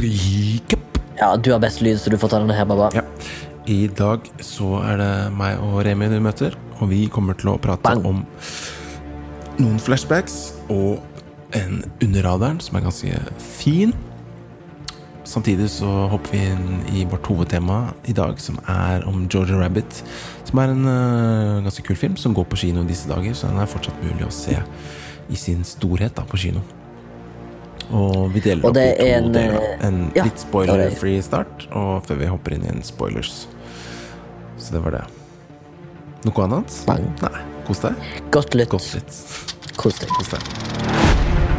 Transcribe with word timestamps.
Recap. 0.00 0.98
Ja, 1.18 1.36
du 1.36 1.50
har 1.52 1.60
best 1.62 1.82
lyd, 1.82 1.98
så 2.00 2.10
du 2.10 2.18
får 2.20 2.30
ta 2.32 2.38
denne 2.42 2.54
her, 2.54 2.68
Baba. 2.68 2.90
Ja. 2.94 3.02
I 3.70 3.86
dag 3.92 4.24
så 4.42 4.78
er 4.86 5.00
det 5.00 5.12
meg 5.36 5.58
og 5.62 5.82
Remi 5.86 6.08
du 6.10 6.18
møter, 6.22 6.54
og 6.78 6.90
vi 6.90 7.04
kommer 7.12 7.36
til 7.38 7.52
å 7.52 7.58
prate 7.60 7.82
Bang. 7.84 8.06
om 8.06 8.22
noen 9.60 9.82
flashbacks 9.82 10.54
og 10.72 11.02
en 11.58 11.82
under 12.00 12.24
radaren 12.24 12.60
som 12.62 12.78
er 12.78 12.86
ganske 12.86 13.20
fin. 13.58 13.92
Samtidig 15.28 15.68
så 15.70 15.90
hopper 16.10 16.32
vi 16.34 16.40
inn 16.54 16.80
i 16.96 17.04
vårt 17.10 17.26
hovedtema 17.30 17.82
i 18.10 18.14
dag, 18.16 18.40
som 18.42 18.58
er 18.70 19.04
om 19.06 19.26
Georgia 19.28 19.60
Rabbit. 19.60 20.02
Som 20.48 20.62
er 20.62 20.72
en 20.72 20.86
uh, 20.88 21.62
ganske 21.66 21.84
kul 21.86 21.98
film 21.98 22.16
som 22.18 22.34
går 22.34 22.48
på 22.50 22.64
kino 22.64 22.86
disse 22.88 23.10
dager, 23.10 23.36
så 23.36 23.50
den 23.50 23.60
er 23.60 23.70
fortsatt 23.70 24.02
mulig 24.02 24.26
å 24.26 24.34
se 24.34 24.56
i 25.30 25.38
sin 25.38 25.66
storhet 25.66 26.16
da, 26.16 26.26
på 26.26 26.40
kino. 26.40 26.64
Og 27.90 28.30
vi 28.34 28.40
deler 28.44 28.62
Og 28.64 28.70
opp 28.70 28.76
i 28.78 28.84
to 28.94 29.04
er 29.06 29.16
en, 29.18 29.32
deler. 29.34 29.56
eh, 29.60 29.86
En 29.88 29.96
ja, 30.14 30.24
litt 30.28 30.38
spoiler-free 30.38 31.22
start, 31.26 31.66
og 31.74 32.04
før 32.06 32.20
vi 32.20 32.28
hopper 32.30 32.54
inn 32.54 32.66
i 32.68 32.70
en 32.70 32.82
spoilers. 32.86 33.46
Så 34.60 34.76
det 34.76 34.82
var 34.84 34.98
det. 34.98 35.04
Noe 36.28 36.44
annet? 36.46 36.76
Bang. 36.86 37.08
Nei. 37.24 37.42
Kos 37.66 37.82
deg. 37.82 37.94
Godt 38.30 38.54
lytt. 38.54 38.70
Godt 38.74 38.92
lytt. 38.94 39.20
Kos 39.80 39.98
deg. 40.02 40.12
Kos 40.18 40.34
deg. 40.36 41.50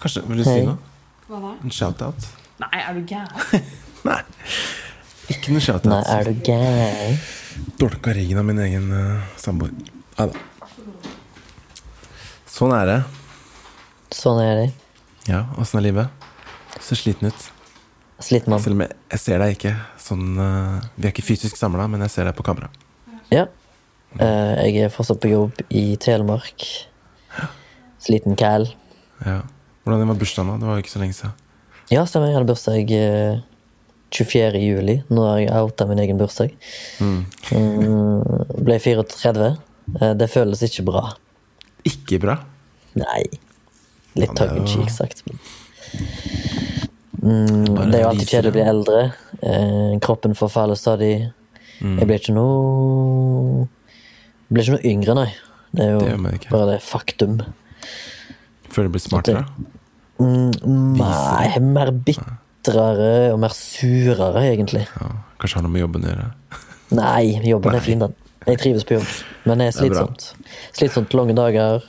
Kanskje 0.00 0.22
Vil 0.28 0.40
du 0.40 0.44
si 0.46 0.60
noe? 0.66 0.78
Hva 1.30 1.40
da? 1.44 1.52
En 1.62 1.70
shout-out? 1.74 2.26
Nei, 2.60 2.70
er 2.80 2.96
du 2.96 3.04
gæren? 3.06 3.68
Nei. 4.06 4.20
Ikke 5.30 5.52
noe 5.52 5.60
Nei, 5.60 5.64
shout-out. 5.64 6.08
er 6.10 6.30
du 6.30 6.42
gæren? 6.46 7.20
Dolka 7.80 8.14
ryggen 8.16 8.40
av 8.40 8.46
min 8.48 8.60
egen 8.64 8.90
uh, 8.94 9.22
samboer. 9.40 9.72
Nei 10.18 10.26
da. 10.30 10.46
Sånn 12.50 12.74
er 12.76 12.88
det. 12.88 12.98
Sånn 14.14 14.40
er 14.42 14.54
det. 14.58 14.68
Ja, 15.30 15.44
åssen 15.60 15.80
er 15.80 15.86
livet? 15.86 16.26
Ser 16.80 16.98
sliten 16.98 17.30
ut. 17.30 17.46
Sliten 18.20 18.52
mann. 18.52 18.62
Selv 18.64 18.76
om 18.76 18.84
jeg, 18.84 18.96
jeg 19.14 19.22
ser 19.22 19.40
deg 19.40 19.54
ikke 19.54 19.74
sånn 20.00 20.26
uh, 20.36 20.80
Vi 20.96 21.06
er 21.06 21.14
ikke 21.14 21.24
fysisk 21.24 21.56
samla, 21.60 21.86
men 21.88 22.02
jeg 22.04 22.14
ser 22.16 22.28
deg 22.28 22.36
på 22.36 22.44
kamera. 22.46 22.68
Ja. 23.32 23.46
Uh, 24.18 24.58
jeg 24.66 24.86
er 24.88 24.92
fortsatt 24.92 25.22
på 25.22 25.30
jobb 25.30 25.62
i 25.70 25.84
Telemark. 26.02 26.66
Ja. 27.36 27.48
Sliten 28.02 28.36
kæl. 28.40 28.66
Ja. 29.24 29.40
Hvordan 29.84 30.10
var 30.10 30.18
bursdagen, 30.20 30.50
da? 30.52 30.58
Det 30.60 30.68
var 30.68 30.76
jo 30.78 30.84
ikke 30.84 30.92
så 30.92 31.00
lenge 31.02 31.16
siden. 31.16 31.38
Ja, 31.90 32.04
stemmer. 32.06 32.30
Jeg 32.30 32.38
hadde 32.38 32.50
bursdag 32.50 32.92
eh, 32.94 33.40
24. 34.10 34.58
juli. 34.60 35.02
Nå 35.10 35.24
har 35.28 35.38
jeg 35.38 35.50
outa 35.54 35.86
min 35.86 35.98
egen 36.02 36.18
bursdag. 36.18 36.50
Mm, 37.00 37.24
ble 38.66 38.78
34. 38.82 39.50
Eh, 40.00 40.14
det 40.14 40.30
føles 40.30 40.62
ikke 40.66 40.84
bra. 40.88 41.04
Ikke 41.88 42.18
bra. 42.22 42.38
Nei. 42.98 43.22
Litt 44.18 44.34
tongue 44.36 44.56
in 44.62 44.66
cheek 44.66 44.90
sagt. 44.90 45.22
men- 45.26 45.38
Mm, 47.20 47.90
det 47.90 47.98
er 47.98 48.00
jo 48.00 48.08
alltid 48.08 48.28
kjedelig 48.30 48.48
å 48.50 48.52
bli 48.54 48.62
eldre. 48.62 49.00
Eh, 49.42 49.98
kroppen 50.00 50.32
forfaller 50.34 50.74
stadig. 50.74 51.30
Mm. 51.82 51.98
Jeg 51.98 52.06
blir 52.08 52.18
ikke 52.18 52.34
noe 52.34 53.68
Jeg 54.48 54.54
blir 54.54 54.62
ikke 54.64 54.72
noe 54.72 54.90
yngre, 54.90 55.14
nei. 55.14 55.34
Det 55.74 55.84
er 55.84 55.90
jo 55.92 56.00
Det 56.00 56.48
bare 56.50 56.66
det 56.72 56.80
faktum. 56.82 57.36
Før 58.70 58.82
du 58.84 58.88
blir 58.88 59.00
smartere. 59.04 59.44
Mm, 60.18 60.96
nei, 60.98 61.58
mer 61.60 61.90
bitrere 62.60 63.32
og 63.32 63.40
mer 63.40 63.54
surere, 63.54 64.44
egentlig. 64.52 64.86
Ja, 64.96 65.10
kanskje 65.40 65.58
har 65.58 65.64
noe 65.64 65.72
med 65.72 65.84
jobben 65.84 66.04
å 66.04 66.12
gjøre. 66.12 66.28
Nei, 66.90 67.40
jobben 67.46 67.74
er 67.74 67.80
fin, 67.84 67.98
den. 68.02 68.14
Jeg 68.46 68.58
trives 68.58 68.86
på 68.88 68.96
jobb, 68.96 69.08
men 69.44 69.58
det 69.60 69.66
er 69.68 69.72
Det 69.72 69.76
er 69.76 69.78
slitsomt. 69.80 70.26
Slitsomt 70.76 71.14
lange 71.14 71.34
dager, 71.36 71.84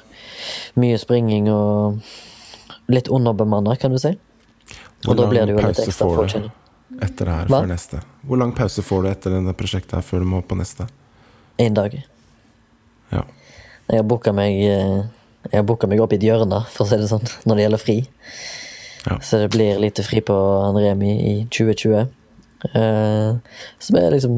mye 0.75 0.97
springing 0.97 1.49
og 1.51 2.01
litt 2.91 3.07
underbemanna, 3.07 3.75
kan 3.79 3.91
du 3.91 3.99
si. 3.99 4.17
Og 5.07 5.17
da 5.17 5.27
blir 5.27 5.45
det 5.45 5.55
jo 5.55 5.67
litt 5.67 5.79
ekstra 5.79 6.07
påkjenning. 6.07 6.51
Etter 7.01 7.25
det 7.25 7.33
her, 7.33 7.47
Hva? 7.47 7.61
før 7.61 7.71
neste. 7.71 8.01
Hvor 8.27 8.37
lang 8.37 8.51
pause 8.53 8.83
får 8.83 9.03
du 9.03 9.09
etter 9.09 9.31
denne 9.31 9.53
prosjektet 9.55 9.95
her 9.95 10.03
før 10.03 10.19
du 10.19 10.27
må 10.27 10.41
på 10.43 10.57
neste? 10.59 10.87
Én 11.57 11.73
dag. 11.73 11.95
Ja. 13.11 13.23
Jeg 13.87 13.97
har 13.97 14.07
booka 14.07 14.31
meg 14.35 14.59
eh, 14.59 15.03
Jeg 15.51 15.63
har 15.65 15.87
meg 15.87 16.01
opp 16.03 16.11
i 16.13 16.19
et 16.19 16.23
hjørne, 16.23 16.65
for 16.69 16.85
å 16.85 16.89
si 16.89 16.99
det 17.01 17.07
sånn, 17.09 17.23
når 17.47 17.55
det 17.57 17.63
gjelder 17.63 17.81
fri. 17.81 17.95
Ja. 19.05 19.17
Så 19.21 19.39
det 19.41 19.51
blir 19.53 19.79
lite 19.81 20.03
fri 20.05 20.21
på 20.21 20.35
Andremi 20.65 21.11
i 21.11 21.35
2020. 21.49 22.07
Eh, 22.77 23.29
som 23.81 23.97
er 23.97 24.13
liksom 24.13 24.35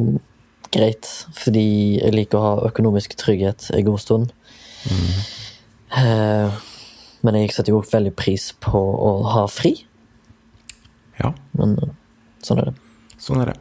greit, 0.73 1.09
fordi 1.37 1.65
jeg 1.99 2.15
liker 2.15 2.39
å 2.39 2.43
ha 2.43 2.69
økonomisk 2.69 3.17
trygghet 3.19 3.69
en 3.75 3.85
god 3.85 4.01
stund. 4.01 4.31
Eh, 5.93 6.61
men 7.23 7.39
jeg 7.39 7.51
setter 7.55 7.73
jo 7.73 7.81
også 7.81 7.97
veldig 7.99 8.15
pris 8.17 8.51
på 8.63 8.79
å 8.79 9.11
ha 9.35 9.43
fri. 9.51 9.75
ja, 11.19 11.33
Men 11.59 11.77
eh, 11.83 11.93
sånn 12.43 12.63
er 12.63 12.71
det. 12.71 12.79
sånn 13.21 13.43
er 13.43 13.53
det. 13.53 13.59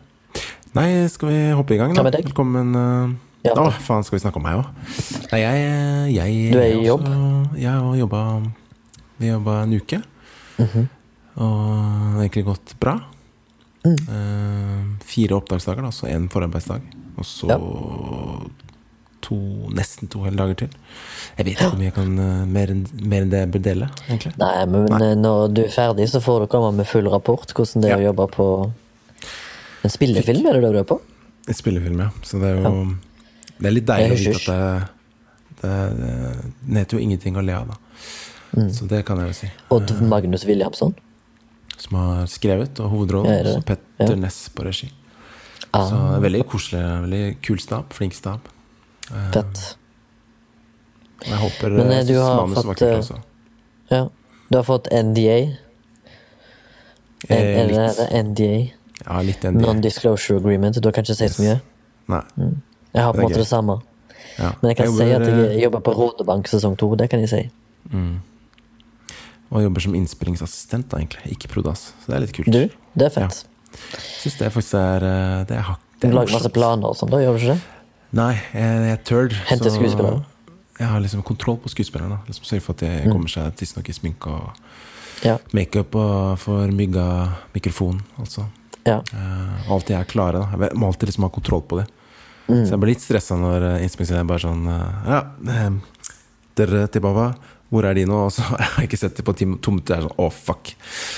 Nei, 0.73 0.89
skal 1.13 1.29
vi 1.29 1.43
hoppe 1.53 1.75
i 1.77 1.83
gang, 1.83 1.93
da? 1.99 2.07
Velkommen. 2.09 2.73
Uh 2.79 3.31
Ja. 3.43 3.57
Å, 3.59 3.73
faen, 3.83 4.05
skal 4.07 4.15
vi 4.15 4.23
snakke 4.23 4.39
om 4.39 4.45
meg 4.47 4.61
òg? 4.61 4.67
Nei, 5.33 5.41
jeg, 5.43 5.63
jeg 6.15 6.35
Du 6.55 6.59
er 6.61 6.75
i 6.77 6.85
jobb? 6.87 7.03
Også, 7.03 7.57
jeg 7.59 7.73
har 7.75 7.97
jobba 7.99 8.21
Vi 9.19 9.31
jobba 9.33 9.57
en 9.65 9.75
uke. 9.75 9.99
Mhm. 10.63 10.89
Og 11.33 11.61
det 11.67 12.17
har 12.17 12.23
egentlig 12.27 12.45
gått 12.45 12.75
bra. 12.81 12.97
Mm. 13.85 13.95
Uh, 14.09 14.83
fire 15.09 15.35
oppdragsdager, 15.41 15.83
da, 15.83 15.91
så 15.91 16.07
én 16.13 16.29
forarbeidsdag. 16.31 16.83
Og 17.19 17.25
så 17.27 17.49
Ja. 17.49 17.57
to, 19.23 19.37
nesten 19.75 20.09
to 20.11 20.23
hele 20.27 20.37
dager 20.37 20.55
til. 20.65 20.69
Jeg 21.39 21.47
vet 21.47 21.55
ikke 21.57 21.73
om 21.77 21.83
jeg 21.85 21.95
kan 21.95 22.13
uh, 22.19 22.45
mer, 22.47 22.73
enn- 22.75 22.89
mer 23.07 23.23
enn 23.25 23.31
det 23.33 23.41
jeg 23.45 23.51
bør 23.55 23.63
dele, 23.69 23.89
egentlig. 24.09 24.33
Nei, 24.43 24.65
men 24.67 24.87
Nei. 24.91 25.01
eh, 25.13 25.15
når 25.19 25.53
du 25.55 25.63
er 25.65 25.71
ferdig, 25.73 26.09
så 26.11 26.21
får 26.25 26.41
du 26.45 26.47
komme 26.53 26.73
med 26.77 26.87
full 26.91 27.09
rapport 27.13 27.47
hvordan 27.55 27.83
det 27.85 27.93
er 27.93 28.03
å 28.03 28.07
jobbe 28.11 28.27
på 28.35 28.47
en 29.85 29.91
spillefilm. 29.95 30.47
Er 30.47 30.59
det 30.59 30.63
det 30.67 30.73
du 30.75 30.81
er 30.83 30.89
på? 30.91 30.99
En 31.49 31.55
spillefilm, 31.59 32.03
ja. 32.05 32.11
Så 32.23 32.41
det 32.43 32.51
er 32.53 32.63
jo 32.63 32.97
Det 33.63 33.69
er 33.71 33.75
litt 33.77 33.87
deilig 33.87 34.13
å 34.13 34.19
vite 34.19 34.35
at 34.35 34.47
det, 34.51 34.89
det, 35.63 35.75
det, 36.01 36.13
det 36.67 36.79
heter 36.83 36.99
jo 36.99 37.03
ingenting 37.07 37.37
å 37.39 37.45
le 37.47 37.55
av, 37.55 37.69
da. 37.71 37.77
Mm. 38.57 38.69
Så 38.73 38.87
det 38.89 39.05
kan 39.09 39.19
jeg 39.19 39.29
jo 39.33 39.33
si. 39.39 39.51
Odd 39.71 39.93
Magnus 40.09 40.45
Williamson. 40.45 40.95
Som 41.79 41.97
har 41.99 42.27
skrevet, 42.31 42.81
og 42.81 42.91
hovedrollen. 42.93 43.33
Ja, 43.33 43.43
det? 43.43 43.65
Petter 43.67 44.15
Ja. 44.15 44.19
Ness 44.21 44.49
på 44.55 44.65
regi. 44.67 44.91
Ah, 45.73 45.89
Så 45.89 46.21
veldig 46.21 46.45
koselig. 46.47 46.83
Veldig 47.07 47.37
kul 47.43 47.59
stab. 47.59 47.93
Flink 47.93 48.15
stab. 48.15 48.41
fett. 49.33 49.77
Og 51.23 51.29
Jeg 51.29 51.39
håper 51.39 51.71
Men, 51.71 51.87
eh, 51.91 51.97
jeg 51.97 52.07
du 52.07 52.13
synes 52.13 52.23
har 52.29 52.37
manuset 52.47 52.57
var 52.57 52.75
fått, 52.75 52.79
kult 52.79 52.91
eh, 52.91 52.99
også. 52.99 53.19
Ja. 53.91 54.09
Du 54.51 54.57
har 54.59 54.65
fått 54.65 54.89
NDA. 54.93 55.39
En, 57.29 57.37
Eh, 57.37 57.61
er 57.61 57.69
det? 57.69 58.25
NDA? 58.25 58.73
Ja, 59.07 59.21
litt 59.23 59.43
NDA. 59.45 59.61
Non-disclosure 59.61 60.39
agreement. 60.39 60.75
Du 60.81 60.87
har 60.89 60.93
kanskje 60.93 61.15
sagt 61.15 61.31
yes. 61.31 61.37
så 61.37 61.43
mye. 61.43 61.61
Nei. 62.09 62.23
Jeg 62.95 63.03
har 63.03 63.13
på 63.13 63.19
en 63.19 63.25
måte 63.25 63.39
det 63.39 63.47
samme. 63.47 63.81
Ja. 64.39 64.53
Men 64.61 64.69
jeg 64.71 64.77
kan 64.77 64.87
si 64.87 64.93
jobber, 64.93 65.15
at 65.15 65.29
jeg 65.29 65.57
eh, 65.57 65.63
jobber 65.63 65.81
på 65.81 65.95
Rådebank 65.95 66.49
sesong 66.49 66.77
to. 66.77 66.95
Det 66.97 67.09
kan 67.11 67.21
jeg 67.21 67.29
si. 67.29 67.51
Og 69.53 69.63
jobber 69.67 69.85
som 69.85 69.95
innspillingsassistent, 69.99 70.89
da, 70.89 70.99
egentlig. 71.03 71.35
Ikke 71.37 71.49
prodas. 71.53 71.91
Så 72.01 72.09
det 72.09 72.17
er 72.17 72.23
litt 72.25 72.33
kult. 72.37 72.49
Du, 72.53 72.63
det 72.97 73.05
er 73.09 73.13
fett. 73.13 73.43
Syns 74.23 74.37
det 74.41 74.49
faktisk 74.53 74.75
er 74.77 75.05
eh, 75.05 75.43
Det 75.49 75.57
er, 75.61 75.69
det 76.01 76.09
Du 76.09 76.11
er 76.11 76.17
lager 76.19 76.35
masse 76.39 76.51
planer 76.53 76.89
og 76.93 76.97
sånn, 76.99 77.11
da 77.13 77.21
gjør 77.23 77.37
du 77.37 77.43
ikke 77.43 77.55
det? 77.55 77.61
Nei, 78.17 78.33
jeg, 78.53 78.81
jeg 78.91 79.01
tør. 79.09 79.37
Hente 79.49 79.73
skuespillere? 79.73 80.23
Jeg 80.81 80.89
har 80.89 81.01
liksom 81.05 81.23
kontroll 81.25 81.59
på 81.63 81.71
skuespillerne. 81.73 82.19
Liksom 82.29 82.49
Sørge 82.49 82.65
for 82.65 82.75
at 82.77 82.83
de 82.85 82.91
Mm. 83.07 83.13
kommer 83.13 83.29
seg 83.33 83.55
tidsnok 83.61 83.89
i 83.89 83.95
sminke 83.97 84.33
og 84.33 84.53
Ja. 85.25 85.37
makeup 85.55 85.95
og 85.95 86.39
får 86.43 86.73
mygga 86.75 87.05
mikrofon, 87.55 88.01
altså. 88.19 88.49
ja. 88.89 88.99
Uh, 89.15 89.71
alltid 89.71 89.97
er 90.01 90.05
klare. 90.11 90.41
Da. 90.43 90.67
Jeg 90.67 90.77
må 90.81 90.89
alltid 90.91 91.09
liksom 91.13 91.23
ha 91.29 91.31
kontroll 91.31 91.63
på 91.63 91.79
det. 91.79 91.87
Mm. 92.49 92.65
Så 92.67 92.71
jeg 92.75 92.81
blir 92.83 92.91
litt 92.95 93.05
stressa 93.05 93.37
når 93.39 93.63
uh, 93.77 93.83
innspillingsleder 93.85 94.27
bare 94.27 94.43
sånn 94.43 94.65
eh, 94.67 95.13
Ja, 95.13 95.21
eh, 95.47 95.71
dere 96.59 96.89
til 96.91 97.01
Baba, 97.05 97.29
hvor 97.73 97.89
er 97.89 97.97
de 97.97 98.05
nå? 98.09 98.19
Og 98.27 98.33
så 98.37 98.45
har 98.51 98.83
jeg 98.83 98.91
ikke 98.91 99.01
sett 99.01 99.19
dem 99.19 99.27
på 99.29 99.35
ti, 99.39 99.49
det 99.49 99.73
minutter. 99.73 99.97
Er 99.97 100.07
sånn, 100.07 100.19
å, 100.21 100.29
fuck. 100.33 100.75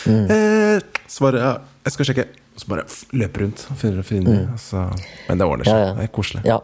Mm. 0.06 0.24
Eh, 0.30 1.04
svaret 1.10 1.42
ja, 1.42 1.54
jeg 1.86 1.96
skal 1.96 2.10
sjekke. 2.10 2.28
Og 2.54 2.62
så 2.62 2.70
bare 2.70 2.84
løper 3.18 3.42
rundt 3.42 3.64
og 3.66 3.78
finner, 3.80 4.06
finner 4.06 4.44
mm. 4.44 4.52
Altså, 4.54 4.84
men 5.26 5.40
det 5.40 5.48
ordner 5.50 5.66
seg. 5.66 5.74
Ja, 5.74 5.88
ja. 5.88 5.94
Det 5.98 6.06
er 6.06 6.14
koselig. 6.14 6.44
ja. 6.46 6.60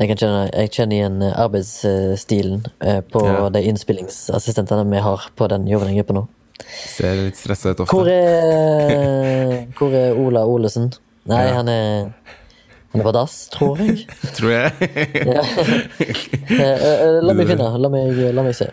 Jeg, 0.00 0.08
kan 0.08 0.18
kjenne, 0.18 0.38
jeg 0.56 0.70
kjenner 0.72 0.96
igjen 0.96 1.18
eh, 1.22 1.34
arbeidsstilen 1.38 2.62
eh, 2.80 3.02
på 3.12 3.20
Ja. 3.28 3.50
de 3.52 3.60
innspillingsassistentene 3.70 4.86
vi 4.88 5.02
har 5.04 5.26
på 5.38 5.46
den 5.52 5.68
jobben 5.68 5.98
på 6.08 6.16
nå. 6.16 6.22
Ser 6.64 7.20
litt 7.20 7.38
stressa 7.38 7.74
ut 7.74 7.82
ofte. 7.84 7.92
Hvor 7.92 8.08
er, 8.10 9.68
hvor 9.78 9.94
er 9.94 10.16
Ola 10.18 10.46
Olesen? 10.48 10.88
Nei, 11.28 11.44
han 11.54 11.68
er 11.70 12.08
Han 12.92 13.00
er 13.00 13.06
på 13.08 13.12
dass, 13.16 13.34
tror 13.54 13.78
jeg. 13.80 14.02
Tror 14.36 14.50
jeg. 14.52 14.88
Ja. 15.24 15.42
Eh, 16.52 16.58
eh, 16.60 17.20
la 17.24 17.32
meg 17.36 17.48
finne. 17.48 17.68
La 17.80 17.88
meg, 17.92 18.18
la 18.36 18.42
meg 18.44 18.56
se. 18.58 18.66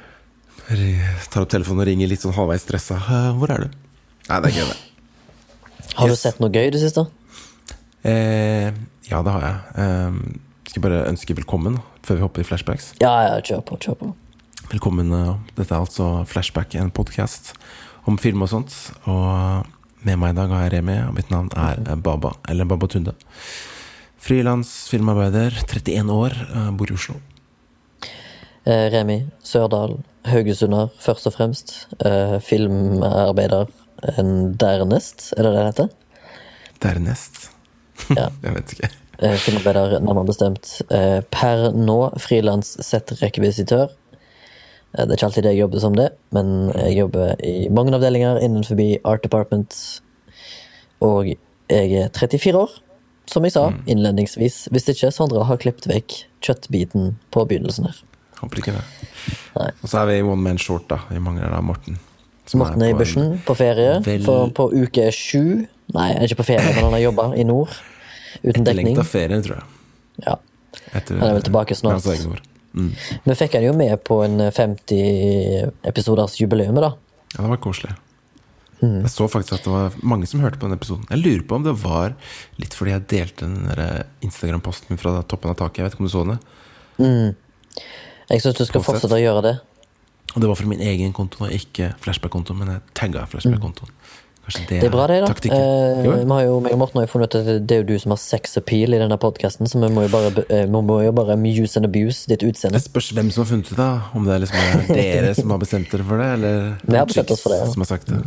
Tar 1.32 1.46
opp 1.46 1.52
telefonen 1.54 1.86
og 1.86 1.88
ringer 1.88 2.10
litt 2.12 2.22
sånn 2.26 2.36
halvveis 2.36 2.66
stressa. 2.66 2.98
«Eh, 3.00 3.30
Hvor 3.40 3.54
er 3.56 3.64
du? 3.64 3.78
Nei, 4.30 4.40
det 4.44 4.52
er 4.52 4.58
gøy, 4.60 4.68
det. 4.74 5.96
Har 5.96 6.08
Yes. 6.12 6.20
du 6.20 6.28
sett 6.28 6.40
noe 6.44 6.52
gøy 6.54 6.68
i 6.68 6.74
det 6.76 6.82
siste? 6.84 7.06
Eh, 8.04 8.68
ja, 9.10 9.22
det 9.26 9.32
har 9.38 9.42
jeg. 9.48 9.56
Eh, 9.82 10.20
skal 10.70 10.84
bare 10.86 11.00
ønske 11.10 11.34
velkommen 11.40 11.80
før 12.06 12.20
vi 12.20 12.26
hopper 12.28 12.44
i 12.44 12.48
flashbacks. 12.52 12.92
Ja, 13.02 13.14
ja, 13.26 13.40
kjør 13.42 13.64
på, 13.72 13.80
kjør 13.88 13.98
på. 14.04 14.12
Velkommen. 14.70 15.10
eh, 15.16 15.34
Dette 15.58 15.72
er 15.74 15.80
altså 15.82 16.12
Flashback, 16.30 16.76
en 16.76 16.92
podkast 16.92 17.54
om 18.06 18.18
film 18.22 18.44
og 18.46 18.50
sånt. 18.52 18.76
Og 19.08 19.66
med 20.06 20.20
meg 20.22 20.36
i 20.36 20.38
dag 20.44 20.50
har 20.54 20.68
jeg 20.68 20.76
Remi, 20.78 21.00
og 21.08 21.16
mitt 21.18 21.32
navn 21.34 21.50
er 21.56 21.82
eh, 21.88 21.96
Baba, 21.96 22.36
eller 22.48 22.66
Baba 22.70 22.88
Tunde. 22.88 23.16
Frilans 24.20 24.70
filmarbeider, 24.92 25.56
31 25.64 26.12
år, 26.12 26.34
eh, 26.56 26.72
bor 26.72 26.92
i 26.92 26.94
Oslo. 26.94 27.16
Eh, 28.66 28.90
Remi 28.92 29.24
Sørdal, 29.44 29.98
Haugesunder, 30.28 30.90
først 31.00 31.28
og 31.28 31.34
fremst. 31.34 31.88
Eh, 32.06 32.40
filmarbeider 32.40 33.70
en 34.18 34.54
dernest, 34.60 35.34
er 35.38 35.44
det 35.44 35.54
det 35.54 35.60
det 35.60 35.70
heter? 35.70 35.90
Dernest 36.82 37.50
Ja. 38.18 38.30
Jeg 38.44 38.56
vet 38.56 38.74
ikke. 38.76 38.90
Filmarbeider, 39.20 40.00
nærmere 40.00 40.26
bestemt. 40.26 40.82
Per 41.32 41.72
nå 41.76 41.98
frilans 42.18 42.78
settrekvisitør. 42.80 43.90
Det 44.96 45.04
er 45.04 45.18
ikke 45.18 45.26
alltid 45.28 45.46
jeg 45.46 45.60
jobber 45.60 45.80
som 45.84 45.96
det, 45.96 46.08
men 46.32 46.72
jeg 46.72 47.02
jobber 47.02 47.36
i 47.44 47.68
mange 47.70 47.92
avdelinger 47.94 48.40
innenfor 48.40 48.80
Art 49.04 49.24
Department. 49.24 50.02
Og 51.02 51.28
jeg 51.28 51.92
er 51.92 52.10
34 52.16 52.56
år, 52.58 52.72
som 53.30 53.46
jeg 53.46 53.54
sa 53.56 53.68
innledningsvis. 53.88 54.68
Hvis 54.74 54.90
ikke 54.92 55.12
Sondre 55.14 55.46
har 55.48 55.60
klippet 55.62 55.88
vekk 55.92 56.16
kjøttbiten 56.46 57.16
på 57.34 57.46
begynnelsen 57.50 57.86
her. 57.90 57.98
Håper 58.42 58.62
ikke 58.62 58.74
det. 58.76 58.84
Nei. 59.58 59.70
Og 59.84 59.90
så 59.92 60.02
er 60.02 60.10
vi 60.12 60.22
one 60.24 60.42
man 60.42 60.58
short, 60.62 60.88
da. 60.90 61.02
Vi 61.12 61.20
mangler 61.24 61.52
da 61.54 61.60
Morten. 61.62 62.00
Morten 62.58 62.82
er 62.82 62.94
i 62.96 62.98
bushen, 62.98 63.36
på 63.46 63.54
ferie. 63.60 64.00
vel- 64.06 64.24
For 64.26 64.50
på 64.50 64.70
uke 64.74 65.12
sju 65.14 65.68
Nei, 65.94 66.12
ikke 66.26 66.38
på 66.38 66.46
ferie, 66.46 66.70
men 66.76 66.84
han 66.86 66.94
har 66.94 67.00
jobba 67.02 67.24
i 67.36 67.44
nord. 67.44 67.70
Uten 68.44 68.64
dekning. 68.64 68.94
Etterlengta 68.94 69.06
ferie, 69.10 69.40
tror 69.42 69.56
jeg. 69.58 69.64
Ja. 70.28 70.36
Etter, 70.94 71.18
Han 71.18 71.30
er 71.30 71.34
vel 71.40 71.46
tilbake 71.48 71.76
snart. 71.78 72.06
Mm. 72.78 72.92
Vi 73.26 73.34
fikk 73.40 73.56
han 73.58 73.64
jo 73.66 73.74
med 73.74 73.96
på 74.06 74.20
en 74.24 74.38
50 74.54 75.72
episoders 75.90 76.36
jubileum, 76.40 76.76
da. 76.78 76.92
Ja, 77.34 77.42
det 77.42 77.50
var 77.50 77.58
koselig. 77.58 77.96
Mm. 78.80 79.02
Jeg 79.04 79.12
så 79.12 79.28
faktisk 79.28 79.58
at 79.58 79.66
det 79.66 79.74
var 79.74 79.96
mange 80.08 80.28
som 80.30 80.40
hørte 80.44 80.60
på 80.60 80.70
den 80.70 80.78
episoden. 80.78 81.08
Jeg 81.12 81.20
lurer 81.24 81.46
på 81.48 81.58
om 81.60 81.66
det 81.66 81.76
var 81.82 82.16
litt 82.62 82.76
fordi 82.78 82.94
jeg 82.96 83.08
delte 83.12 83.48
den 83.48 83.68
der 83.68 84.06
Instagram-posten 84.26 84.94
min 84.94 85.02
fra 85.02 85.18
toppen 85.28 85.52
av 85.52 85.60
taket. 85.60 85.82
Jeg 85.82 85.90
vet 85.90 85.98
ikke 85.98 86.06
om 86.06 86.10
du 86.10 86.14
så 86.14 86.24
den? 86.30 86.40
Jeg 88.30 88.44
syns 88.44 88.56
du 88.56 88.66
skal 88.66 88.80
Påsett. 88.80 88.88
fortsette 88.88 89.20
å 89.20 89.24
gjøre 89.24 89.44
det. 89.50 89.56
Og 90.36 90.42
det 90.44 90.50
var 90.52 90.60
fra 90.60 90.70
min 90.70 90.82
egen 90.86 91.14
konto, 91.16 91.44
og 91.44 91.54
ikke 91.54 91.94
flashback-kontoen. 92.04 92.60
Men 92.62 92.76
jeg 92.76 92.98
tagga 92.98 93.28
flashback-kontoen. 93.32 93.90
Det, 93.90 93.96
Mm. 94.50 94.66
Det 94.66 94.86
er 94.88 94.90
bra, 94.90 95.04
det, 95.06 95.18
da. 95.22 95.30
Eh, 95.30 96.00
vi 96.02 96.10
har 96.10 96.44
jo, 96.48 96.56
meg 96.64 96.74
og 96.74 96.80
Morten 96.82 96.98
har 96.98 97.06
jo 97.06 97.12
funnet 97.12 97.36
ut 97.36 97.36
at 97.38 97.68
det 97.70 97.76
er 97.76 97.84
jo 97.84 97.88
du 97.92 98.00
som 98.02 98.16
har 98.16 98.18
sex 98.18 98.58
appeal 98.58 98.96
i 98.98 99.02
denne 99.02 99.18
podkasten, 99.22 99.70
så 99.70 99.78
vi 99.78 99.92
må 99.94 100.08
jo 100.08 100.10
bare, 100.10 100.32
eh, 100.50 100.66
må 100.66 100.82
jo 101.04 101.12
bare 101.14 101.38
muse 101.38 101.78
and 101.78 101.86
abuse 101.86 102.26
ditt 102.26 102.42
utseende. 102.42 102.80
Det 102.80 102.88
spørs 102.88 103.12
hvem 103.14 103.30
som 103.30 103.44
har 103.44 103.50
funnet 103.52 103.70
det, 103.70 103.78
da. 103.78 104.10
Om 104.18 104.26
det 104.26 104.34
er 104.34 104.42
liksom 104.42 104.58
er 104.90 105.22
dere 105.22 105.36
som 105.38 105.54
har 105.54 105.62
bestemt 105.62 105.92
dere 105.94 106.08
for 106.08 106.18
det, 106.18 106.30
eller 106.40 106.78
Vi 106.82 106.98
har 106.98 107.06
bestemt 107.06 107.30
oss 107.36 107.44
for 107.46 107.54
det, 107.54 107.60
ja. 107.62 107.72
som 107.76 107.86
har 107.86 107.92
sagt 107.92 108.10
det. 108.10 108.24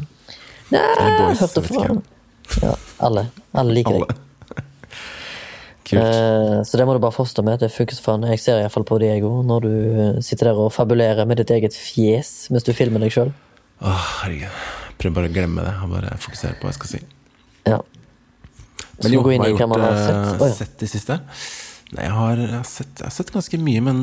Nei, 0.72 0.82
jeg 1.06 1.38
hørte 1.42 1.62
fra. 1.66 1.86
Ja, 2.62 2.74
alle. 3.06 3.26
Alle 3.56 3.76
liker 3.76 3.96
Alle. 3.98 4.08
deg. 4.08 4.18
Kult. 5.92 6.00
Eh, 6.00 6.58
så 6.68 6.78
det 6.80 6.86
må 6.88 6.94
du 6.96 7.00
bare 7.02 7.14
forstå 7.14 7.44
med. 7.46 7.60
Det 7.62 7.70
funker 7.74 7.98
faen. 8.00 8.26
Jeg 8.32 8.40
ser 8.42 8.60
iallfall 8.62 8.86
på 8.88 8.98
Diego 9.02 9.32
når 9.46 9.66
du 9.66 9.72
eh, 9.72 10.20
sitter 10.24 10.50
der 10.52 10.60
og 10.64 10.70
fabulerer 10.74 11.28
med 11.28 11.40
ditt 11.42 11.52
eget 11.54 11.76
fjes 11.76 12.32
mens 12.54 12.64
du 12.66 12.72
filmer 12.76 13.02
deg 13.04 13.12
sjøl. 13.14 13.32
Herregud. 13.82 14.62
Prøv 15.02 15.16
bare 15.16 15.28
å 15.30 15.34
glemme 15.34 15.64
det. 15.66 15.74
og 15.82 15.90
bare 15.96 16.14
fokusere 16.22 16.56
på 16.60 16.68
hva 16.68 16.72
jeg 16.72 16.78
skal 16.80 16.92
si. 16.94 17.02
Ja. 17.68 17.80
Men 19.02 19.16
jo, 19.16 19.22
hva 19.26 19.34
i 19.34 19.40
har 19.42 19.56
hva 19.58 19.66
man 19.72 19.82
har 19.82 19.96
gjort, 19.96 20.06
sett? 20.06 20.22
eh, 20.22 20.46
ja. 20.46 20.54
sett 20.62 20.84
i 20.86 20.90
siste? 20.92 21.18
Nei, 21.92 22.06
jeg 22.06 22.14
har, 22.16 22.38
jeg, 22.40 22.52
har 22.54 22.68
sett, 22.68 22.92
jeg 23.00 23.08
har 23.08 23.14
sett 23.18 23.32
ganske 23.34 23.58
mye, 23.60 23.82
men 23.84 24.02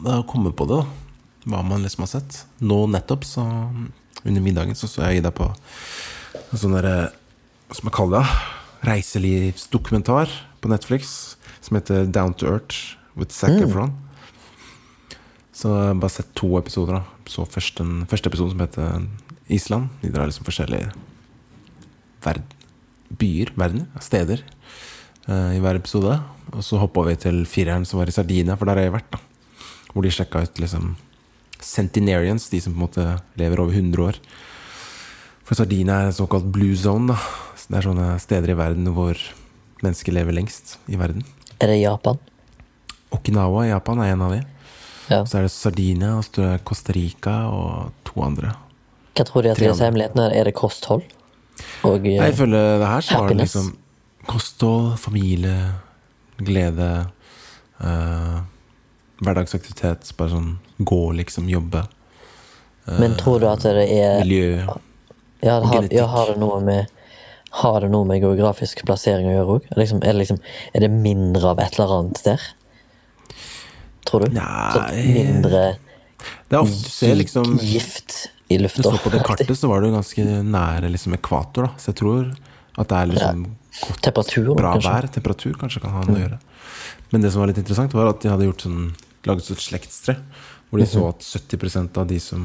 det 0.00 0.14
har 0.16 0.24
kommet 0.30 0.56
på 0.58 0.66
det, 0.70 0.80
da. 0.80 1.08
Hva 1.50 1.60
man 1.64 1.84
liksom 1.84 2.02
har 2.06 2.10
sett. 2.16 2.40
Nå 2.64 2.82
nettopp, 2.92 3.26
så 3.28 3.44
under 4.24 4.40
middagen, 4.44 4.74
så 4.76 4.88
så 4.90 5.06
jeg 5.08 5.20
Ida 5.22 5.30
på 5.32 5.46
en 5.50 6.58
sånn 6.60 6.74
derre 6.76 7.10
Hva 7.70 7.76
skal 7.78 7.86
man 7.88 7.94
kalle 7.96 8.20
det? 8.20 8.36
Reiselivsdokumentar 8.90 10.30
på 10.60 10.68
Netflix 10.72 11.36
som 11.60 11.76
heter 11.78 12.06
Down 12.10 12.34
to 12.34 12.46
Earth 12.50 12.96
with 13.16 13.32
Zac 13.32 13.50
Mm. 13.50 13.64
Efron. 13.68 13.92
Så 15.52 15.68
jeg 15.68 15.86
har 15.92 16.00
bare 16.00 16.10
sett 16.10 16.34
to 16.34 16.56
episoder. 16.58 16.92
da 17.00 17.02
Så 17.26 17.44
først 17.46 17.76
den 17.76 18.06
første 18.06 18.26
episoden 18.28 18.50
som 18.50 18.60
heter 18.60 19.06
Island. 19.48 19.88
De 20.02 20.08
drar 20.10 20.26
liksom 20.26 20.44
forskjellige 20.44 20.92
verd 22.24 22.42
byer, 23.18 23.52
verden, 23.56 23.86
steder 24.00 24.42
uh, 25.28 25.52
i 25.54 25.60
hver 25.60 25.76
episode. 25.76 26.20
Og 26.52 26.62
så 26.64 26.78
hoppa 26.78 27.02
vi 27.08 27.16
til 27.16 27.44
fireren 27.46 27.84
som 27.84 27.98
var 28.00 28.08
i 28.08 28.14
Sardinia, 28.14 28.56
for 28.56 28.64
der 28.66 28.76
har 28.76 28.82
jeg 28.88 28.92
vært. 28.92 29.10
da 29.10 29.18
Hvor 29.92 30.02
de 30.02 30.10
sjekka 30.10 30.42
ut 30.42 30.58
liksom 30.58 30.96
centenarians, 31.64 32.48
de 32.50 32.60
som 32.60 32.72
på 32.74 32.78
en 32.80 32.86
måte 32.86 33.04
lever 33.40 33.60
over 33.62 33.74
100 33.76 34.02
år. 34.06 34.18
For 35.44 35.58
Sardinia 35.58 36.00
er 36.04 36.10
en 36.10 36.16
såkalt 36.16 36.46
blue 36.54 36.76
zone. 36.78 37.08
da 37.10 37.18
Så 37.56 37.68
Det 37.70 37.78
er 37.80 37.88
sånne 37.88 38.08
steder 38.22 38.50
i 38.52 38.58
verden 38.58 38.86
hvor 38.94 39.18
mennesker 39.82 40.12
lever 40.14 40.32
lengst 40.36 40.78
i 40.88 40.96
verden. 40.96 41.24
Er 41.60 41.66
det 41.72 41.80
Japan? 41.82 42.18
Okinawa 43.10 43.66
i 43.66 43.70
Japan 43.72 43.98
er 44.04 44.12
en 44.12 44.22
av 44.22 44.32
de. 44.36 44.42
Ja. 45.10 45.24
Så 45.26 45.38
er 45.38 45.42
det 45.42 45.50
Sardinia, 45.50 46.16
og 46.18 46.24
så 46.24 46.42
er 46.44 46.52
det 46.56 46.64
Costa 46.64 46.92
Rica 46.94 47.36
og 47.50 47.90
to 48.06 48.22
andre. 48.22 48.52
Hva 49.18 49.24
tror 49.26 49.42
de 49.42 49.50
at 49.50 49.58
Tre 49.58 49.66
disse 49.66 49.80
andre. 49.82 49.88
hemmelighetene 49.90 50.26
er? 50.28 50.36
Er 50.40 50.44
det 50.44 50.54
kosthold? 50.54 51.02
Og 51.84 52.06
eh, 52.06 52.20
Nei, 52.20 52.30
Ifølge 52.30 52.60
det 52.80 52.86
her 52.88 53.00
så 53.04 53.18
var 53.18 53.28
det 53.28 53.40
liksom 53.42 53.72
kosthold, 54.30 54.92
familie, 55.02 55.56
glede, 56.38 56.90
eh, 57.82 58.38
hverdagsaktivitet. 59.20 60.12
Bare 60.16 60.30
sånn 60.32 60.50
gå, 60.84 61.00
liksom, 61.20 61.48
jobbe. 61.50 61.84
Men 62.98 63.14
tror 63.20 63.40
du 63.42 63.46
at 63.50 63.62
det 63.62 63.84
er 63.92 64.22
Miljø. 64.24 64.64
Ja, 65.44 65.58
har, 65.64 65.86
ja, 65.94 66.06
har 66.10 66.32
det 66.32 66.40
noe 66.40 66.58
med 66.64 66.88
Har 67.60 67.80
det 67.80 67.88
noe 67.92 68.04
med 68.08 68.20
geografisk 68.20 68.82
plassering 68.86 69.28
å 69.30 69.32
gjøre 69.34 69.54
òg? 69.56 69.68
Liksom, 69.78 70.02
er, 70.02 70.12
det 70.12 70.20
liksom, 70.24 70.40
er 70.74 70.84
det 70.84 70.90
mindre 70.92 71.52
av 71.52 71.62
et 71.62 71.78
eller 71.78 71.94
annet 71.98 72.20
der? 72.26 72.44
Tror 74.08 74.26
du? 74.26 74.34
Nei. 74.36 74.74
Sånn 74.74 75.14
mindre 75.14 75.62
Det 76.50 76.56
er 76.56 76.60
ofte 76.60 76.84
du 76.84 76.92
ser 76.92 77.16
liksom 77.18 77.56
gift 77.62 78.18
i 78.50 78.58
Du 78.58 78.64
lufta? 78.64 78.92
på 79.02 79.12
det 79.14 79.22
kartet, 79.26 79.50
så 79.58 79.70
var 79.70 79.82
det 79.82 79.90
jo 79.90 79.96
ganske 79.96 80.24
nære 80.50 80.90
liksom 80.90 81.14
ekvator, 81.14 81.68
da. 81.68 81.72
Så 81.78 81.92
jeg 81.92 82.00
tror 82.02 82.30
at 82.80 82.90
det 82.90 82.96
er 82.98 83.10
liksom 83.12 83.44
godt, 83.46 84.00
Temperatur, 84.02 84.54
bra 84.58 84.72
kanskje? 84.74 84.94
vær. 84.94 85.10
Temperatur 85.14 85.58
kanskje 85.60 85.82
kan 85.84 85.94
ha 85.94 86.02
noe 86.06 86.16
å 86.16 86.22
gjøre. 86.24 86.38
Men 87.12 87.22
det 87.22 87.30
som 87.34 87.42
var 87.42 87.50
litt 87.52 87.60
interessant, 87.62 87.94
var 87.94 88.10
at 88.10 88.22
de 88.22 88.30
hadde 88.32 88.48
gjort 88.48 88.66
sånn 88.66 88.80
laget 89.28 89.50
et 89.54 89.62
slektstre. 89.62 90.16
Hvor 90.70 90.78
de 90.78 90.86
så 90.86 91.08
at 91.08 91.20
70% 91.26 91.98
av 91.98 92.06
de 92.06 92.18
som 92.22 92.44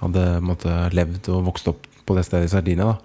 hadde 0.00 0.24
måtte, 0.44 0.70
levd 0.94 1.28
og 1.34 1.44
vokst 1.48 1.68
opp 1.72 1.86
på 2.06 2.14
det 2.14 2.24
stedet 2.28 2.46
i 2.46 2.52
Sardinia, 2.52 2.84
da, 2.92 2.98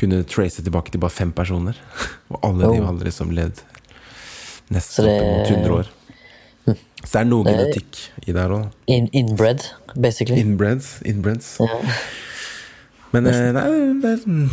kunne 0.00 0.22
trace 0.28 0.62
tilbake 0.64 0.90
til 0.92 1.00
bare 1.00 1.10
fem 1.14 1.30
personer. 1.32 1.76
Og 2.32 2.38
alle 2.44 2.68
de 2.68 2.80
Oh. 2.80 2.86
hadde 2.90 3.04
liksom 3.06 3.30
levd 3.32 3.62
nesten 4.72 5.04
det- 5.04 5.14
oppimot 5.20 5.50
100 5.50 5.74
år. 5.78 5.90
Så 7.02 7.12
det 7.12 7.20
er 7.20 7.24
noe 7.24 7.44
Det- 7.44 7.52
genetikk 7.56 7.98
i 8.28 8.32
det 8.32 8.40
her 8.42 8.50
òg. 8.50 8.66
In, 8.86 9.08
inbred, 9.12 9.64
basically. 9.96 10.40
Inbreds. 10.40 11.00
Inbreds. 11.04 11.56
ja. 11.60 11.80
Men 13.12 13.26
eh, 13.26 13.52
nei, 13.52 13.64
det 14.00 14.10
er 14.12 14.22
en 14.26 14.50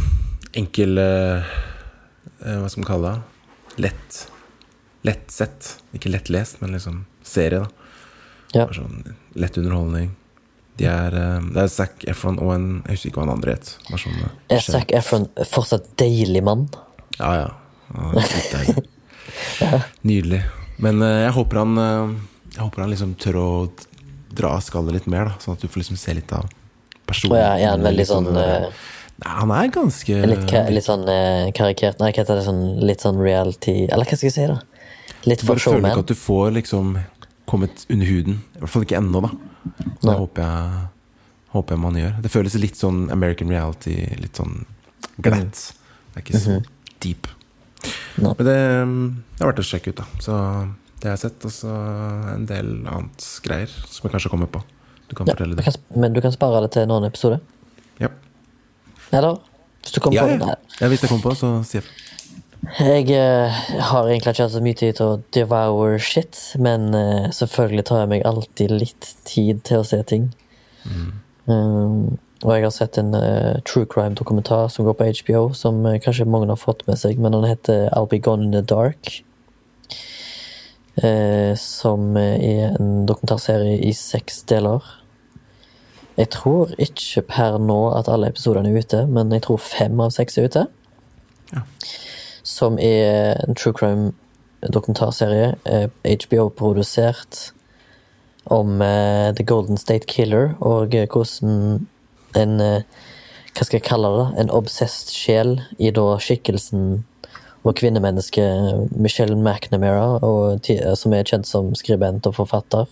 enkel 0.59 0.97
eh, 0.97 1.43
eh, 2.43 2.57
Hva 2.59 2.69
skal 2.69 2.81
man 2.83 2.89
kalle 2.89 3.11
det? 3.13 3.83
Lett 3.85 4.17
Lett 5.07 5.31
sett. 5.31 5.77
Ikke 5.95 6.09
lett 6.11 6.27
lest, 6.29 6.57
men 6.61 6.73
liksom 6.75 7.05
serie, 7.23 7.61
da. 7.63 7.67
Ja. 8.55 8.67
Sånn 8.73 9.03
lett 9.39 9.57
underholdning. 9.61 10.13
De 10.79 10.87
er, 10.89 11.15
eh, 11.15 11.49
det 11.53 11.63
er 11.65 11.71
Zac 11.73 12.05
Efron 12.07 12.39
og 12.39 12.53
en 12.55 12.67
Jeg 12.85 12.95
husker 12.95 13.11
ikke 13.11 13.19
hva 13.19 13.25
han 13.27 13.35
andre 13.35 13.57
het. 13.57 13.73
Sånn, 13.89 14.15
eh, 14.23 14.55
Er 14.55 14.63
Zac 14.63 14.93
Efron 14.95 15.27
fortsatt 15.49 15.91
deilig 15.99 16.43
mann? 16.43 16.67
Ja, 17.19 17.33
ja. 17.35 17.49
ja. 19.59 19.81
Nydelig. 20.05 20.43
Men 20.77 21.01
eh, 21.01 21.25
jeg 21.25 21.35
håper 21.35 21.63
han 21.63 21.75
Jeg 22.53 22.61
håper 22.63 22.85
han 22.85 22.93
liksom 22.93 23.15
tør 23.19 23.41
å 23.41 23.49
dra 24.29 24.55
av 24.55 24.63
skallet 24.63 24.99
litt 24.99 25.09
mer, 25.11 25.29
da. 25.29 25.41
Sånn 25.41 25.57
at 25.57 25.63
du 25.63 25.67
får 25.67 25.83
liksom 25.83 25.99
se 25.99 26.15
litt 26.17 26.31
av 26.35 26.47
personen. 27.09 27.37
Ja, 27.41 27.73
han 27.73 27.85
veldig 27.85 28.03
Litt 28.03 28.11
sånn, 28.11 28.29
eh, 28.37 28.69
Nei, 29.19 29.35
han 29.41 29.53
er 29.55 29.71
ganske 29.75 30.17
Litt, 30.31 30.53
litt 30.71 30.87
sånn 30.87 31.05
eh, 31.11 31.51
karikert 31.55 31.99
Nei, 32.01 32.11
hva 32.13 32.23
heter 32.23 32.39
det? 32.39 32.45
Sånn, 32.47 32.63
litt 32.85 33.03
sånn 33.03 33.19
reality 33.19 33.81
Eller 33.89 34.05
hva 34.05 34.19
skal 34.19 34.29
jeg 34.29 34.35
si, 34.37 34.47
da? 34.49 34.59
Litt 35.27 35.43
for 35.43 35.59
showman. 35.59 35.81
føler 35.81 35.95
ikke 35.95 36.05
at 36.05 36.11
du 36.13 36.19
får 36.19 36.53
liksom 36.55 36.93
kommet 37.49 37.85
under 37.89 38.05
huden. 38.09 38.39
I 38.55 38.61
hvert 38.61 38.73
fall 38.75 38.85
ikke 38.85 38.99
ennå, 38.99 39.21
da. 39.25 39.31
Det 40.03 40.15
håper 40.15 40.45
jeg, 40.45 40.83
håper 41.55 41.75
jeg 41.75 41.81
man 41.83 41.97
gjør. 41.99 42.13
Det 42.23 42.31
føles 42.33 42.55
litt 42.61 42.77
sånn 42.79 43.07
American 43.13 43.49
reality, 43.51 43.95
litt 44.21 44.37
sånn 44.39 44.61
glatt. 45.19 45.63
Det 46.13 46.21
er 46.21 46.25
ikke 46.25 46.41
så 46.43 46.59
deep. 47.03 47.27
Mhm. 47.29 47.35
Men 48.19 48.45
det, 48.45 48.45
det 48.45 49.41
er 49.41 49.47
verdt 49.49 49.61
å 49.63 49.67
sjekke 49.69 49.93
ut, 49.93 50.01
da. 50.01 50.07
Så 50.19 50.35
det 50.99 51.07
har 51.07 51.13
jeg 51.15 51.21
sett, 51.25 51.45
og 51.47 51.53
så 51.55 51.73
en 52.35 52.45
del 52.49 52.71
annet 52.91 53.27
greier 53.45 53.71
som 53.87 54.03
jeg 54.07 54.11
kanskje 54.17 54.31
kommer 54.33 54.49
på. 54.51 54.61
Du 55.09 55.15
kan 55.15 55.25
Ja, 55.29 55.33
fortelle 55.33 55.55
du 55.55 55.61
det. 55.61 55.65
kan, 55.69 56.01
men 56.03 56.13
du 56.13 56.19
kan 56.21 56.33
spare 56.35 56.59
det 56.65 56.73
til 56.75 56.83
en 56.85 56.91
annen 56.91 57.07
episode? 57.09 57.39
Ja. 58.03 58.09
Eller? 59.15 59.39
Hvis 59.81 59.95
du 59.95 60.01
kommer 60.03 60.19
Ja, 60.19 60.25
på 60.27 60.35
det? 60.45 60.57
ja. 60.81 60.87
Hvis 60.91 61.01
jeg 61.05 61.09
kommer 61.09 61.23
på, 61.31 61.35
så 61.39 61.53
sier 61.65 61.81
jeg. 61.81 61.89
Jeg 62.59 63.07
eh, 63.15 63.59
har 63.89 64.07
egentlig 64.09 64.33
ikke 64.33 64.45
hatt 64.45 64.53
så 64.53 64.61
mye 64.63 64.77
tid 64.77 64.97
til 64.97 65.13
å 65.13 65.19
devour 65.35 65.95
shit, 66.03 66.37
men 66.59 66.89
eh, 66.97 67.29
selvfølgelig 67.35 67.85
tar 67.87 68.03
jeg 68.03 68.11
meg 68.11 68.25
alltid 68.27 68.73
litt 68.75 69.13
tid 69.27 69.63
til 69.67 69.81
å 69.81 69.87
se 69.87 70.01
ting. 70.09 70.27
Um, 71.49 72.19
og 72.43 72.53
jeg 72.53 72.63
har 72.63 72.71
sett 72.71 72.99
en 72.99 73.15
eh, 73.17 73.57
true 73.67 73.87
crime-dokumentar 73.89 74.69
som 74.71 74.85
går 74.87 74.95
på 74.99 75.07
HBO, 75.21 75.41
som 75.55 75.81
eh, 75.87 75.97
kanskje 76.03 76.27
mange 76.27 76.47
har 76.51 76.59
fått 76.59 76.85
med 76.87 76.99
seg, 77.01 77.19
men 77.19 77.35
den 77.35 77.47
heter 77.47 77.89
I'll 77.91 78.07
Be 78.07 78.19
Gone 78.23 78.47
in 78.47 78.53
the 78.55 78.61
Dark. 78.63 79.23
Eh, 80.99 81.51
som 81.59 82.15
er 82.19 82.75
en 82.77 83.05
dokumentarserie 83.07 83.79
i 83.87 83.91
seks 83.95 84.43
deler. 84.51 84.83
Jeg 86.19 86.31
tror 86.35 86.71
ikke 86.79 87.23
per 87.27 87.59
nå 87.63 87.79
at 87.95 88.11
alle 88.11 88.31
episodene 88.31 88.71
er 88.71 88.83
ute, 88.83 89.03
men 89.07 89.31
jeg 89.35 89.43
tror 89.47 89.59
fem 89.63 89.99
av 90.03 90.15
seks 90.15 90.39
er 90.39 90.47
ute. 90.51 90.65
Ja. 91.51 91.65
Som 92.49 92.79
er 92.81 93.37
en 93.45 93.55
true 93.55 93.75
crime-dokumentarserie. 93.77 95.53
eh, 95.69 95.87
HBO-produsert 96.03 97.51
om 98.49 98.81
uh, 98.81 99.33
The 99.35 99.43
Golden 99.43 99.77
State 99.77 100.07
Killer 100.07 100.55
og 100.59 100.95
eh, 100.95 101.07
hvordan 101.07 101.85
en 102.37 102.61
uh, 102.61 103.05
Hva 103.53 103.65
skal 103.65 103.79
jeg 103.79 103.85
kalle 103.89 104.09
det? 104.13 104.25
En 104.41 104.51
obsessed 104.55 105.09
sjel 105.11 105.57
i 105.81 105.89
da 105.91 106.05
skikkelsen 106.21 107.03
og 107.67 107.73
kvinnemennesket 107.75 108.93
Michelle 108.95 109.35
McNamara, 109.35 110.21
og, 110.23 110.69
som 110.95 111.15
er 111.17 111.27
kjent 111.27 111.49
som 111.49 111.73
skribent 111.75 112.29
og 112.29 112.37
forfatter. 112.37 112.85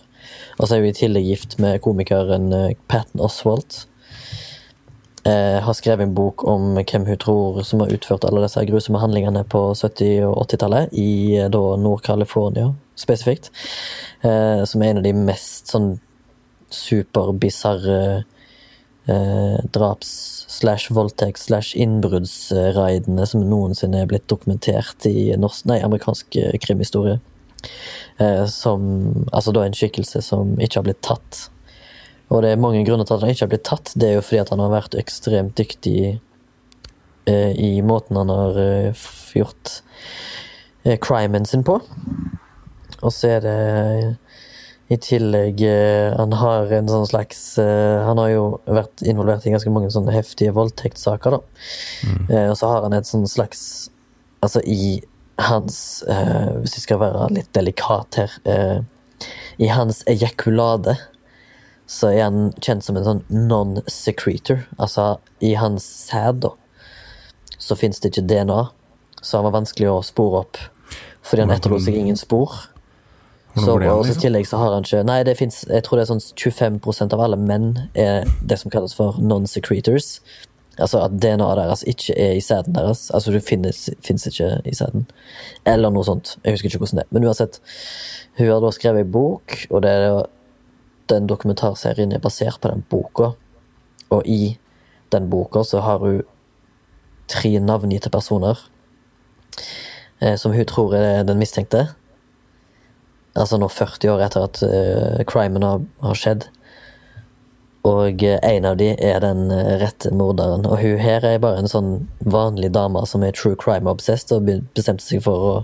Og 0.58 0.66
så 0.66 0.76
er 0.76 0.82
hun 0.82 0.90
i 0.90 0.98
tillegg 0.98 1.30
gift 1.30 1.56
med 1.62 1.78
komikeren 1.86 2.50
Patton 2.90 3.22
Oswalt. 3.24 3.86
Eh, 5.26 5.58
har 5.60 5.74
skrevet 5.74 6.06
en 6.06 6.14
bok 6.14 6.44
om 6.46 6.76
hvem 6.78 7.06
hun 7.08 7.18
tror 7.18 7.62
som 7.66 7.82
har 7.82 7.90
utført 7.92 8.24
alle 8.24 8.44
disse 8.44 8.62
grusomme 8.68 9.00
handlingene 9.02 9.42
på 9.50 9.62
70- 9.74 10.22
og 10.28 10.44
80-tallet, 10.46 10.94
i 10.94 11.36
eh, 11.36 11.48
da 11.50 11.62
Nord-California 11.80 12.70
spesifikt. 12.98 13.50
Eh, 14.22 14.62
som 14.64 14.82
er 14.82 14.92
en 14.92 15.00
av 15.02 15.06
de 15.06 15.14
mest 15.16 15.72
sånn 15.74 15.96
superbisarre 16.74 18.00
eh, 19.08 19.58
draps- 19.74 20.46
slash 20.48 20.92
voldtekts- 20.94 21.48
slash 21.48 21.74
innbruddsraidene 21.76 23.26
som 23.26 23.44
noensinne 23.46 24.02
er 24.02 24.08
blitt 24.10 24.28
dokumentert 24.30 25.06
i 25.10 25.32
norsk, 25.36 25.66
nei, 25.70 25.80
amerikansk 25.84 26.38
eh, 26.40 26.56
krimhistorie. 26.62 27.18
Eh, 28.22 28.44
som 28.46 29.26
Altså 29.32 29.52
da 29.52 29.64
en 29.66 29.74
skikkelse 29.74 30.22
som 30.22 30.54
ikke 30.62 30.78
har 30.78 30.86
blitt 30.86 31.02
tatt. 31.02 31.48
Og 32.28 32.42
det 32.44 32.52
er 32.52 32.60
mange 32.60 32.84
grunner 32.84 33.08
til 33.08 33.16
at 33.16 33.24
han 33.24 33.32
ikke 33.32 33.46
har 33.46 33.52
blitt 33.54 33.66
tatt. 33.68 33.92
Det 33.96 34.10
er 34.10 34.18
jo 34.18 34.24
fordi 34.24 34.42
at 34.42 34.52
han 34.52 34.62
har 34.62 34.72
vært 34.74 34.96
ekstremt 35.00 35.56
dyktig 35.58 35.98
eh, 37.28 37.52
i 37.56 37.78
måten 37.86 38.18
han 38.20 38.32
har 38.32 38.58
eh, 38.60 39.06
gjort 39.38 39.78
eh, 40.84 40.98
crimen 41.00 41.48
sin 41.48 41.64
på. 41.64 41.78
Og 42.98 43.14
så 43.14 43.36
er 43.36 43.44
det 43.44 43.58
i 44.88 44.96
tillegg 44.96 45.60
eh, 45.68 46.14
Han 46.16 46.32
har 46.40 46.72
en 46.72 46.88
sånn 46.88 47.06
slags 47.06 47.42
eh, 47.60 47.98
Han 48.06 48.20
har 48.22 48.30
jo 48.32 48.44
vært 48.64 49.04
involvert 49.04 49.44
i 49.46 49.52
ganske 49.52 49.72
mange 49.72 49.90
sånne 49.92 50.14
heftige 50.14 50.54
voldtektssaker, 50.56 51.36
da. 51.36 51.66
Eh, 52.32 52.46
og 52.48 52.56
så 52.58 52.72
har 52.72 52.86
han 52.86 52.96
et 52.96 53.08
sånn 53.08 53.28
slags 53.28 53.62
Altså 54.44 54.62
i 54.64 54.98
hans 55.44 56.02
eh, 56.08 56.54
Hvis 56.62 56.78
vi 56.78 56.84
skal 56.86 57.02
være 57.02 57.28
litt 57.36 57.52
delikat 57.56 58.20
her 58.22 58.38
eh, 58.48 58.80
I 59.60 59.70
hans 59.74 60.00
ejakulade 60.08 60.96
så 61.88 62.10
er 62.12 62.26
han 62.26 62.50
kjent 62.60 62.84
som 62.84 62.98
en 63.00 63.06
sånn 63.06 63.22
non-secretor. 63.32 64.66
Altså, 64.76 65.14
i 65.40 65.54
hans 65.56 65.86
sæd, 66.08 66.42
da, 66.44 66.52
så 67.58 67.76
fins 67.78 68.00
det 68.00 68.12
ikke 68.12 68.26
DNA, 68.28 68.64
så 69.22 69.38
han 69.38 69.48
var 69.48 69.56
vanskelig 69.56 69.88
å 69.90 70.02
spore 70.04 70.42
opp. 70.44 70.60
Fordi 71.24 71.44
han 71.44 71.54
etterlot 71.54 71.84
seg 71.84 71.96
ingen 71.98 72.18
spor. 72.20 72.52
Så, 73.56 73.72
og 73.74 73.82
I 73.82 73.88
liksom? 73.88 74.20
tillegg 74.22 74.46
så 74.46 74.58
har 74.60 74.74
han 74.76 74.84
ikke 74.84 75.00
Nei, 75.08 75.22
det 75.26 75.34
finnes, 75.38 75.64
jeg 75.66 75.82
tror 75.82 75.98
det 75.98 76.04
er 76.04 76.10
sånn 76.12 76.20
25% 76.22 77.14
av 77.16 77.22
alle 77.24 77.38
menn 77.40 77.72
er 77.98 78.28
det 78.46 78.60
som 78.60 78.70
kalles 78.70 78.94
for 78.94 79.18
non-secretors. 79.18 80.18
Altså 80.78 81.00
at 81.02 81.16
DNA-et 81.18 81.58
deres 81.58 81.82
ikke 81.90 82.14
er 82.14 82.36
i 82.38 82.44
sæden 82.44 82.76
deres. 82.76 83.08
Altså 83.14 83.32
det 83.34 83.42
finnes, 83.42 83.88
finnes 84.04 84.28
ikke 84.30 84.52
i 84.68 84.74
sæden. 84.78 85.08
Eller 85.66 85.90
noe 85.90 86.06
sånt. 86.06 86.36
Jeg 86.44 86.54
husker 86.54 86.70
ikke 86.70 86.84
hvordan 86.84 87.00
det 87.00 87.06
er. 87.08 87.14
Men 87.16 87.26
uansett, 87.26 87.58
hun 88.38 88.52
har 88.52 88.62
da 88.62 88.70
skrevet 88.76 89.02
ei 89.02 89.10
bok, 89.18 89.56
og 89.72 89.82
det 89.82 89.94
er, 89.96 90.20
den 91.10 91.28
dokumentarserien 91.30 92.12
er 92.12 92.22
basert 92.22 92.60
på 92.62 92.72
den 92.72 92.84
boka. 92.90 93.32
Og 94.14 94.26
i 94.26 94.58
den 95.12 95.30
boka 95.30 95.64
så 95.64 95.80
har 95.84 95.98
hun 95.98 96.22
tre 97.28 97.58
navngitte 97.60 98.10
personer 98.10 98.58
eh, 100.20 100.36
som 100.36 100.52
hun 100.52 100.66
tror 100.68 100.94
er 100.96 101.24
den 101.28 101.40
mistenkte. 101.40 101.88
Altså 103.38 103.58
nå 103.60 103.68
40 103.70 104.14
år 104.14 104.22
etter 104.24 104.46
at 104.48 104.60
uh, 104.66 105.18
crimen 105.28 105.62
har, 105.62 105.82
har 106.02 106.16
skjedd. 106.18 106.48
Og 107.86 108.24
eh, 108.26 108.40
en 108.42 108.66
av 108.66 108.78
de 108.80 108.88
er 108.96 109.20
den 109.22 109.52
rette 109.80 110.10
morderen. 110.10 110.66
Og 110.66 110.80
hun 110.82 110.98
her 111.02 111.26
er 111.26 111.38
bare 111.42 111.62
en 111.62 111.70
sånn 111.70 111.92
vanlig 112.24 112.72
dame 112.74 113.04
som 113.06 113.22
er 113.22 113.36
true 113.36 113.58
crime-obsessed 113.60 114.34
og 114.34 114.48
bestemte 114.74 115.04
seg 115.04 115.22
for 115.28 115.50
å 115.52 115.54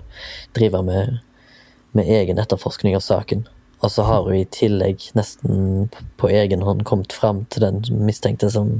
drive 0.55 0.85
med, 0.87 1.19
med 1.97 2.13
egen 2.21 2.39
etterforskning 2.41 2.95
av 2.95 3.03
saken. 3.03 3.43
Og 3.85 3.91
så 3.93 4.05
har 4.07 4.25
hun 4.25 4.33
i 4.39 4.47
tillegg 4.49 5.03
nesten 5.13 5.89
på 6.17 6.29
egen 6.33 6.63
hånd 6.65 6.81
kommet 6.89 7.13
fram 7.13 7.43
til 7.53 7.67
den 7.67 7.83
mistenkte 8.07 8.49
som 8.49 8.79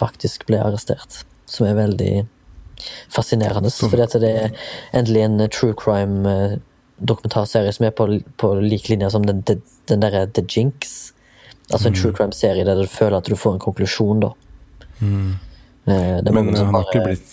faktisk 0.00 0.44
ble 0.50 0.60
arrestert. 0.60 1.22
Som 1.48 1.68
er 1.68 1.78
veldig 1.78 2.12
fascinerende. 3.12 3.72
For 3.72 3.96
det 3.96 4.30
er 4.30 4.52
endelig 4.92 5.24
en 5.24 5.40
eh, 5.40 5.50
true 5.52 5.76
crime 5.78 6.28
eh, 6.28 7.72
som 7.72 7.88
er 7.88 7.94
på, 7.96 8.06
på 8.40 8.52
lik 8.60 8.90
linje 8.92 9.10
som 9.10 9.24
den, 9.26 9.40
den, 9.48 9.62
den 9.88 10.04
derre 10.04 10.26
The 10.26 10.44
Jinx. 10.44 11.14
Altså 11.72 11.88
en 11.88 11.96
true 11.96 12.12
crime-serie 12.12 12.66
der 12.68 12.76
du 12.76 12.86
føler 12.90 13.18
at 13.18 13.28
du 13.28 13.36
får 13.40 13.56
en 13.56 13.64
konklusjon, 13.64 14.20
da. 14.20 14.30
Mm. 15.00 15.32
er 15.88 16.20
Men 16.28 16.52
han 16.52 16.74
har, 16.74 16.84
ikke 16.84 17.06
blitt, 17.06 17.32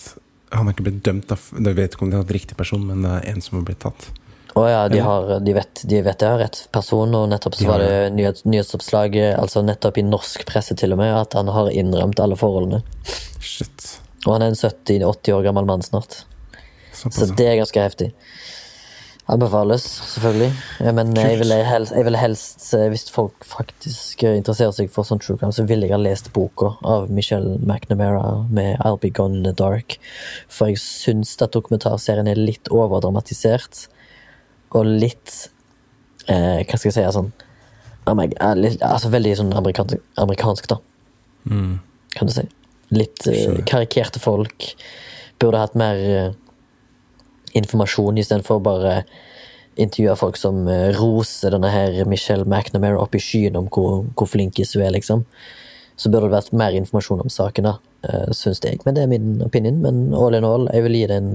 han 0.50 0.66
har 0.66 0.72
ikke 0.72 0.86
blitt 0.88 1.02
dømt, 1.04 1.28
da. 1.28 1.36
Jeg 1.36 1.76
vet 1.76 1.94
ikke 1.94 2.06
om 2.06 2.12
det 2.12 2.18
er 2.18 2.24
en 2.24 2.34
riktig 2.38 2.56
person, 2.56 2.86
men 2.88 3.04
det 3.04 3.12
er 3.18 3.28
en 3.34 3.44
som 3.44 3.58
har 3.60 3.66
blitt 3.68 3.82
tatt. 3.84 4.08
Å 4.52 4.66
ja, 4.68 4.80
de, 4.92 4.98
har, 5.00 5.30
de, 5.40 5.54
vet, 5.56 5.82
de 5.88 6.02
vet 6.04 6.18
det 6.20 6.28
har 6.28 6.40
rett 6.42 6.58
person, 6.76 7.14
og 7.16 7.30
nettopp 7.32 7.56
så 7.56 7.70
var 7.70 7.80
det 7.80 8.10
nyhets, 8.18 8.44
nyhetsoppslag, 8.44 9.16
eh, 9.16 9.32
altså 9.40 9.62
nettopp 9.64 10.00
i 10.02 10.04
norsk 10.04 10.44
presse 10.48 10.76
til 10.76 10.92
og 10.92 11.00
med, 11.00 11.14
at 11.16 11.36
han 11.38 11.48
har 11.54 11.72
innrømt 11.72 12.20
alle 12.20 12.36
forholdene. 12.36 12.82
Shit. 13.40 13.94
Og 14.26 14.34
han 14.34 14.44
er 14.44 14.52
en 14.52 14.58
70-80 14.60 15.38
år 15.38 15.46
gammel 15.48 15.68
mann 15.70 15.84
snart. 15.86 16.24
Så 16.92 17.30
det 17.32 17.48
er 17.48 17.62
ganske 17.62 17.80
heftig. 17.80 18.12
Anbefales, 19.32 19.84
selvfølgelig. 20.12 20.50
Eh, 20.80 20.92
Men 20.92 21.14
jeg 21.16 21.38
ville 21.38 21.54
helst, 21.64 21.94
jeg 21.94 22.04
ville 22.04 22.18
helst 22.18 22.66
eh, 22.74 22.88
hvis 22.90 23.06
folk 23.10 23.46
faktisk 23.46 24.24
eh, 24.26 24.36
interesserer 24.36 24.74
seg 24.76 24.90
for 24.92 25.06
sånn 25.06 25.22
true 25.22 25.38
crime, 25.38 25.54
så 25.54 25.64
ville 25.68 25.86
jeg 25.86 25.94
ha 25.94 26.00
lest 26.00 26.32
boka 26.34 26.74
av 26.82 27.08
Michelle 27.10 27.56
McNamara 27.62 28.48
med 28.50 28.82
I'll 28.82 28.98
Be 29.00 29.12
Gone 29.14 29.38
in 29.38 29.46
the 29.46 29.54
Dark. 29.56 29.96
For 30.50 30.72
jeg 30.72 30.82
syns 30.82 31.36
at 31.40 31.54
dokumentarserien 31.54 32.28
er 32.28 32.40
litt 32.40 32.68
overdramatisert. 32.74 33.86
Og 34.78 34.86
litt 34.88 35.32
eh, 36.28 36.62
Hva 36.64 36.78
skal 36.78 36.88
jeg 36.90 36.96
si? 36.96 37.06
Sånn, 37.16 37.32
litt, 38.58 38.82
altså 38.82 39.10
veldig 39.12 39.36
sånn 39.38 39.52
amerikansk, 39.58 40.00
amerikansk 40.22 40.68
da, 40.72 40.80
Mm. 41.44 41.80
kan 42.14 42.28
du 42.28 42.32
si. 42.32 42.44
Litt 42.94 43.26
eh, 43.26 43.56
karikerte 43.66 44.20
folk. 44.22 44.74
Burde 45.42 45.58
hatt 45.58 45.74
mer 45.74 45.96
eh, 45.98 46.32
informasjon 47.58 48.20
istedenfor 48.20 48.60
bare 48.62 49.02
intervjue 49.80 50.14
folk 50.20 50.36
som 50.36 50.68
eh, 50.68 50.92
roser 50.98 51.50
denne 51.54 51.70
her 51.72 52.04
Michelle 52.04 52.44
McNamara 52.44 53.00
opp 53.00 53.16
i 53.16 53.22
skyen 53.22 53.56
om 53.58 53.66
hvor, 53.72 54.04
hvor 54.14 54.28
flinkis 54.30 54.74
hun 54.76 54.84
er, 54.86 54.92
liksom. 54.94 55.24
Så 55.96 56.10
burde 56.12 56.28
det 56.28 56.36
vært 56.36 56.52
mer 56.56 56.76
informasjon 56.76 57.20
om 57.24 57.30
saken, 57.30 57.66
da, 57.68 57.74
uh, 58.08 58.30
syns 58.34 58.62
jeg. 58.64 58.80
Men 58.86 58.96
det 58.96 59.02
er 59.02 59.10
min 59.10 59.42
opinion. 59.44 59.82
Men 59.84 60.14
all 60.16 60.34
in 60.34 60.46
all, 60.48 60.64
jeg 60.72 60.86
vil 60.86 60.96
gi 60.96 61.06
den 61.10 61.28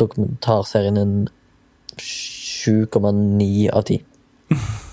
dokumentarserien 0.00 0.98
en 0.98 1.12
7,9 2.68 3.70
av 3.72 3.82
10. 3.82 4.04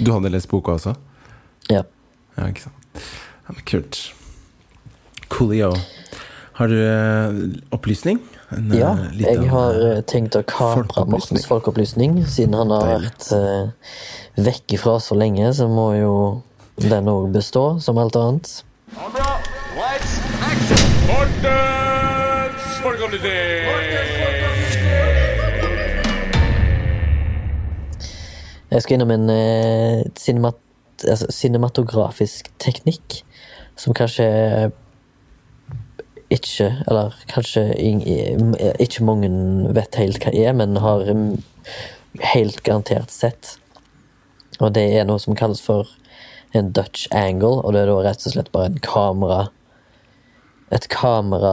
Du 0.00 0.12
hadde 0.14 0.30
lest 0.32 0.48
boka 0.50 0.72
også? 0.78 0.94
Ja. 1.70 1.82
Ja, 2.36 2.46
ikke 2.48 2.62
sant. 2.68 3.02
Ja, 3.46 3.54
men 3.54 3.64
kult. 3.68 3.98
Coolio. 5.30 5.74
Har 6.60 6.68
du 6.68 6.76
eh, 6.76 7.30
opplysning? 7.74 8.18
En, 8.50 8.72
eh, 8.72 8.78
Ja, 8.78 8.94
jeg 9.16 9.48
har 9.50 9.78
eh, 9.80 10.00
tenkt 10.04 10.36
å 10.36 10.42
kapre. 10.44 11.04
Mortens 11.08 11.46
folkeopplysning. 11.48 12.18
Siden 12.28 12.56
han 12.58 12.72
har 12.74 12.86
vært 12.90 13.28
uh, 13.32 13.70
vekk 14.40 14.76
ifra 14.76 14.98
så 15.00 15.16
lenge, 15.18 15.52
så 15.56 15.68
må 15.70 15.94
jo 15.96 16.14
den 16.80 17.08
òg 17.08 17.30
bestå, 17.32 17.80
som 17.80 18.00
alt 18.02 18.18
annet. 18.20 18.64
Mortens 21.08 22.80
folkeopplysning! 22.82 23.69
Jeg 28.70 28.84
skal 28.84 28.96
innom 28.96 29.10
en 29.14 29.30
eh, 29.34 30.04
cinemat 30.18 30.58
altså, 31.08 31.26
cinematografisk 31.32 32.50
teknikk 32.62 33.22
som 33.80 33.96
kanskje 33.96 34.26
ikke, 36.30 36.68
eller 36.86 37.16
kanskje 37.30 37.64
ikke 38.78 39.06
mange 39.06 39.30
vet 39.74 39.98
helt 39.98 40.22
hva 40.22 40.30
er, 40.36 40.52
men 40.54 40.78
har 40.78 41.08
mm, 41.08 41.32
helt 42.34 42.60
garantert 42.66 43.10
sett. 43.10 43.56
Og 44.60 44.74
det 44.76 44.84
er 44.94 45.08
noe 45.08 45.18
som 45.22 45.34
kalles 45.38 45.62
for 45.64 45.90
en 46.54 46.70
Dutch 46.76 47.08
angle, 47.16 47.62
og 47.64 47.74
det 47.74 47.82
er 47.82 47.90
da 47.90 47.98
rett 48.04 48.26
og 48.26 48.34
slett 48.34 48.52
bare 48.54 48.70
en 48.70 48.78
kamera 48.84 49.48
et 50.70 50.86
kamera 50.86 51.50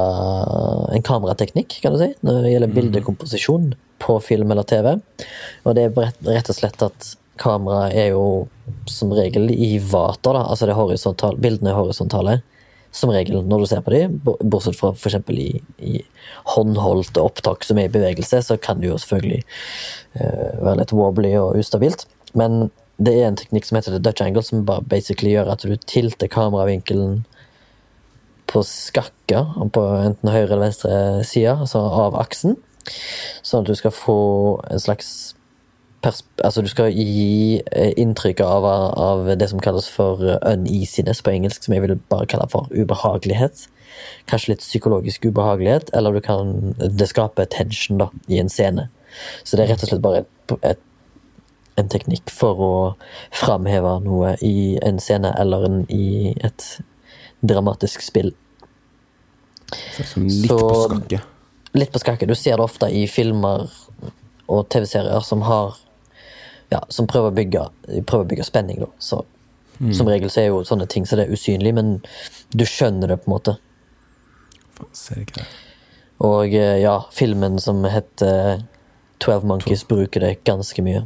En 0.93 1.01
kamerateknikk, 1.01 1.79
kan 1.81 1.95
du 1.95 1.97
si, 1.97 2.12
når 2.21 2.43
det 2.43 2.51
gjelder 2.51 2.74
bildekomposisjon 2.75 3.71
på 4.00 4.20
film 4.24 4.51
eller 4.51 4.68
TV. 4.68 4.98
Og 5.63 5.77
det 5.77 5.88
er 5.88 5.96
rett, 5.98 6.50
og 6.50 6.58
slett 6.58 6.84
at 6.86 7.13
kamera 7.38 7.88
er 7.94 8.12
jo 8.16 8.48
som 8.89 9.12
regel 9.13 9.51
i 9.54 9.77
vater, 9.80 10.38
da. 10.38 10.46
Altså 10.48 10.68
er 10.68 11.42
bildene 11.42 11.74
er 11.74 11.80
horisontale. 11.80 12.39
Som 12.96 13.12
regel 13.13 13.44
når 13.46 13.62
du 13.62 13.68
ser 13.70 13.84
på 13.86 13.94
dem, 13.94 14.18
bortsett 14.24 14.77
fra 14.80 14.94
f.eks. 14.96 15.20
I, 15.30 15.62
i 15.84 16.01
håndholdte 16.56 17.22
opptak 17.22 17.68
som 17.68 17.77
er 17.77 17.89
i 17.89 17.94
bevegelse, 17.94 18.42
så 18.42 18.58
kan 18.58 18.82
det 18.82 18.89
jo 18.89 19.00
selvfølgelig 19.01 19.44
uh, 20.18 20.54
være 20.63 20.77
litt 20.82 20.96
wobbly 20.96 21.34
og 21.38 21.60
ustabilt. 21.60 22.08
Men 22.38 22.70
det 22.98 23.13
er 23.13 23.27
en 23.27 23.38
teknikk 23.38 23.68
som 23.68 23.77
heter 23.77 23.94
the 23.94 24.01
Dutch 24.01 24.24
angle, 24.25 24.42
som 24.44 24.66
bare 24.66 24.86
basically 24.89 25.36
gjør 25.36 25.51
at 25.54 25.66
du 25.68 25.75
tilter 25.86 26.32
kameravinkelen 26.32 27.25
på 28.48 28.63
skakka 28.63 29.44
på 29.75 29.84
enten 30.00 30.32
høyre 30.32 30.48
eller 30.48 30.70
venstre 30.70 30.96
side, 31.27 31.54
altså 31.68 31.84
av 31.84 32.16
aksen. 32.18 32.56
Sånn 33.46 33.65
at 33.65 33.72
du 33.72 33.75
skal 33.75 33.91
få 33.96 34.20
en 34.72 34.79
slags 34.84 35.34
Altså 36.08 36.62
du 36.62 36.70
skal 36.72 36.94
gi 36.94 37.58
eh, 37.74 37.89
inntrykk 38.00 38.39
av, 38.46 38.63
av 39.01 39.25
det 39.36 39.48
som 39.50 39.60
kalles 39.60 39.89
for 39.91 40.22
eh, 40.24 40.38
uneasiness 40.53 41.20
på 41.25 41.34
engelsk, 41.34 41.65
som 41.65 41.74
jeg 41.74 41.84
vil 41.84 41.96
bare 42.08 42.27
kalle 42.29 42.46
for 42.53 42.70
ubehagelighet. 42.72 43.65
Kanskje 44.29 44.53
litt 44.53 44.63
psykologisk 44.63 45.25
ubehagelighet, 45.25 45.89
eller 45.98 46.13
du 46.15 46.22
kan 46.24 46.75
Det 46.77 47.10
skaper 47.10 47.50
tension 47.51 47.98
da, 48.00 48.08
i 48.29 48.39
en 48.39 48.48
scene. 48.53 48.88
Så 49.44 49.58
det 49.58 49.65
er 49.65 49.74
rett 49.74 49.84
og 49.84 49.89
slett 49.91 50.06
bare 50.06 50.22
et, 50.22 50.56
et, 50.70 50.84
en 51.82 51.89
teknikk 51.91 52.32
for 52.32 52.62
å 52.62 52.74
framheve 53.36 53.98
noe 54.06 54.36
i 54.46 54.77
en 54.86 55.01
scene 55.03 55.34
eller 55.41 55.65
en, 55.67 55.82
i 55.91 56.36
et 56.39 56.70
dramatisk 57.41 58.06
spill. 58.06 58.32
Litt 59.74 60.48
Så- 60.48 60.62
på 60.62 60.86
skakke. 60.86 61.24
Litt 61.77 61.91
på 61.93 62.01
skakke. 62.01 62.25
Du 62.25 62.36
ser 62.36 62.57
det 62.57 62.65
ofte 62.65 62.89
i 62.89 63.05
filmer 63.10 63.67
og 64.48 64.69
TV-serier 64.74 65.24
som 65.25 65.46
har 65.48 65.77
Ja, 66.67 66.81
som 66.91 67.07
prøver 67.07 67.31
å 67.31 67.36
bygge, 67.36 67.62
prøver 68.10 68.25
å 68.25 68.27
bygge 68.27 68.43
spenning, 68.43 68.81
da. 68.81 68.89
Så 69.00 69.22
som 69.93 70.10
regel 70.10 70.31
så 70.34 70.41
er 70.41 70.48
jo 70.50 70.63
sånne 70.65 70.88
ting 70.89 71.05
så 71.05 71.15
det 71.19 71.27
er 71.27 71.38
usynlig, 71.38 71.74
men 71.77 71.91
du 72.50 72.65
skjønner 72.65 73.12
det 73.12 73.19
på 73.22 73.29
en 73.29 73.36
måte. 73.36 73.53
Ser 74.98 75.22
ikke 75.22 75.38
det. 75.38 75.46
Og 76.25 76.55
eh, 76.57 76.79
ja, 76.81 76.96
filmen 77.13 77.60
som 77.62 77.86
heter 77.86 78.63
Twelve 79.22 79.46
Monkeys 79.48 79.86
bruker 79.88 80.24
det 80.25 80.39
ganske 80.50 80.81
mye. 80.86 81.03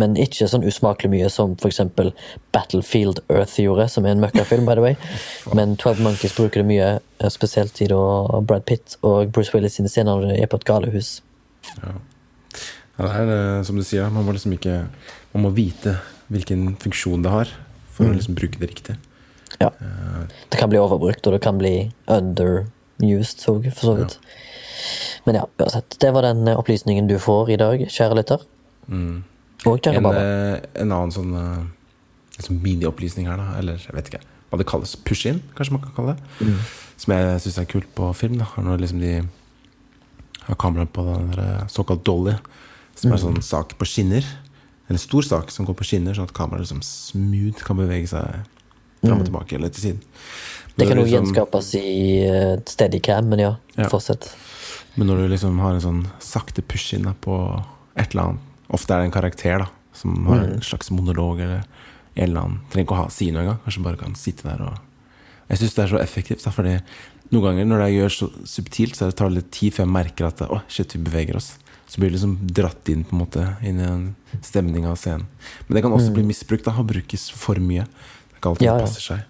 Men 0.00 0.14
ikke 0.20 0.48
sånn 0.48 0.64
usmakelig 0.66 1.10
mye 1.12 1.28
som 1.32 1.52
eksempel 1.68 2.12
Battlefield 2.54 3.20
Earth 3.28 3.58
gjorde, 3.60 3.86
som 3.92 4.06
er 4.08 4.14
en 4.16 4.22
møkkafilm, 4.24 4.64
by 4.68 4.76
the 4.78 4.84
way. 4.84 4.96
Men 5.58 5.76
Twelve 5.80 6.00
Monkeys 6.04 6.34
bruker 6.38 6.62
det 6.62 6.68
mye, 6.70 6.88
eh, 7.20 7.30
spesielt 7.32 7.76
i 7.84 7.88
da 7.90 8.00
Brad 8.40 8.64
Pitt 8.70 8.96
og 9.06 9.30
Bruce 9.36 9.52
Willis 9.54 9.76
sine 9.78 9.90
scener 9.92 10.16
når 10.22 10.32
de 10.34 10.40
er 10.46 10.50
på 10.50 10.60
et 10.60 10.66
galehus. 10.70 11.10
Ja, 11.84 11.92
det 13.00 13.10
er 13.22 13.28
det, 13.30 13.40
som 13.68 13.76
du 13.78 13.84
sier, 13.86 14.08
man 14.12 14.24
må 14.26 14.32
liksom 14.36 14.52
ikke 14.56 14.78
Man 15.32 15.44
må 15.46 15.50
vite 15.54 15.98
hvilken 16.32 16.74
funksjon 16.82 17.22
det 17.22 17.30
har 17.30 17.50
for 17.94 18.04
Mm. 18.06 18.10
å 18.10 18.16
liksom 18.16 18.34
bruke 18.38 18.58
det 18.58 18.68
riktig. 18.70 18.94
Ja. 19.60 19.68
Det 20.50 20.58
kan 20.58 20.70
bli 20.72 20.78
overbrukt, 20.80 21.26
og 21.26 21.34
det 21.36 21.42
kan 21.44 21.58
bli 21.60 21.90
underused, 22.08 23.38
så, 23.44 23.54
for 23.74 23.84
så 23.90 23.94
vidt. 23.98 24.14
Men 25.26 25.36
ja, 25.36 25.44
uansett. 25.60 25.98
Det 26.00 26.10
var 26.16 26.22
den 26.24 26.48
eh, 26.48 26.56
opplysningen 26.58 27.06
du 27.10 27.18
får 27.20 27.50
i 27.52 27.58
dag, 27.60 27.82
kjære 27.92 28.16
lytter. 28.22 28.46
Kjære 28.88 29.22
En, 29.66 30.06
eh, 30.06 30.60
en 30.80 30.92
annen 30.92 31.12
sånn 31.12 31.34
altså 32.40 32.54
mini-opplysning 32.56 33.28
her, 33.28 33.36
da, 33.36 33.58
eller 33.60 33.80
jeg 33.82 33.94
vet 33.96 34.08
ikke 34.08 34.22
hva 34.50 34.58
det 34.58 34.66
kalles. 34.66 34.96
Push-in, 35.06 35.42
kanskje 35.56 35.76
man 35.76 35.82
kan 35.84 35.96
kalle 35.96 36.14
det. 36.16 36.46
Mm. 36.48 36.62
Som 37.00 37.14
jeg 37.14 37.42
syns 37.44 37.58
er 37.60 37.68
kult 37.70 37.90
på 37.96 38.08
film. 38.18 38.38
da 38.40 38.48
Når 38.58 38.82
liksom 38.82 39.00
de 39.00 39.12
har 40.46 40.56
kamera 40.56 40.86
på 40.86 41.04
den 41.06 41.30
der 41.30 41.42
eh, 41.44 41.66
såkalt 41.70 42.04
dolly, 42.04 42.34
som 42.96 43.12
er 43.12 43.18
en 43.18 43.24
sånn 43.26 43.42
sak 43.44 43.76
på 43.78 43.86
skinner. 43.88 44.26
En 44.90 44.98
stor 44.98 45.22
sak 45.22 45.52
som 45.54 45.68
går 45.68 45.76
på 45.78 45.86
skinner, 45.86 46.16
sånn 46.16 46.28
at 46.28 46.34
kameraet 46.36 46.66
liksom 46.66 46.82
smooth 46.82 47.62
kan 47.64 47.78
bevege 47.78 48.10
seg 48.10 48.40
fram 49.00 49.20
og 49.20 49.28
tilbake 49.28 49.56
eller 49.56 49.70
til 49.72 49.84
siden. 49.86 50.00
Men 50.74 50.76
Det 50.76 50.88
kan 50.88 50.98
jo 50.98 51.04
liksom- 51.04 51.24
gjenskapes 51.24 51.74
i 51.78 52.26
uh, 52.28 52.56
steadycam, 52.66 53.28
men 53.28 53.38
ja, 53.38 53.56
Ja. 53.78 53.88
fortsett. 53.88 54.34
Men 54.96 55.06
når 55.06 55.16
du 55.16 55.28
liksom 55.28 55.58
har 55.60 55.74
en 55.74 55.80
sånn 55.80 56.06
sakte 56.18 56.62
push-in 56.62 57.06
på 57.20 57.64
et 57.96 58.10
eller 58.10 58.22
annet 58.22 58.40
Ofte 58.70 58.94
er 58.94 59.02
det 59.02 59.10
en 59.10 59.16
karakter 59.22 59.58
da 59.64 59.68
som 59.92 60.14
har 60.26 60.36
Mm. 60.44 60.52
en 60.54 60.60
slags 60.62 60.90
monolog 60.94 61.40
eller 61.40 61.64
en 62.16 62.22
eller 62.28 62.40
annen 62.40 62.60
Trenger 62.70 62.84
ikke 62.86 62.94
å 62.94 63.02
ha, 63.04 63.08
si 63.10 63.30
noe 63.30 63.42
engang. 63.42 63.58
Kanskje 63.64 63.82
bare 63.82 63.96
kan 63.98 64.14
sitte 64.14 64.42
der 64.44 64.62
og 64.62 64.78
Jeg 65.50 65.58
syns 65.58 65.74
det 65.74 65.82
er 65.84 65.88
så 65.96 65.98
effektivt, 66.00 66.44
da, 66.44 66.50
fordi 66.54 66.76
noen 67.32 67.42
ganger 67.42 67.66
når 67.66 67.78
det 67.82 67.94
gjør 67.96 68.12
så 68.14 68.28
subtilt, 68.46 68.94
så 68.94 69.10
tar 69.12 69.28
det 69.28 69.34
litt 69.40 69.50
tid 69.50 69.72
før 69.74 69.84
jeg 69.84 69.92
merker 69.92 70.26
at 70.28 70.38
Å, 70.46 70.62
shit, 70.68 70.92
vi 70.94 71.02
beveger 71.02 71.34
oss. 71.36 71.58
Så 71.88 71.98
blir 71.98 72.10
det 72.10 72.20
liksom 72.20 72.36
dratt 72.54 72.88
inn 72.88 73.02
på 73.04 73.16
en 73.16 73.18
måte 73.26 73.56
inn 73.66 73.80
i 73.80 73.82
en 73.82 74.14
stemning 74.42 74.86
av 74.86 74.94
scenen. 74.96 75.26
Men 75.66 75.74
det 75.74 75.82
kan 75.82 75.90
også 75.92 76.12
bli 76.14 76.22
misbrukt 76.22 76.62
da, 76.64 76.70
og 76.78 76.86
brukes 76.86 77.28
for 77.34 77.56
mye. 77.56 77.82
Det 77.82 78.36
er 78.36 78.38
ikke 78.38 78.50
alltid 78.52 78.68
Mm. 78.70 78.78
Det 78.78 78.86
passer 78.86 79.00
seg. 79.02 79.24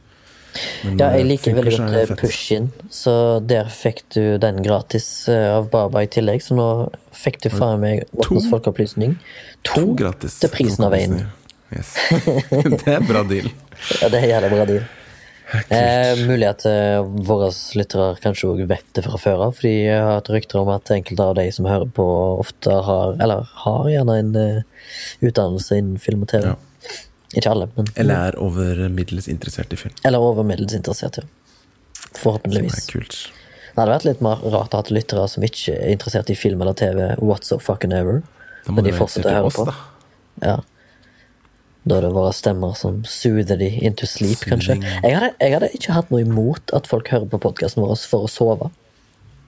Men 0.84 0.98
Ja, 0.98 1.10
jeg 1.16 1.26
liker 1.28 1.56
veldig 1.56 1.74
godt 1.78 1.96
eh, 2.00 2.14
push-in, 2.20 2.70
så 2.92 3.14
der 3.44 3.70
fikk 3.72 4.02
du 4.14 4.22
den 4.42 4.62
gratis 4.64 5.06
eh, 5.30 5.48
av 5.54 5.70
Baba 5.72 6.04
i 6.04 6.10
tillegg, 6.10 6.42
så 6.44 6.56
nå 6.58 6.68
fikk 7.16 7.40
du 7.44 7.50
faen 7.52 7.82
meg 7.82 8.06
Mortens 8.16 8.48
folkeopplysning. 8.50 9.18
To, 9.62 9.74
To 9.76 9.98
gratis. 9.98 10.40
til 10.42 10.52
prisen 10.54 10.86
av 10.88 10.96
én. 10.98 11.20
Yes. 11.70 11.94
det 12.80 12.96
er 12.96 13.04
bra 13.06 13.22
deal. 13.28 13.52
Ja, 14.00 14.08
det 14.10 14.24
er 14.24 14.32
jævla 14.34 14.56
bra 14.56 14.66
deal. 14.72 14.88
Eh, 15.50 16.26
mulig 16.28 16.46
at 16.46 16.64
eh, 16.68 17.00
våre 17.26 17.50
lyttere 17.74 18.14
kanskje 18.22 18.50
òg 18.52 18.62
vet 18.70 18.86
det 18.94 19.02
fra 19.06 19.18
før 19.18 19.46
av, 19.48 19.56
fordi 19.58 19.72
jeg 19.88 19.98
har 19.98 20.20
hatt 20.20 20.30
rykter 20.30 20.60
om 20.62 20.70
at 20.70 20.92
enkelte 20.94 21.26
av 21.26 21.36
de 21.40 21.46
som 21.54 21.66
hører 21.66 21.90
på, 21.96 22.06
ofte 22.38 22.74
har, 22.86 23.16
eller 23.18 23.48
har 23.64 23.88
gjerne 23.90 24.18
en 24.22 24.30
uh, 24.36 24.90
utdannelse 25.26 25.80
innen 25.80 26.02
film 26.02 26.22
og 26.26 26.30
TV. 26.30 26.52
Ja. 26.52 26.69
Ikke 27.36 27.50
alle, 27.52 27.68
men 27.76 27.90
Eller 28.00 28.30
er 28.30 28.38
over 28.42 28.88
middels 28.90 29.28
interessert 29.30 29.72
i 29.72 29.78
film. 29.78 29.94
Eller 30.04 30.18
over 30.24 30.46
middels 30.46 30.74
interessert, 30.74 31.20
ja. 31.20 31.26
Som 32.10 32.16
Forhåpentligvis. 32.24 32.78
er 32.88 32.92
kult. 32.92 33.18
Det 33.70 33.78
hadde 33.78 33.92
vært 33.94 34.06
litt 34.08 34.24
mer 34.24 34.42
rart 34.50 34.74
å 34.74 34.80
ha 34.80 34.90
lyttere 34.90 35.28
som 35.30 35.44
ikke 35.46 35.76
er 35.76 35.92
interessert 35.94 36.30
i 36.32 36.34
film 36.34 36.60
eller 36.64 36.74
TV 36.74 37.12
What's 37.22 37.52
so 37.52 37.58
fucking 37.62 37.92
ever. 37.94 38.22
Da 38.66 38.72
må 38.72 38.80
Men 38.82 38.90
de 38.90 38.96
fortsetter 38.96 39.30
å 39.30 39.36
høre 39.38 39.50
oss, 39.52 39.56
på. 39.60 39.64
da. 39.68 39.76
Ja. 40.42 40.56
Da 41.86 41.96
er 41.96 42.04
det 42.04 42.10
våre 42.12 42.32
stemmer 42.36 42.74
som 42.76 43.04
soother 43.08 43.56
de 43.56 43.70
into 43.86 44.06
sleep, 44.10 44.42
kanskje. 44.50 44.76
Jeg 44.82 45.14
hadde, 45.16 45.30
jeg 45.40 45.54
hadde 45.54 45.70
ikke 45.78 45.96
hatt 45.96 46.10
noe 46.12 46.26
imot 46.26 46.74
at 46.76 46.90
folk 46.90 47.08
hører 47.08 47.30
på 47.30 47.40
podkasten 47.40 47.84
vår 47.86 47.94
for 48.10 48.26
å 48.26 48.30
sove. 48.30 48.68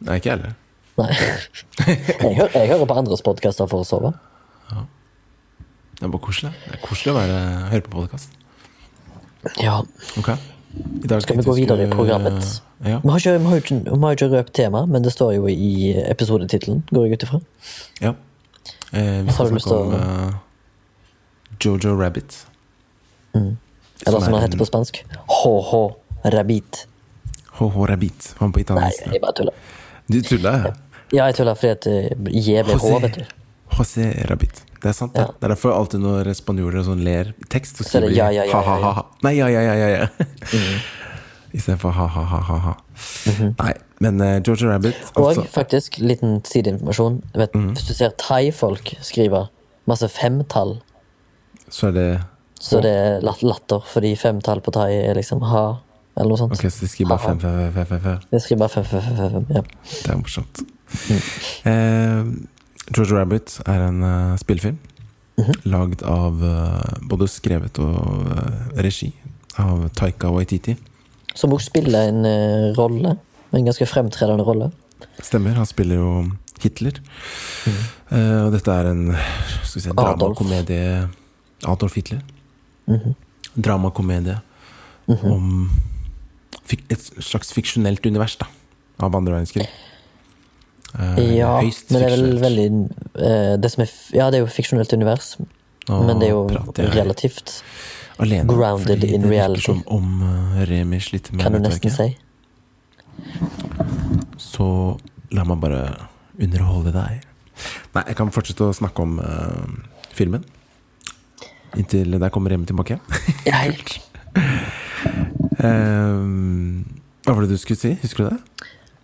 Nei, 0.06 0.16
ikke 0.22 0.36
heller. 0.36 0.54
Nei. 1.00 1.08
Jeg, 1.82 2.36
hører, 2.36 2.52
jeg 2.52 2.68
hører 2.68 2.84
på 2.86 2.96
andres 3.00 3.22
podkaster 3.24 3.68
for 3.70 3.80
å 3.80 3.86
sove. 3.88 4.10
Det 6.02 6.08
er 6.08 6.10
bare 6.10 6.22
koselig. 6.24 6.50
Det 6.66 6.72
er 6.74 6.80
koselig 6.82 7.10
å 7.12 7.14
være, 7.14 7.34
høre 7.70 7.82
på 7.86 7.92
podkast. 7.94 8.32
Ja. 9.62 9.76
Okay. 10.18 10.34
Dag 11.06 11.20
Skal 11.22 11.36
vi 11.38 11.42
gå 11.46 11.52
videre 11.54 11.84
i 11.84 11.90
programmet? 11.92 12.48
Ja. 12.82 12.96
Vi 13.04 13.12
har 13.12 13.20
ikke, 13.22 13.34
vi 13.38 13.46
har 13.46 13.54
jo 13.54 13.62
ikke, 13.62 13.76
vi 13.86 13.98
har 14.02 14.16
ikke 14.16 14.28
røpt 14.32 14.50
tema, 14.58 14.80
men 14.90 15.04
det 15.04 15.12
står 15.14 15.36
jo 15.36 15.44
i 15.46 15.92
episodetittelen, 16.10 16.80
går 16.90 17.06
jeg 17.06 17.20
ut 17.20 17.26
ifra. 17.28 17.40
ja. 18.02 18.12
Eh, 18.92 19.20
vi 19.28 19.32
skal 19.32 19.52
snakke 19.52 19.76
om 19.76 19.94
eh, 19.94 20.34
Jojo 21.62 21.94
Rabbit. 22.00 22.40
Eller 23.34 23.54
Som 24.02 24.18
som 24.26 24.34
er 24.34 24.40
han 24.40 24.44
heter 24.48 24.58
på 24.58 24.66
spansk. 24.72 25.04
HH 25.38 25.72
Rabbit. 26.34 26.82
HH 27.60 27.78
Rabbit. 27.92 28.34
Han 28.42 28.52
på 28.52 28.66
Nei, 28.74 28.90
jeg 29.06 29.22
bare 29.22 29.38
tuller. 29.38 29.54
Du 30.10 30.18
tuller? 30.20 30.68
Ja, 31.12 31.30
jeg 31.30 31.38
tuller 31.38 31.54
fordi 31.54 31.72
at 31.78 31.86
eh, 31.86 32.36
J 32.42 32.66
ble 32.66 32.80
H, 32.82 32.92
vet 33.06 33.22
du. 33.22 33.24
José 33.78 34.10
Rabbit. 34.26 34.64
Det 34.82 34.90
er 34.90 34.96
sant. 34.96 35.14
Ja. 35.14 35.28
Det 35.30 35.46
er 35.46 35.52
derfor 35.54 35.76
alltid 35.76 36.02
når 36.02 36.32
spanjoler 36.34 36.80
og 36.82 36.88
sånn 36.90 37.04
ler 37.06 37.30
tekst, 37.52 37.78
så 37.78 37.84
er 37.84 37.88
skriver 37.92 38.08
de 38.10 38.16
ja, 38.18 38.30
ja, 38.34 38.44
ja, 38.44 38.50
ja, 38.50 38.58
ja. 38.58 38.62
ha-ha-ha. 38.66 39.04
Nei, 39.22 39.34
ja, 39.38 39.46
ja, 39.52 39.62
ja, 39.62 39.74
ja, 39.78 39.88
ja. 39.94 40.08
Istedenfor 41.56 41.92
ha-ha-ha-ha. 41.92 42.72
Nei, 43.60 43.72
men 44.00 44.20
uh, 44.24 44.38
Georgia 44.40 44.70
Rabbit, 44.72 44.96
Og 45.20 45.28
altså 45.28 45.44
faktisk, 45.52 45.98
liten 46.00 46.40
sideinformasjon. 46.48 47.20
Vet, 47.36 47.54
mm. 47.54 47.74
Hvis 47.76 47.86
du 47.90 47.94
ser 47.94 48.14
thai-folk 48.18 48.94
skrive 49.04 49.46
masse 49.90 50.08
femtall, 50.08 50.78
Så 51.68 51.88
er 51.88 51.92
det 51.96 52.06
så 52.62 52.78
det 52.80 52.90
er 52.94 53.20
lat- 53.26 53.42
latter, 53.42 53.82
fordi 53.90 54.12
femtall 54.16 54.60
på 54.62 54.70
thai 54.70 54.92
er 54.94 55.16
liksom 55.18 55.40
ha, 55.50 55.62
eller 56.16 56.30
noe 56.30 56.38
sånt. 56.38 56.52
Ok, 56.54 56.68
så 56.70 56.84
de 56.84 56.90
skriver 56.92 57.10
bare 57.10 57.24
fem, 57.24 57.40
fem, 57.42 57.72
fem, 57.74 57.86
fem, 57.90 58.00
fem. 58.04 58.20
Jeg 58.32 58.44
skriver 58.44 58.60
bare 58.62 58.74
fem, 58.76 58.84
fem, 58.84 59.02
fem, 59.02 59.32
fem. 59.32 59.46
Ja. 59.56 59.62
Det 59.90 60.12
er 60.12 60.20
morsomt. 60.20 60.62
eh, 61.66 62.20
Jojo 62.90 63.14
Rabbit 63.16 63.60
er 63.66 63.86
en 63.88 64.02
eh, 64.02 64.38
spillefilm 64.42 64.80
lagd 65.66 66.02
av 66.06 66.42
uh, 66.44 66.98
både 67.08 67.26
skrevet 67.26 67.78
og 67.82 68.26
uh, 68.28 68.66
regi 68.84 69.08
av 69.58 69.88
Taika 69.96 70.28
Waititi. 70.30 70.76
Som 71.34 71.54
også 71.56 71.72
spiller 71.72 72.10
en 72.12 72.20
uh, 72.28 72.68
rolle 72.76 73.16
en 73.52 73.64
ganske 73.68 73.86
fremtredende 73.86 74.44
rolle. 74.46 74.70
Stemmer. 75.22 75.56
Han 75.58 75.68
spiller 75.68 76.00
jo 76.00 76.12
Hitler. 76.62 76.98
Eh, 78.12 78.40
og 78.46 78.52
dette 78.54 78.72
er 78.72 78.90
en 78.92 79.02
skal 79.66 79.82
si, 79.82 79.92
dramakomedie 79.96 81.08
Adolf 81.68 81.96
Hitler. 81.98 82.22
Dramakomedie 83.52 84.38
om 85.08 85.70
fik 86.68 86.84
et 86.94 87.02
slags 87.20 87.50
fiksjonelt 87.52 88.04
univers 88.06 88.38
da 88.40 88.46
av 89.02 89.16
andre 89.18 89.34
verdenskrig. 89.34 89.66
Eh, 90.98 91.36
Ja, 91.38 91.54
men 91.62 91.72
det 91.88 92.02
er 92.02 92.10
vel 92.16 92.38
veldig 92.42 92.66
eh, 93.16 93.54
det 93.60 93.70
som 93.72 93.82
er, 93.84 93.92
Ja, 94.12 94.26
det 94.30 94.38
er 94.40 94.44
jo 94.44 94.50
fiksjonelt 94.52 94.92
univers, 94.92 95.36
Nå 95.88 96.02
men 96.06 96.20
det 96.20 96.28
er 96.28 96.34
jo 96.34 96.42
relativt, 96.94 97.62
alene, 98.22 98.44
grounded 98.46 99.04
in 99.04 99.24
reality. 99.30 99.64
som 99.70 99.82
om 99.86 100.20
eh, 100.22 100.64
Remi 100.68 101.00
sliter 101.00 101.32
med 101.34 101.42
kan 101.46 101.52
du 101.56 101.58
nesten 101.64 101.90
si. 101.90 102.08
Så 104.36 104.66
la 105.32 105.44
meg 105.48 105.60
bare 105.62 105.82
underholde 106.42 106.92
deg. 106.94 107.22
Nei, 107.94 108.04
jeg 108.08 108.16
kan 108.18 108.30
fortsette 108.32 108.64
å 108.68 108.72
snakke 108.74 109.02
om 109.04 109.18
uh, 109.20 109.64
filmen. 110.16 110.44
Inntil 111.78 112.18
der 112.18 112.32
kommer 112.32 112.52
Remi 112.52 112.66
tilbake. 112.68 112.98
Ja, 113.48 113.64
helt. 113.64 113.98
Hva 117.22 117.34
var 117.36 117.44
det 117.44 117.52
du 117.54 117.58
skulle 117.60 117.78
si? 117.80 117.92
Husker 118.02 118.24
du 118.24 118.30
det? 118.32 118.40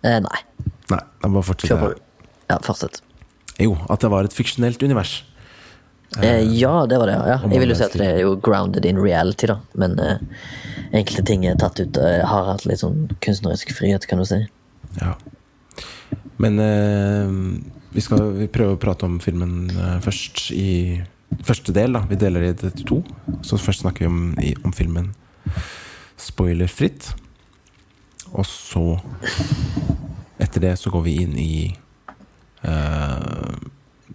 Eh, 0.09 0.19
nei, 0.23 0.39
Nei, 0.89 1.01
da 1.21 1.29
bare 1.29 1.45
fortsetter 1.45 1.93
jeg. 1.93 2.03
Ja, 2.49 2.57
fortsett. 2.65 3.01
Jo, 3.59 3.75
at 3.91 4.01
det 4.01 4.09
var 4.13 4.25
et 4.25 4.35
fiksjonelt 4.35 4.81
univers. 4.83 5.19
Eh, 6.17 6.41
ja, 6.57 6.85
det 6.89 6.97
var 6.97 7.05
det. 7.05 7.17
ja 7.29 7.37
Jeg 7.51 7.61
vil 7.61 7.69
jo 7.69 7.75
si 7.77 7.85
at 7.85 7.97
det 7.99 8.07
er 8.07 8.21
jo 8.23 8.31
grounded 8.41 8.85
in 8.89 8.97
reality, 8.97 9.49
da. 9.51 9.59
Men 9.77 9.93
eh, 10.01 10.23
enkelte 10.97 11.25
ting 11.27 11.45
er 11.45 11.59
tatt 11.61 11.77
ut 11.77 11.99
eh, 12.01 12.23
Har 12.25 12.47
hatt 12.49 12.65
litt 12.65 12.81
sånn 12.81 13.11
kunstnerisk 13.21 13.75
frihet, 13.77 14.07
kan 14.09 14.21
du 14.21 14.25
si. 14.25 14.41
Ja. 14.97 15.13
Men 16.41 16.57
eh, 16.63 17.35
vi 17.93 18.01
skal 18.05 18.31
vi 18.39 18.49
prøve 18.49 18.77
å 18.77 18.81
prate 18.81 19.05
om 19.05 19.19
filmen 19.21 19.69
eh, 19.75 19.95
først 20.01 20.49
i 20.55 20.69
første 21.45 21.75
del. 21.75 21.93
da 21.93 22.01
Vi 22.09 22.17
deler 22.17 22.47
det 22.47 22.73
i 22.73 22.87
to. 22.89 23.03
Så 23.45 23.61
først 23.61 23.85
snakker 23.85 24.07
vi 24.07 24.09
om, 24.09 24.21
i, 24.41 24.55
om 24.65 24.73
filmen 24.73 25.11
spoilerfritt. 26.19 27.11
Og 28.33 28.45
så 28.45 28.97
Etter 30.39 30.63
det 30.63 30.75
så 30.79 30.91
går 30.93 31.03
vi 31.05 31.15
inn 31.23 31.35
i 31.39 31.53
uh, 32.63 33.55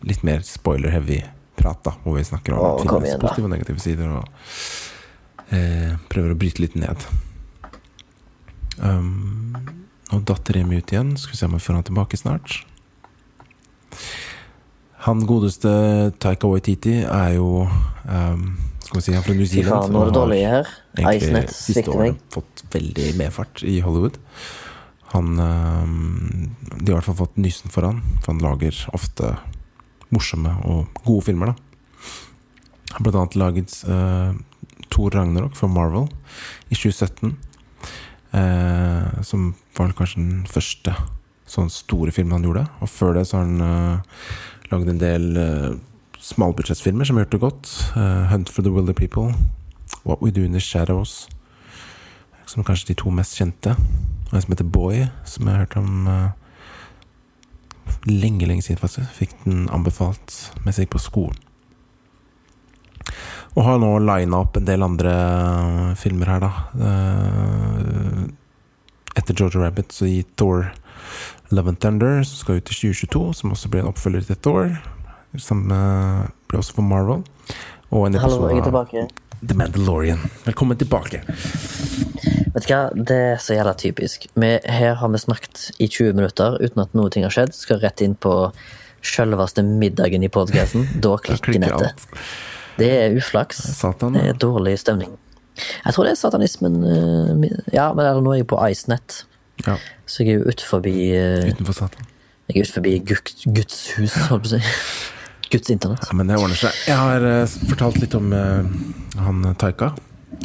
litt 0.08 0.24
mer 0.24 0.44
spoiler-heavy 0.46 1.20
prat, 1.58 1.82
da 1.84 1.94
hvor 2.02 2.16
vi 2.18 2.24
snakker 2.26 2.56
om 2.56 2.64
Å, 2.64 2.72
filmens 2.82 3.20
positive 3.20 3.48
og 3.48 3.54
negative 3.54 3.84
sider. 3.84 4.14
Og 4.18 4.24
uh, 5.52 5.94
prøver 6.12 6.32
å 6.32 6.38
bryte 6.40 6.64
litt 6.64 6.78
ned. 6.80 7.04
Um, 8.80 9.54
nå 10.10 10.20
datt 10.28 10.50
Remi 10.56 10.80
ut 10.80 10.92
igjen. 10.92 11.14
Skal 11.20 11.34
vi 11.34 11.40
se 11.40 11.48
om 11.48 11.56
vi 11.56 11.62
får 11.62 11.78
han 11.78 11.88
tilbake 11.90 12.20
snart. 12.20 12.62
Han 15.04 15.26
godeste 15.28 15.70
Taika 16.22 16.48
Waititi 16.48 17.02
er 17.04 17.34
jo 17.36 17.66
um, 17.68 18.44
Skal 18.80 18.96
vi 18.96 19.02
si 19.04 19.12
han 19.12 19.20
er 19.20 19.26
fra 19.26 19.34
New 19.36 19.44
Fy 19.44 19.58
Zealand. 19.58 19.74
faen, 19.74 19.92
nå 19.92 20.00
er 20.00 20.08
det 20.08 20.16
dårlig 20.16 20.38
her. 20.48 20.70
Icenet 21.12 21.52
svikter 21.52 22.00
meg. 22.00 22.20
fått 22.32 22.64
veldig 22.72 23.10
medfart 23.20 23.64
i 23.68 23.78
Hollywood. 23.84 24.16
Han 25.14 25.38
um, 25.38 26.50
De 26.80 26.90
har 26.90 26.96
i 26.96 26.98
hvert 26.98 27.08
fall 27.08 27.22
fått 27.22 27.38
nysen 27.40 27.72
for 27.72 27.86
han, 27.86 28.02
for 28.20 28.34
han 28.34 28.42
lager 28.42 28.80
ofte 28.96 29.36
morsomme 30.14 30.52
og 30.68 31.02
gode 31.06 31.26
filmer, 31.28 31.52
da. 31.52 32.10
Han 32.94 33.06
blant 33.06 33.18
annet 33.18 33.38
laget 33.40 33.76
uh, 33.88 34.34
Thor 34.90 35.14
Ragnarok 35.14 35.56
for 35.58 35.70
Marvel 35.72 36.06
i 36.70 36.76
2017. 36.76 37.34
Uh, 38.34 39.22
som 39.22 39.52
var 39.78 39.94
kanskje 39.94 40.20
den 40.20 40.46
første 40.50 40.94
sånn 41.50 41.70
store 41.70 42.14
filmen 42.14 42.38
han 42.38 42.46
gjorde. 42.46 42.64
Og 42.82 42.90
før 42.90 43.18
det 43.18 43.26
så 43.28 43.40
har 43.40 43.46
han 43.46 43.62
uh, 43.62 44.22
lagd 44.72 44.90
en 44.90 45.02
del 45.02 45.28
uh, 45.38 45.76
smalbudsjettfilmer 46.24 47.06
som 47.06 47.18
har 47.18 47.26
gjort 47.26 47.36
det 47.36 47.42
godt. 47.44 47.72
Uh, 47.96 48.26
Hunt 48.32 48.50
for 48.50 48.66
the 48.66 48.72
Wilder 48.74 48.96
People, 48.96 49.34
What 50.02 50.22
We 50.22 50.32
Do 50.34 50.44
in 50.46 50.56
the 50.56 50.62
Shadows, 50.62 51.28
som 52.46 52.62
er 52.62 52.70
kanskje 52.70 52.92
de 52.92 53.00
to 53.02 53.12
mest 53.14 53.38
kjente. 53.38 53.76
Og 54.30 54.36
en 54.36 54.42
som 54.42 54.54
heter 54.54 54.68
Boy, 54.68 55.06
som 55.28 55.48
jeg 55.48 55.54
har 55.54 55.66
hørt 55.66 55.76
om 55.78 56.08
uh, 56.08 56.30
lenge, 58.08 58.46
lenge 58.46 58.64
siden, 58.64 58.80
faktisk. 58.80 59.10
Fikk 59.18 59.34
den 59.44 59.66
anbefalt 59.72 60.38
mens 60.64 60.78
jeg 60.78 60.88
gikk 60.88 60.96
på 60.96 61.04
skolen. 61.04 61.40
Og 63.54 63.66
har 63.66 63.78
nå 63.78 63.90
lina 64.02 64.40
opp 64.40 64.56
en 64.58 64.66
del 64.66 64.82
andre 64.82 65.10
eh, 65.14 65.90
filmer 66.00 66.32
her, 66.32 66.40
da. 66.42 66.48
Eh, 66.88 68.22
Etter 69.20 69.36
Georgia 69.38 69.60
Rabbit 69.62 69.94
så 69.94 70.08
gir 70.08 70.24
Thor 70.34 70.72
Love 71.54 71.70
and 71.70 71.78
Thunder, 71.78 72.24
som 72.26 72.40
skal 72.40 72.58
ut 72.58 72.72
i 72.72 72.74
2022, 72.74 73.22
som 73.38 73.52
også 73.54 73.70
blir 73.70 73.84
en 73.84 73.92
oppfølger 73.92 74.26
til 74.26 74.40
Thor. 74.42 74.72
Som 75.38 75.68
blir 75.68 76.58
også 76.58 76.74
for 76.74 76.86
Marvel. 76.86 77.22
Og 77.94 78.08
en 78.08 78.18
Hallo, 78.18 78.48
jeg 78.50 78.58
er 78.58 78.66
tilbake. 78.72 79.06
The 79.48 79.54
Mandalorian. 79.54 80.18
Velkommen 80.44 80.78
tilbake. 80.78 81.20
Vet 82.54 82.64
du 82.64 82.70
hva, 82.70 82.78
det 82.94 83.16
er 83.16 83.40
så 83.42 83.56
jævla 83.56 83.74
typisk. 83.76 84.28
Vi, 84.38 84.50
her 84.64 84.94
har 85.00 85.10
vi 85.12 85.20
snakket 85.20 85.66
i 85.82 85.88
20 85.88 86.14
minutter 86.16 86.56
uten 86.62 86.84
at 86.84 86.94
noe 86.96 87.12
ting 87.12 87.26
har 87.26 87.34
skjedd. 87.34 87.52
Skal 87.56 87.82
rett 87.82 88.00
inn 88.04 88.14
på 88.16 88.32
sjølveste 89.04 89.64
middagen 89.66 90.24
i 90.24 90.30
podkasten. 90.32 90.86
Da 91.04 91.16
klikker 91.20 91.60
nettet. 91.60 92.06
Det 92.78 92.88
er 93.02 93.18
uflaks. 93.18 93.60
Satan. 93.76 94.16
Det 94.16 94.24
er 94.30 94.38
dårlig 94.40 94.78
stemning. 94.80 95.12
Jeg 95.58 95.94
tror 95.94 96.08
det 96.08 96.14
er 96.14 96.18
satanismen 96.18 96.80
eh, 96.82 97.50
Ja, 97.76 97.90
men 97.94 98.24
nå 98.24 98.32
er 98.32 98.40
jeg 98.40 98.48
på 98.50 98.58
Icenet, 98.66 99.20
Ja, 99.62 99.76
så 100.10 100.24
jeg 100.24 100.32
er 100.32 100.40
jo 100.40 100.48
utenfor 100.50 100.82
uh, 100.82 101.44
utenfor 101.52 101.76
Satan. 101.76 102.08
Jeg 102.48 102.56
er 102.56 102.66
utenfor 102.66 102.88
Guds, 103.12 103.44
Guds 103.46 103.76
hus, 103.98 104.16
holdt 104.30 104.48
på 104.48 104.50
å 104.50 104.56
si. 104.56 104.62
Guds 105.50 105.70
internett. 105.70 106.06
Ja, 106.08 106.16
men 106.16 106.30
det 106.30 106.38
ordner 106.40 106.58
seg. 106.58 106.74
Jeg 106.88 106.96
har 106.98 107.24
uh, 107.26 107.54
fortalt 107.70 108.00
litt 108.02 108.16
om 108.18 108.32
uh, 108.32 108.64
han 109.26 109.44
eh, 109.44 109.56
Taika. 109.60 109.92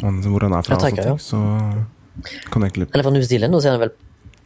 Han, 0.00 0.20
hvor 0.24 0.46
han 0.46 0.54
er 0.56 0.66
fra. 0.66 0.76
Ja, 0.76 0.82
Taika, 0.84 1.06
og 1.14 1.18
ting, 1.18 1.24
Så 1.24 2.44
kan 2.52 2.64
jeg 2.64 2.72
egentlig 2.72 2.88
Eller 2.92 3.06
fra 3.06 3.12
New 3.14 3.26
Zealand, 3.26 3.56
og 3.56 3.62
så 3.62 3.70
er 3.70 3.78
han 3.78 3.84
vel 3.84 3.94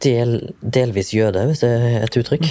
del, 0.05 0.35
delvis 0.75 1.13
jøde, 1.15 1.45
hvis 1.49 1.63
det 1.63 1.71
er 1.71 2.05
et 2.05 2.19
uttrykk. 2.19 2.47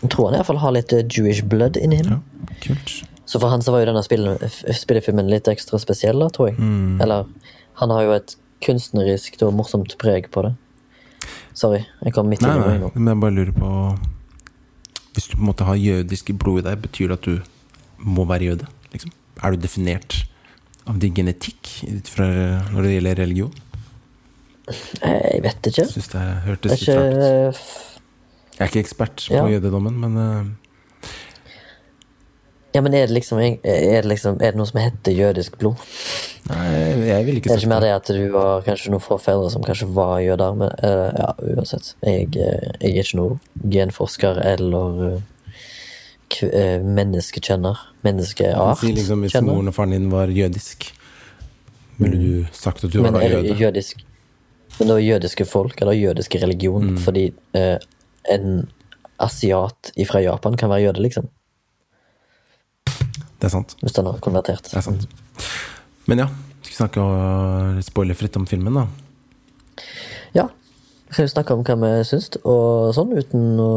Jeg 0.00 0.12
tror 0.12 0.30
han 0.30 0.36
i 0.36 0.40
hvert 0.40 0.48
fall 0.48 0.62
har 0.62 0.74
litt 0.76 0.94
Jewish 1.12 1.44
blood 1.44 1.76
inni 1.80 2.00
him. 2.00 2.14
Ja, 2.16 2.58
kult. 2.64 2.94
Så 3.28 3.38
for 3.38 3.52
han 3.52 3.62
så 3.62 3.74
var 3.74 3.84
jo 3.84 3.90
denne 3.92 4.02
spille, 4.02 4.36
spillefilmen 4.74 5.28
litt 5.30 5.48
ekstra 5.50 5.78
spesiell, 5.78 6.18
da, 6.22 6.30
tror 6.34 6.50
jeg. 6.50 6.56
Mm. 6.58 6.96
Eller 7.04 7.28
han 7.82 7.92
har 7.94 8.06
jo 8.06 8.14
et 8.16 8.34
kunstnerisk 8.64 9.38
og 9.46 9.52
morsomt 9.56 9.94
preg 10.00 10.26
på 10.34 10.44
det. 10.48 10.54
Sorry, 11.56 11.84
jeg 12.04 12.14
kom 12.16 12.30
midt 12.30 12.42
i 12.42 12.48
Nei, 12.48 12.56
noe 12.56 12.72
nei, 12.72 12.90
men 12.96 13.12
jeg 13.12 13.20
bare 13.22 13.36
lurer 13.36 13.54
på 13.54 13.70
Hvis 15.20 15.28
du 15.28 15.36
på 15.36 15.42
en 15.44 15.48
måte 15.50 15.66
har 15.68 15.76
jødisk 15.76 16.30
blod 16.40 16.62
i 16.62 16.64
deg, 16.64 16.78
betyr 16.80 17.10
det 17.12 17.16
at 17.18 17.26
du 17.28 18.06
må 18.08 18.24
være 18.24 18.46
jøde? 18.46 18.68
Liksom? 18.94 19.10
Er 19.44 19.52
du 19.52 19.60
definert 19.60 20.14
av 20.88 20.96
din 21.02 21.12
genetikk 21.12 21.68
ut 21.84 22.08
fra 22.08 22.28
når 22.72 22.86
det 22.86 22.92
gjelder 22.94 23.20
religion? 23.20 23.52
Jeg 24.70 25.42
vet 25.44 25.68
ikke. 25.68 25.82
Jeg 25.84 25.92
synes 25.92 26.08
det 26.14 26.22
hørtes 26.46 26.72
litt 26.72 26.88
rart 26.96 27.12
ut. 27.12 27.60
Jeg 28.56 28.64
er 28.64 28.70
ikke 28.72 28.80
ekspert 28.86 29.26
på 29.28 29.36
Ja. 29.36 29.44
jødedommen, 29.58 30.00
men 30.00 30.16
eh, 30.24 30.48
Ja, 32.74 32.80
men 32.80 32.94
er 32.94 33.06
det 33.08 33.14
liksom 33.16 33.38
Er 33.42 33.56
det, 33.64 34.04
liksom, 34.06 34.36
er 34.40 34.52
det 34.52 34.58
noe 34.60 34.66
som 34.70 34.78
heter 34.80 35.12
jødisk 35.16 35.56
blod? 35.58 35.74
nei, 36.50 36.68
jeg 37.08 37.24
vil 37.26 37.36
ikke 37.40 37.48
si 37.48 37.54
Det 37.54 37.56
er 37.56 37.64
ikke 37.64 37.68
mer 37.72 37.80
det. 37.80 37.88
det 37.88 37.96
at 37.96 38.12
du 38.16 38.36
har 38.38 38.62
kanskje 38.66 38.90
noen 38.94 39.02
forfedre 39.04 39.50
som 39.50 39.62
kanskje 39.66 39.88
var 39.94 40.20
jøder, 40.22 40.54
men 40.54 40.70
uh, 40.82 41.10
ja, 41.18 41.32
uansett. 41.56 41.94
Jeg, 42.06 42.28
eh, 42.36 42.70
jeg 42.80 42.94
er 42.96 43.02
ikke 43.04 43.18
noen 43.20 43.40
genforsker 43.74 44.40
eller 44.54 45.02
uh, 46.42 46.80
menneskekjenner. 47.00 47.78
Menneskeart. 48.06 48.78
Si 48.80 48.92
liksom 48.96 49.20
Hvis 49.26 49.34
kjenner. 49.34 49.52
moren 49.52 49.68
og 49.68 49.74
faren 49.76 49.90
din 49.94 50.08
var 50.12 50.30
jødisk, 50.32 50.92
ville 52.00 52.16
du 52.22 52.46
sagt 52.56 52.84
at 52.84 52.92
du 52.94 53.02
Men 53.02 53.12
var 53.18 53.22
jøde? 53.26 53.54
jødisk 53.60 54.04
Men 54.78 54.88
det 54.88 54.94
var 54.94 55.02
jødiske 55.04 55.44
folk, 55.44 55.80
eller 55.82 55.92
jødiske 55.92 56.38
religion, 56.42 56.84
Mm. 56.94 56.98
fordi 56.98 57.32
uh, 57.54 57.76
en 58.30 58.68
asiat 59.20 59.90
fra 60.06 60.20
Japan 60.22 60.56
kan 60.56 60.70
være 60.70 60.82
jøde, 60.86 61.02
liksom. 61.02 61.28
Det 63.40 63.48
er 63.48 63.52
sant. 63.54 63.74
Hvis 63.80 63.96
den 63.96 64.08
har 64.10 64.18
konvertert. 64.20 64.68
Det 64.68 64.76
er 64.76 64.84
sant. 64.84 65.06
Men 66.10 66.24
ja, 66.24 66.26
skal 66.60 66.72
vi 66.72 66.76
snakke 66.76 67.04
litt 67.78 67.88
spoilerfritt 67.88 68.36
om 68.36 68.46
filmen, 68.50 68.76
da? 68.76 68.86
Ja. 70.36 70.46
Vi 71.08 71.16
kan 71.16 71.26
jo 71.26 71.32
snakke 71.32 71.56
om 71.56 71.64
hva 71.66 71.74
vi 71.80 71.92
syns, 72.06 72.28
og 72.44 72.92
sånn, 72.94 73.16
uten 73.18 73.56
å 73.64 73.70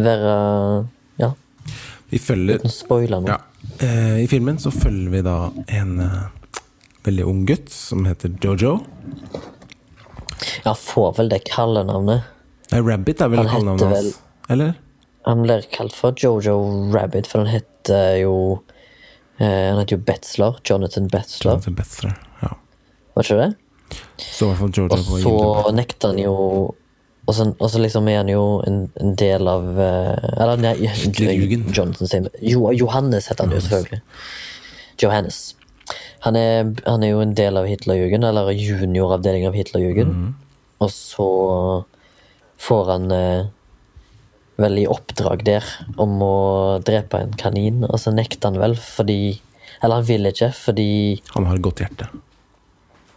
være 0.00 0.34
Ja, 1.20 1.32
Vi 2.10 2.18
følger 2.22 2.58
uten 2.58 2.70
å 2.70 2.74
spoile 2.74 3.20
noe. 3.22 3.36
Ja. 3.36 3.38
Eh, 3.84 4.22
I 4.24 4.28
filmen 4.30 4.58
så 4.62 4.72
følger 4.74 5.12
vi 5.12 5.22
da 5.26 5.36
en 5.76 6.00
eh, 6.02 6.62
veldig 7.06 7.26
ung 7.28 7.44
gutt 7.48 7.70
som 7.70 8.06
heter 8.08 8.32
Jojo. 8.42 8.78
Ja, 10.64 10.74
får 10.74 11.16
vel 11.20 11.30
det 11.32 11.42
kallenavnet. 11.50 12.24
Rabbit 12.72 13.22
er 13.22 13.30
vel 13.32 13.44
kallenavnet 13.46 13.86
hans? 13.86 13.98
vel-? 13.98 14.14
Eller? 14.54 14.74
Han 15.28 15.42
blir 15.44 15.64
kalt 15.72 15.94
for 15.96 16.16
Jojo 16.16 16.56
Rabbit, 16.94 17.28
for 17.28 17.44
han 17.44 17.52
heter 17.52 18.20
jo 18.22 18.34
eh, 19.38 19.70
Han 19.70 19.80
heter 19.82 19.98
jo 19.98 20.04
Betzler. 20.06 20.60
Jonathan 20.64 21.08
Betzler. 21.12 21.52
Jonathan 21.52 21.76
Betzler. 21.76 22.14
Ja. 22.42 22.54
Var 23.14 23.28
ikke 23.28 23.40
det? 23.42 23.50
Så 24.16 24.46
i 24.46 24.48
hvert 24.48 24.60
fall 24.60 24.72
Georgia 24.76 25.00
Og 25.00 25.24
så 25.24 25.72
nekter 25.74 26.14
han 26.14 26.22
jo 26.22 26.36
og 27.28 27.34
så, 27.36 27.44
og 27.62 27.68
så 27.70 27.78
liksom 27.78 28.08
er 28.10 28.24
han 28.24 28.30
jo 28.32 28.42
en, 28.66 28.78
en 28.98 29.12
del 29.18 29.46
av 29.46 29.66
eh, 29.78 30.30
Eller 30.40 30.58
nei, 30.58 30.72
sier 30.98 31.36
jo, 32.42 32.70
Johannes 32.74 33.28
heter 33.30 33.46
han 33.46 33.54
jo 33.54 33.60
selvfølgelig. 33.62 34.00
Johannes. 34.98 35.38
Han 36.26 36.36
er, 36.36 36.72
han 36.88 37.04
er 37.04 37.12
jo 37.12 37.20
en 37.22 37.36
del 37.38 37.60
av 37.60 37.68
Hitlerjugend, 37.70 38.26
eller 38.26 38.50
junioravdeling 38.52 39.46
av 39.46 39.54
Hitlerjugend. 39.56 40.10
Mm. 40.10 40.32
Og 40.82 40.90
så 40.92 41.28
får 42.60 42.90
han 42.90 43.06
eh, 43.14 43.46
vel 44.60 44.80
i 44.82 44.88
oppdrag 44.90 45.44
der 45.46 45.66
om 46.00 46.20
å 46.24 46.34
drepe 46.86 47.20
en 47.22 47.32
kanin, 47.40 47.84
og 47.88 47.96
så 48.00 48.12
nekter 48.14 48.50
han 48.50 48.60
vel 48.60 48.76
fordi 48.80 49.40
Eller 49.80 50.00
han 50.00 50.04
vil 50.04 50.28
ikke, 50.28 50.50
fordi 50.52 51.22
Han 51.34 51.46
har 51.48 51.56
et 51.56 51.64
godt 51.64 51.80
hjerte. 51.80 52.08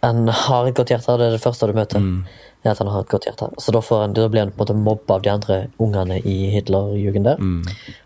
han 0.02 0.28
har 0.28 0.66
et 0.66 0.76
godt 0.76 0.90
hjerte, 0.90 1.16
det 1.18 1.26
er 1.26 1.36
det 1.36 1.42
første 1.42 1.66
du 1.66 1.72
møter. 1.76 2.00
Mm. 2.00 2.24
at 2.64 2.78
han 2.78 2.88
har 2.88 3.00
et 3.00 3.08
godt 3.08 3.26
hjerte. 3.28 3.50
Så 3.60 3.72
da, 3.72 3.80
får 3.84 4.00
han, 4.00 4.14
da 4.16 4.28
blir 4.28 4.40
han 4.40 4.52
på 4.52 4.62
en 4.62 4.64
måte 4.64 4.76
mobba 4.76 5.14
av 5.14 5.22
de 5.22 5.30
andre 5.30 5.56
ungene 5.78 6.18
i 6.24 6.50
Hitlerjugend 6.54 7.24
der. 7.28 7.40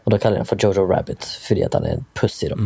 Og 0.04 0.10
da 0.10 0.18
kaller 0.18 0.38
de 0.38 0.42
han 0.42 0.48
for 0.50 0.58
Jojo 0.58 0.86
Rabbit, 0.86 1.22
fordi 1.46 1.62
at 1.66 1.74
han 1.74 1.86
er 1.86 1.98
en 1.98 2.06
pussy, 2.18 2.48
da. 2.50 2.56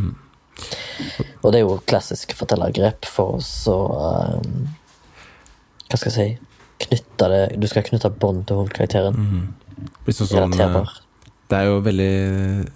Og 1.42 1.52
det 1.52 1.60
er 1.60 1.64
jo 1.66 1.80
klassisk 1.88 2.32
fortellergrep 2.36 3.08
for 3.08 3.38
oss 3.38 3.50
å 3.72 3.76
um, 4.38 4.66
Hva 5.88 5.98
skal 5.98 6.12
jeg 6.12 6.16
si 6.16 6.52
Knytte 6.82 7.28
det 7.32 7.40
Du 7.62 7.66
skal 7.70 7.84
knytte 7.86 8.10
bånd 8.10 8.44
til 8.48 8.60
hovedkarakteren. 8.60 9.16
Blir 9.16 9.61
sånn, 10.06 10.28
sånn, 10.28 10.60
eh, 10.60 10.94
det 11.48 11.58
er 11.58 11.64
jo 11.68 11.80
veldig 11.84 12.72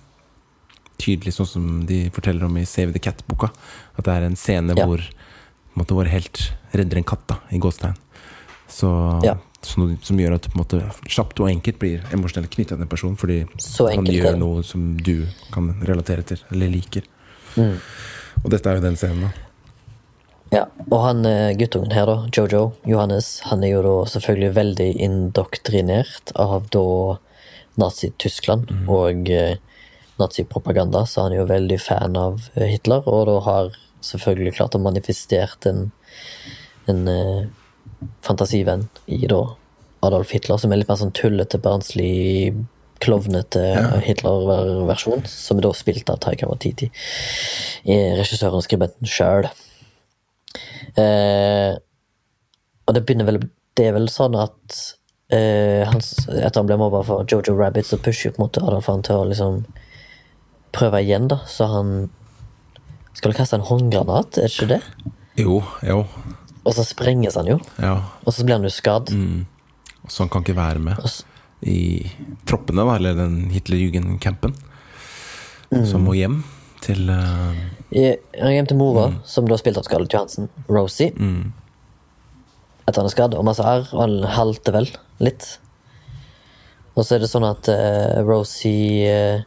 tydelig, 1.00 1.34
sånn 1.36 1.48
som 1.48 1.66
de 1.86 2.06
forteller 2.14 2.46
om 2.46 2.56
i 2.56 2.64
Save 2.64 2.92
the 2.94 3.02
Cat-boka. 3.02 3.50
At 3.98 4.04
det 4.04 4.14
er 4.14 4.26
en 4.26 4.36
scene 4.36 4.74
Ja. 4.76 4.86
hvor 4.86 4.98
på 4.98 5.76
en 5.76 5.84
måte, 5.84 5.94
vår 5.94 6.08
helt 6.08 6.52
redder 6.72 6.96
en 6.96 7.04
katt, 7.04 7.26
da, 7.26 7.36
i 7.52 7.58
gåstegn. 7.58 7.96
Så, 8.68 9.22
Ja. 9.24 9.36
sånn, 9.62 10.02
som 10.02 10.16
gjør 10.16 10.34
at 10.34 10.42
du 10.42 10.48
på 10.48 10.56
en 10.58 10.64
måte 10.64 10.94
kjapt 11.04 11.40
og 11.40 11.48
enkelt 11.48 11.78
blir 11.78 12.00
emosjonelt 12.12 12.50
knytta 12.50 12.76
til 12.76 12.82
en 12.82 12.88
person, 12.88 13.16
fordi 13.16 13.46
han 13.94 14.04
gjør 14.06 14.32
det. 14.32 14.38
noe 14.38 14.62
som 14.62 14.96
du 14.96 15.26
kan 15.52 15.74
relatere 15.82 16.24
til, 16.24 16.38
eller 16.50 16.68
liker. 16.68 17.02
Mm. 17.56 17.78
Og 18.44 18.50
dette 18.50 18.66
er 18.66 18.74
jo 18.76 18.80
den 18.80 18.96
scenen, 18.96 19.20
da. 19.20 19.32
Ja, 20.54 20.66
og 20.86 20.98
han 21.02 21.26
eh, 21.26 21.56
guttungen 21.58 21.90
her, 21.90 22.06
da, 22.06 22.16
Jojo 22.30 22.70
Johannes, 22.86 23.40
han 23.50 23.64
er 23.66 23.74
jo 23.74 23.80
da 23.82 23.94
selvfølgelig 24.12 24.52
veldig 24.54 24.90
indoktrinert 25.08 26.30
av 26.38 26.68
da 26.74 26.86
Nazi-Tyskland 27.80 28.70
og 28.88 29.30
eh, 29.30 29.58
nazipropaganda, 30.20 31.04
så 31.06 31.26
han 31.26 31.34
er 31.34 31.42
jo 31.42 31.50
veldig 31.50 31.78
fan 31.82 32.16
av 32.20 32.46
eh, 32.54 32.68
Hitler, 32.70 33.04
og 33.10 33.26
da 33.28 33.36
har 33.48 33.74
selvfølgelig 34.06 34.56
klart 34.56 34.78
å 34.78 34.82
manifestert 34.82 35.68
en, 35.68 35.90
en 36.90 37.04
eh, 37.10 37.42
fantasivenn 38.24 38.86
i 39.10 39.24
da 39.28 39.42
Adolf 40.06 40.32
Hitler, 40.32 40.60
som 40.60 40.72
er 40.72 40.80
litt 40.80 40.90
mer 40.90 41.00
sånn 41.00 41.14
tullete, 41.16 41.58
barnslig, 41.62 42.54
klovnete 43.02 43.60
Hitler-versjon, 44.06 45.26
som 45.28 45.58
er 45.58 45.66
da 45.66 45.72
spilt 45.76 46.08
av 46.08 46.20
Taika 46.24 46.46
Watiti, 46.48 46.86
regissøren 47.84 48.56
og 48.56 48.64
skribenten 48.64 49.10
sjøl. 49.10 49.48
Eh, 50.96 51.72
og 52.86 52.94
det 52.96 53.02
begynner 53.04 53.26
vel 53.28 53.40
Det 53.76 53.88
er 53.90 53.92
vel 53.96 54.06
sånn 54.08 54.36
at 54.40 54.76
eh, 55.34 55.82
han, 55.84 55.98
etter 56.00 56.60
han 56.62 56.68
ble 56.70 56.78
mobba 56.80 57.02
for 57.04 57.26
Jojo 57.28 57.52
Rabbit, 57.58 57.84
så 57.90 57.98
pusher 58.00 58.32
på 58.32 58.40
en 58.40 58.46
måte 58.46 58.62
For 58.80 58.94
han 58.94 59.02
til 59.04 59.18
å 59.20 59.26
liksom 59.28 59.58
prøve 60.76 61.02
igjen, 61.04 61.28
da. 61.28 61.38
Så 61.48 61.66
han 61.72 61.92
skal 63.16 63.32
kaste 63.36 63.56
en 63.56 63.64
håndgranat, 63.68 64.36
er 64.38 64.48
det 64.48 64.52
ikke 64.54 64.70
det? 64.74 64.80
Jo, 65.40 65.62
jo. 65.84 66.02
Og 66.66 66.74
så 66.76 66.84
sprenges 66.84 67.36
han 67.38 67.46
jo, 67.48 67.58
Ja. 67.80 67.94
og 68.24 68.34
så 68.34 68.44
blir 68.44 68.56
han 68.58 68.66
jo 68.66 68.72
skadd. 68.72 69.12
Så 70.08 70.22
han 70.24 70.28
kan 70.32 70.44
ikke 70.44 70.56
være 70.58 70.82
med 70.84 71.00
så, 71.08 71.24
i 71.64 72.04
troppene, 72.48 72.84
da, 72.84 72.96
eller 72.98 73.16
den 73.16 73.38
Hitlerjugend-campen. 73.54 74.52
Mm. 75.72 75.86
Som 75.88 76.04
må 76.04 76.12
hjem 76.16 76.42
til 76.84 77.08
I- 77.10 77.75
Han 77.92 78.52
hjem 78.52 78.66
til 78.66 78.78
mora, 78.80 79.10
som 79.24 79.46
da 79.46 79.58
spilte 79.60 79.80
av 79.80 79.86
Scarlett 79.86 80.12
Johansen, 80.16 80.48
Rosie. 80.68 81.12
Etter 82.86 83.00
han 83.00 83.08
er 83.08 83.14
skadd, 83.14 83.34
og 83.34 83.46
masse 83.46 83.62
arr, 83.66 83.86
og 83.94 84.02
han 84.02 84.16
halter 84.36 84.74
vel 84.74 84.88
litt. 85.22 85.58
Og 86.96 87.04
så 87.04 87.16
er 87.16 87.22
det 87.22 87.30
sånn 87.30 87.46
at 87.46 87.68
uh, 87.68 88.22
Rosie 88.24 89.10
uh, 89.10 89.42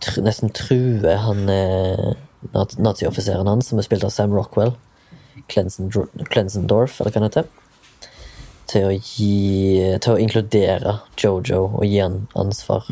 tr 0.00 0.20
nesten 0.24 0.52
truer 0.56 1.18
han 1.24 1.48
uh, 1.50 2.12
nazioffiseren 2.78 3.48
hans, 3.50 3.70
som 3.70 3.80
er 3.80 3.86
spilt 3.88 4.06
av 4.06 4.12
Sam 4.14 4.32
Rockwell, 4.36 4.76
Clensendorf, 5.50 7.00
eller 7.00 7.10
hva 7.10 7.18
han 7.18 7.26
heter, 7.26 7.50
til 8.70 8.86
å 8.86 8.92
gi 8.94 9.98
Til 9.98 10.12
å 10.14 10.18
inkludere 10.22 11.00
Jojo 11.18 11.64
og 11.66 11.84
gi 11.84 11.98
han 11.98 12.22
ansvar. 12.38 12.86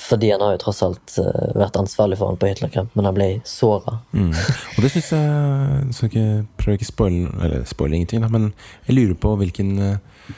Fordi 0.00 0.30
han 0.32 0.40
har 0.40 0.54
jo 0.54 0.60
tross 0.62 0.80
alt 0.86 1.18
eh, 1.20 1.50
vært 1.58 1.76
ansvarlig 1.76 2.16
for 2.20 2.30
han 2.30 2.38
på 2.40 2.48
Hitlerkamp, 2.48 2.94
men 2.96 3.08
han 3.08 3.16
ble 3.16 3.28
såra. 3.48 3.98
mm. 4.16 4.30
Og 4.76 4.80
det 4.84 4.92
syns 4.94 5.10
jeg 5.12 5.92
Så 5.96 6.08
ikke 6.08 6.24
prøver 6.60 6.78
ikke 6.78 6.88
å 6.88 6.92
spoile 6.94 7.34
Eller 7.44 7.66
spoile 7.68 7.98
ingenting, 7.98 8.24
da, 8.24 8.30
men 8.32 8.50
jeg 8.88 8.96
lurer 8.96 9.18
på 9.20 9.34
hvilken 9.42 9.74
eh, 9.84 10.32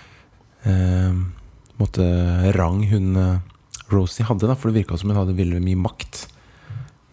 eh, 0.68 1.14
måte 1.79 2.09
rang 2.59 2.83
hun 2.90 3.16
eh, 3.16 3.38
Rosie 3.92 4.27
hadde, 4.27 4.48
da, 4.48 4.57
for 4.57 4.70
det 4.70 4.83
virka 4.83 4.98
som 4.98 5.12
hun 5.12 5.20
hadde 5.20 5.38
veldig 5.38 5.61
mye 5.62 5.79
makt 5.85 6.27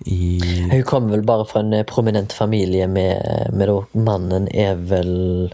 i 0.08 0.40
Hun 0.72 0.84
kom 0.88 1.10
vel 1.12 1.26
bare 1.28 1.46
fra 1.46 1.60
en 1.60 1.74
prominent 1.86 2.34
familie 2.34 2.88
med, 2.88 3.52
med 3.54 3.74
Mannen 3.94 4.48
er 4.56 4.80
vel 4.90 5.52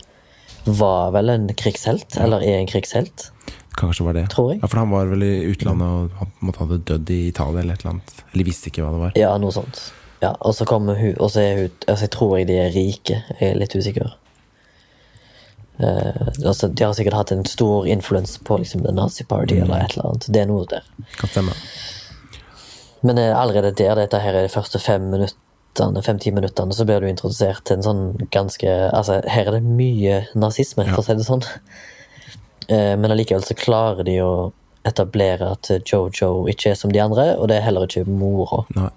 Var 0.65 1.15
vel 1.15 1.31
en 1.34 1.47
krigshelt, 1.58 2.17
eller 2.21 2.45
er 2.45 2.60
en 2.60 2.69
krigshelt. 2.69 3.31
Kanskje 3.75 4.05
var 4.07 4.17
det. 4.17 4.25
Tror 4.31 4.53
jeg. 4.53 4.61
Ja, 4.63 4.69
For 4.71 4.81
han 4.81 4.91
var 4.93 5.09
vel 5.11 5.23
i 5.25 5.35
utlandet 5.51 5.88
og 5.88 6.17
han 6.21 6.33
måtte 6.39 6.63
hadde 6.63 6.81
dødd 6.88 7.11
i 7.11 7.21
Italia 7.29 7.63
eller 7.63 7.75
et 7.75 7.83
eller 7.83 7.95
annet. 7.95 8.13
Eller 8.31 8.47
visste 8.47 8.71
ikke 8.71 8.85
hva 8.85 8.91
det 8.95 9.01
var. 9.03 9.15
Ja, 9.19 9.31
noe 9.41 9.55
sånt. 9.55 9.81
Ja, 10.23 10.31
Og 10.39 10.55
så 10.55 10.65
kommer 10.65 10.95
hun, 10.95 11.15
og 11.19 11.31
så 11.33 11.41
er 11.43 11.57
hun 11.59 11.73
altså 11.91 12.05
Jeg 12.07 12.11
tror 12.15 12.38
jeg 12.39 12.47
de 12.47 12.59
er 12.61 12.71
rike. 12.73 13.19
Jeg 13.39 13.49
er 13.49 13.59
litt 13.59 13.75
usikker. 13.75 14.13
Uh, 15.75 16.31
altså, 16.45 16.69
de 16.71 16.85
har 16.85 16.93
sikkert 16.95 17.17
hatt 17.19 17.33
en 17.35 17.43
stor 17.45 17.88
influens 17.91 18.38
på 18.47 18.61
liksom, 18.61 18.85
The 18.85 18.93
Nazi 18.95 19.25
Party 19.27 19.57
eller 19.59 19.83
et 19.83 19.97
eller 19.97 20.11
annet. 20.11 20.27
Det 20.31 20.41
er 20.41 20.47
noe 20.47 20.67
der. 20.71 20.88
Kan 21.19 21.33
stemme. 21.33 21.57
Men 23.05 23.19
eh, 23.21 23.33
allerede 23.38 23.75
der, 23.75 23.93
dette 23.99 24.21
her 24.23 24.33
er 24.33 24.47
de 24.47 24.53
første 24.53 24.79
fem 24.81 25.11
fem-ti 25.75 26.31
minuttene, 26.31 26.73
så 26.73 26.85
blir 26.88 27.03
du 27.03 27.09
introdusert 27.09 27.65
til 27.67 27.77
en 27.77 27.83
sånn 27.83 28.29
ganske 28.31 28.71
Altså, 28.95 29.19
her 29.27 29.49
er 29.51 29.57
det 29.57 29.67
mye 29.67 30.21
nazisme, 30.33 30.88
for 30.88 31.03
å 31.03 31.05
si 31.05 31.17
det 31.19 31.27
sånn. 31.27 31.43
Eh, 32.69 32.95
Men 32.97 33.12
allikevel 33.12 33.43
så 33.45 33.56
klarer 33.58 34.04
de 34.08 34.19
å 34.23 34.51
etablere 34.86 35.51
at 35.56 35.69
Jojo 35.89 36.45
ikke 36.51 36.71
er 36.71 36.75
som 36.78 36.91
de 36.93 36.99
andre, 37.01 37.36
og 37.39 37.47
det 37.49 37.58
er 37.58 37.65
heller 37.65 37.88
ikke 37.88 38.06
mora. 38.08 38.63
Nei. 38.75 38.89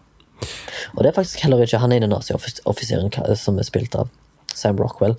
Og 0.94 1.02
det 1.02 1.08
er 1.10 1.16
faktisk 1.16 1.40
heller 1.42 1.62
ikke 1.64 1.80
han 1.82 1.92
ene 1.96 2.06
nazioffiseren 2.12 3.08
som 3.36 3.58
er 3.58 3.66
spilt 3.66 3.96
av 3.98 4.08
Sam 4.54 4.76
Rockwell. 4.78 5.16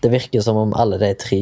Det 0.00 0.10
virker 0.12 0.40
som 0.44 0.56
om 0.56 0.72
alle 0.78 0.98
de 1.02 1.10
tre 1.18 1.40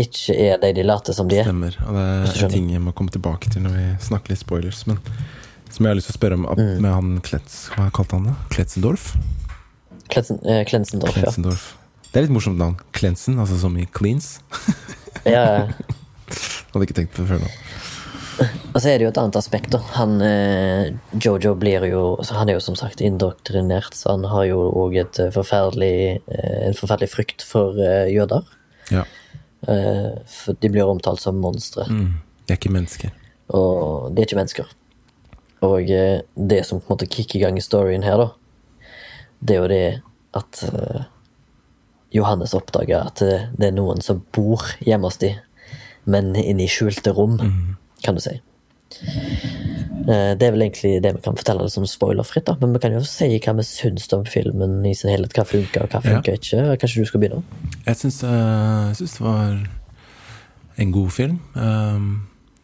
ikke 0.00 0.34
er 0.34 0.58
de 0.62 0.72
de 0.80 0.82
later 0.86 1.12
som 1.14 1.28
de 1.28 1.38
er. 1.42 1.44
Stemmer. 1.46 1.76
Og 1.86 1.94
det 1.94 2.42
er 2.42 2.48
ting 2.52 2.70
jeg 2.72 2.80
må 2.82 2.92
komme 2.96 3.12
tilbake 3.14 3.52
til 3.52 3.62
når 3.66 3.76
vi 3.76 3.84
snakker 4.08 4.32
litt 4.34 4.40
spoilers. 4.42 4.82
Men 4.88 4.98
som 5.70 5.84
jeg 5.86 5.90
har 5.92 5.98
lyst 6.00 6.10
til 6.10 6.16
å 6.16 6.20
spørre 6.20 6.38
om 6.40 6.48
Mm. 6.56 6.80
med 6.80 6.90
han 6.92 7.20
Kletz... 7.24 7.68
Hva 7.76 7.90
kalte 7.94 8.16
han 8.18 8.24
det? 8.30 8.34
Kletzendorf? 8.50 9.12
Eh, 10.16 10.64
Klensendorf, 10.68 11.16
ja. 11.16 11.30
Det 12.12 12.18
er 12.20 12.26
litt 12.26 12.34
morsomt 12.34 12.58
navn. 12.58 12.76
Klensen, 12.92 13.38
altså 13.40 13.56
som 13.60 13.76
i 13.78 13.86
cleans. 13.86 14.40
ja. 15.24 15.42
ja. 15.42 15.92
Hadde 16.72 16.86
ikke 16.86 16.96
tenkt 16.96 17.14
på 17.14 17.22
det 17.24 17.34
før 17.34 17.44
nå. 17.44 17.50
Og 18.72 18.80
så 18.80 18.88
er 18.88 18.98
det 18.98 19.04
jo 19.04 19.10
et 19.12 19.18
annet 19.20 19.36
aspekt. 19.36 19.74
Han, 19.98 20.16
eh, 20.24 20.92
Jojo 21.20 21.54
blir 21.58 21.84
jo 21.90 22.02
Han 22.32 22.48
er 22.48 22.56
jo 22.56 22.64
som 22.64 22.76
sagt 22.76 23.00
indoktrinert, 23.04 23.94
så 23.94 24.16
han 24.16 24.24
har 24.24 24.46
jo 24.48 24.62
òg 24.82 24.96
eh, 24.96 25.20
eh, 25.20 26.66
en 26.66 26.78
forferdelig 26.78 27.10
frykt 27.12 27.44
for 27.44 27.76
eh, 27.76 28.08
jøder. 28.12 28.46
Ja. 28.90 29.04
Eh, 29.68 30.12
for 30.26 30.56
de 30.58 30.70
blir 30.72 30.88
omtalt 30.88 31.20
som 31.20 31.36
monstre. 31.36 31.84
Mm. 31.90 32.14
De 32.46 32.54
er 32.54 32.60
ikke 32.60 32.72
mennesker. 32.72 33.12
Og 33.52 34.14
de 34.14 34.22
er 34.22 34.26
ikke 34.26 34.40
mennesker. 34.40 34.72
Og 35.62 35.90
eh, 35.92 36.22
det 36.34 36.64
som 36.66 36.80
på 36.80 36.88
en 36.88 36.96
måte 36.96 37.10
kicker 37.10 37.38
i 37.38 37.44
gang 37.44 37.60
i 37.60 37.64
storyen 37.64 38.06
her, 38.06 38.18
da, 38.18 38.88
det 39.40 39.56
er 39.56 39.60
jo 39.60 39.70
det 39.70 39.86
at 40.32 40.64
Johannes 42.12 42.54
oppdager 42.54 43.06
at 43.08 43.22
det, 43.24 43.38
det 43.58 43.70
er 43.70 43.76
noen 43.76 44.02
som 44.04 44.22
bor 44.34 44.64
hjemme 44.84 45.08
hos 45.08 45.18
de, 45.22 45.34
men 46.04 46.34
inne 46.36 46.66
i 46.66 46.70
skjulte 46.70 47.12
rom, 47.16 47.38
kan 48.04 48.18
du 48.18 48.20
si. 48.24 48.34
Eh, 50.08 50.32
Det 50.36 50.46
er 50.46 50.54
vel 50.54 50.64
egentlig 50.66 50.96
det 51.02 51.14
vi 51.16 51.22
kan 51.24 51.36
fortelle 51.38 51.68
som 51.70 51.86
spoilerfritt, 51.88 52.46
da. 52.48 52.56
men 52.60 52.74
vi 52.74 52.82
kan 52.82 52.92
jo 52.96 53.02
si 53.06 53.28
hva 53.38 53.54
vi 53.58 53.64
syns 53.66 54.08
om 54.16 54.24
filmen 54.28 54.80
i 54.88 54.94
sin 54.98 55.12
helhet. 55.12 55.32
Hva 55.36 55.44
funker, 55.48 55.86
og 55.86 55.94
hva 55.94 56.02
funker 56.02 56.36
ikke. 56.38 56.64
Kanskje 56.82 57.04
du 57.04 57.10
skal 57.10 57.22
begynne? 57.22 57.42
Jeg 57.86 58.00
syns, 58.02 58.20
uh, 58.26 58.90
det 58.98 59.08
var 59.22 59.56
en 60.82 60.92
god 60.92 61.10
film. 61.14 61.38
Um, 61.54 62.12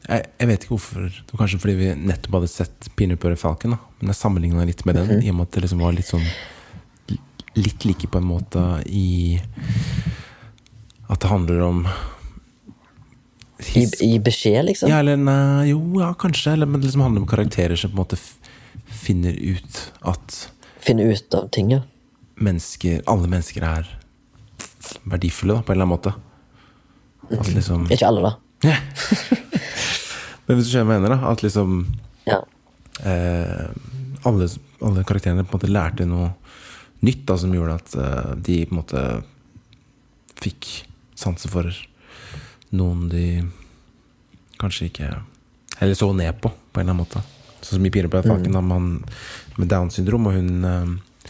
jeg, 0.09 0.25
jeg 0.41 0.49
vet 0.49 0.63
ikke 0.65 0.75
hvorfor. 0.75 1.09
Det 1.13 1.33
var 1.35 1.43
kanskje 1.45 1.63
fordi 1.63 1.79
vi 1.79 1.89
nettopp 2.11 2.39
hadde 2.41 2.51
sett 2.53 2.89
'Pinup 2.97 3.21
Butter 3.21 3.37
Falcon. 3.37 3.77
Da. 3.77 3.79
Men 4.01 4.13
jeg 4.13 4.21
sammenligna 4.23 4.65
litt 4.69 4.85
med 4.89 4.97
den, 4.97 5.23
i 5.23 5.31
og 5.31 5.37
med 5.37 5.49
at 5.49 5.53
det 5.59 5.67
liksom 5.67 5.83
var 5.85 5.93
litt 5.97 6.09
sånn 6.09 6.25
Litt 7.59 7.85
like 7.88 8.07
på 8.12 8.21
en 8.21 8.29
måte 8.29 8.62
i 8.87 9.38
At 11.09 11.21
det 11.25 11.31
handler 11.33 11.61
om 11.66 11.81
I, 13.75 13.87
I 14.07 14.18
beskjed, 14.23 14.64
liksom? 14.68 14.90
Ja, 14.92 15.01
eller 15.03 15.16
nei, 15.18 15.71
jo, 15.73 15.79
ja, 15.99 16.12
kanskje. 16.14 16.53
Eller, 16.55 16.68
men 16.71 16.81
det 16.81 16.87
liksom 16.90 17.03
handler 17.03 17.25
om 17.25 17.31
karakterer 17.31 17.77
som 17.81 17.90
på 17.90 17.97
en 17.97 18.03
måte 18.05 18.18
finner 19.03 19.35
ut 19.35 19.81
at 20.07 20.37
Finner 20.85 21.11
ut 21.11 21.35
av 21.35 21.49
ting, 21.53 21.73
ja. 21.75 21.81
mennesker, 22.38 23.01
alle 23.11 23.27
mennesker 23.29 23.64
er 23.66 23.88
verdifulle, 25.11 25.57
da, 25.59 25.64
på 25.66 25.73
en 25.75 25.77
eller 25.81 25.88
annen 25.88 25.97
måte. 25.97 26.12
At 27.40 27.51
liksom 27.53 27.88
Ikke 27.92 28.07
alle, 28.09 28.31
da. 28.31 28.37
Men 30.47 30.57
hvis 30.57 30.68
du 30.68 30.73
skjønner 30.73 30.87
hva 30.88 30.94
jeg 30.97 31.03
mener, 31.03 31.16
da. 31.16 31.33
At 31.33 31.42
liksom 31.44 31.75
Ja. 32.31 32.38
eh, 33.03 33.66
alle, 34.29 34.49
alle 34.81 35.05
karakterene 35.09 35.44
på 35.44 35.57
en 35.57 35.59
måte 35.59 35.73
lærte 35.73 36.07
noe 36.09 36.31
nytt 37.05 37.25
da, 37.29 37.37
som 37.39 37.55
gjorde 37.55 37.79
at 37.79 37.97
uh, 37.99 38.33
de 38.35 38.61
på 38.67 38.75
en 38.75 38.81
måte 38.81 39.03
fikk 40.39 40.69
sansen 41.19 41.51
for 41.53 41.71
noen 42.75 43.09
de 43.11 43.27
kanskje 44.59 44.89
ikke 44.91 45.11
Eller 45.81 45.95
så 45.95 46.11
ned 46.13 46.41
på, 46.43 46.51
på 46.51 46.81
en 46.81 46.89
eller 46.89 46.95
annen 46.95 47.05
måte. 47.05 47.21
Sånn 47.61 47.79
som 47.79 47.85
i 47.87 47.91
Pirepleierfaken, 47.95 48.51
mm. 48.51 48.71
han 48.73 48.89
med 49.59 49.71
Downs 49.71 49.95
syndrom, 49.95 50.27
og 50.27 50.35
hun 50.35 50.67
uh, 50.67 51.29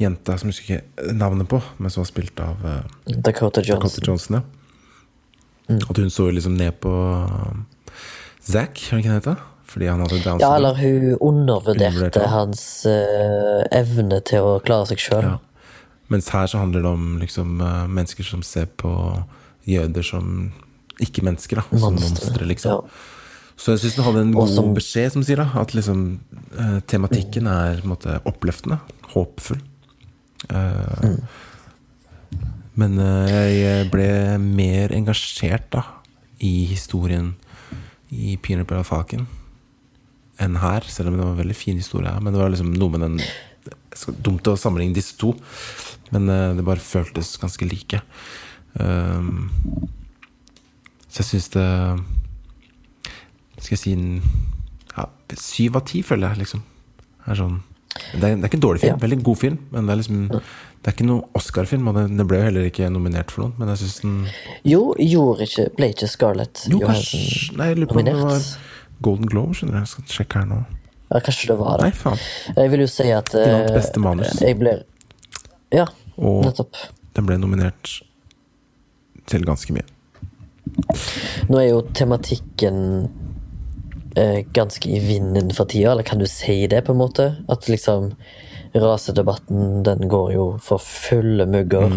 jenta 0.00 0.38
som 0.40 0.48
jeg 0.48 0.56
husker 0.56 0.78
ikke 0.78 1.14
navnet 1.16 1.48
på, 1.50 1.60
men 1.76 1.92
som 1.92 2.00
var 2.00 2.08
spilt 2.08 2.40
av 2.40 2.64
uh, 2.64 2.80
Dakota 3.04 3.60
Dakota 3.64 4.00
Johnson. 4.06 4.40
ja. 4.40 4.42
mm. 5.68 5.82
At 5.84 6.00
hun 6.00 6.10
så 6.10 6.30
liksom 6.32 6.56
ned 6.56 6.80
på 6.80 6.94
Zack, 8.40 8.80
har 8.88 8.98
det 8.98 9.04
ikke 9.04 9.20
det? 9.28 9.36
Fordi 9.70 9.86
han 9.86 10.00
hadde 10.02 10.18
Downs 10.24 10.42
Ja, 10.42 10.54
eller 10.56 10.74
hun 10.74 11.12
undervurderte 11.22 11.86
Undervurderte 11.92 12.24
han. 12.26 12.48
hans 12.50 12.62
uh, 12.90 13.62
evne 13.70 14.18
til 14.26 14.42
å 14.42 14.56
klare 14.66 14.88
seg 14.90 14.98
sjøl. 15.02 15.28
Ja. 15.28 15.36
Mens 16.10 16.30
her 16.34 16.48
så 16.50 16.58
handler 16.58 16.82
det 16.82 16.90
om 16.90 17.04
liksom 17.20 17.60
uh, 17.62 17.84
mennesker 17.86 18.26
som 18.26 18.42
ser 18.42 18.66
på 18.80 18.90
jøder 19.70 20.02
som 20.02 20.50
ikke-mennesker, 21.00 21.60
da. 21.62 21.78
Som 21.78 22.00
monstre, 22.00 22.48
liksom. 22.50 22.90
Så 23.60 23.76
jeg 23.76 23.84
syns 23.84 23.94
den 24.00 24.06
hadde 24.08 24.24
en 24.26 24.34
god 24.34 24.50
som- 24.50 24.74
beskjed, 24.74 25.12
som 25.14 25.22
sier 25.22 25.38
da. 25.44 25.46
At 25.62 25.76
liksom 25.76 26.02
uh, 26.58 26.80
tematikken 26.90 27.46
er 27.46 27.84
måte 27.86 28.18
oppløftende. 28.26 28.80
Håpfull. 29.14 29.62
Mm. 30.50 31.18
Men 32.80 32.94
jeg 33.28 33.90
ble 33.92 34.06
mer 34.40 34.94
engasjert 34.96 35.66
da 35.74 35.82
i 36.40 36.64
historien 36.70 37.34
i 38.10 38.38
Peanut 38.40 38.66
Butter 38.70 38.86
Falcon 38.88 39.26
enn 40.40 40.58
her, 40.62 40.86
selv 40.88 41.10
om 41.10 41.18
det 41.18 41.24
var 41.24 41.34
en 41.34 41.42
veldig 41.42 41.56
fin 41.58 41.78
historie. 41.80 42.12
Men 42.20 42.34
det 42.34 42.42
var 42.42 42.52
liksom 42.52 42.74
noe 42.76 42.96
med 42.96 43.06
den 43.06 43.22
Dumt 44.24 44.46
å 44.48 44.54
sammenligne 44.56 44.94
disse 44.96 45.16
to, 45.18 45.34
men 46.14 46.30
eh, 46.30 46.52
det 46.56 46.62
bare 46.64 46.80
føltes 46.80 47.34
ganske 47.42 47.66
like. 47.68 47.98
Um, 48.78 49.50
så 51.10 51.24
jeg 51.24 51.26
syns 51.26 51.48
det 51.56 51.64
Skal 53.58 53.74
jeg 53.74 53.80
si 53.80 53.94
en 53.96 54.20
ja, 54.94 55.08
Syv 55.34 55.80
av 55.80 55.88
ti, 55.90 56.04
føler 56.06 56.30
jeg, 56.30 56.44
liksom. 56.44 56.62
Er 57.26 57.38
sånn, 57.40 57.58
det, 57.90 58.22
er, 58.22 58.36
det 58.38 58.44
er 58.44 58.48
ikke 58.48 58.60
en 58.60 58.64
dårlig 58.64 58.82
film. 58.84 58.94
Ja. 58.94 59.02
Veldig 59.02 59.20
god 59.26 59.40
film, 59.42 59.58
men 59.74 59.88
det 59.88 59.94
er 59.94 60.00
liksom 60.00 60.22
Det 60.30 60.88
er 60.88 60.94
ikke 60.94 61.08
noen 61.10 61.36
Oscar-film, 61.36 61.90
og 61.90 61.98
det, 61.98 62.06
det 62.16 62.26
ble 62.30 62.40
jo 62.40 62.46
heller 62.48 62.70
ikke 62.70 62.90
nominert 62.94 63.34
for 63.34 63.44
noen. 63.44 63.54
Men 63.58 63.74
jeg 63.74 63.82
syns 63.82 64.00
den 64.04 64.16
Jo, 64.70 64.82
gjorde 64.96 65.48
ikke, 65.48 65.68
ble 65.76 65.90
ikke 65.96 66.10
Scarlett 66.10 66.66
Jo, 66.70 66.80
Johansson 66.84 67.26
kanskje 67.26 67.58
Nei, 67.58 67.70
jeg 67.72 67.80
lurer 67.82 67.90
på 67.90 67.98
om 67.98 68.06
det 68.06 68.16
var 68.16 68.36
nominert? 68.38 68.68
Golden 69.00 69.26
Globe, 69.30 69.54
skjønner 69.56 69.78
du. 69.78 69.80
Jeg 69.84 69.90
skal 69.94 70.04
sjekke 70.18 70.42
her 70.42 70.48
nå. 70.50 70.60
Ja, 71.10 71.20
kanskje 71.26 71.48
det 71.50 71.56
var 71.58 71.78
det. 71.80 71.88
Nei, 71.88 71.96
faen. 71.98 72.20
Jeg 72.56 72.70
vil 72.74 72.84
jo 72.84 72.90
si 72.92 73.06
at 73.14 73.32
eh, 73.34 73.70
beste 73.74 74.02
manus. 74.02 74.36
Jeg 74.44 74.58
ble 74.60 74.76
Ja, 75.74 75.86
Og 76.18 76.44
nettopp. 76.44 76.76
den 77.16 77.26
ble 77.26 77.38
nominert 77.40 77.96
til 79.30 79.44
ganske 79.46 79.74
mye. 79.74 79.86
Nå 81.50 81.58
er 81.58 81.68
jo 81.72 81.80
tematikken 81.96 82.78
eh, 84.18 84.44
ganske 84.54 84.86
i 84.90 85.00
vinden 85.02 85.50
for 85.56 85.66
tida, 85.70 85.92
eller 85.96 86.06
kan 86.06 86.18
du 86.22 86.26
si 86.30 86.66
det, 86.70 86.84
på 86.86 86.94
en 86.94 87.00
måte? 87.02 87.26
At 87.50 87.66
liksom 87.70 88.12
rasedebatten, 88.74 89.82
den 89.86 90.06
går 90.10 90.32
jo 90.36 90.44
for 90.62 90.78
fulle 90.82 91.46
mugger. 91.50 91.90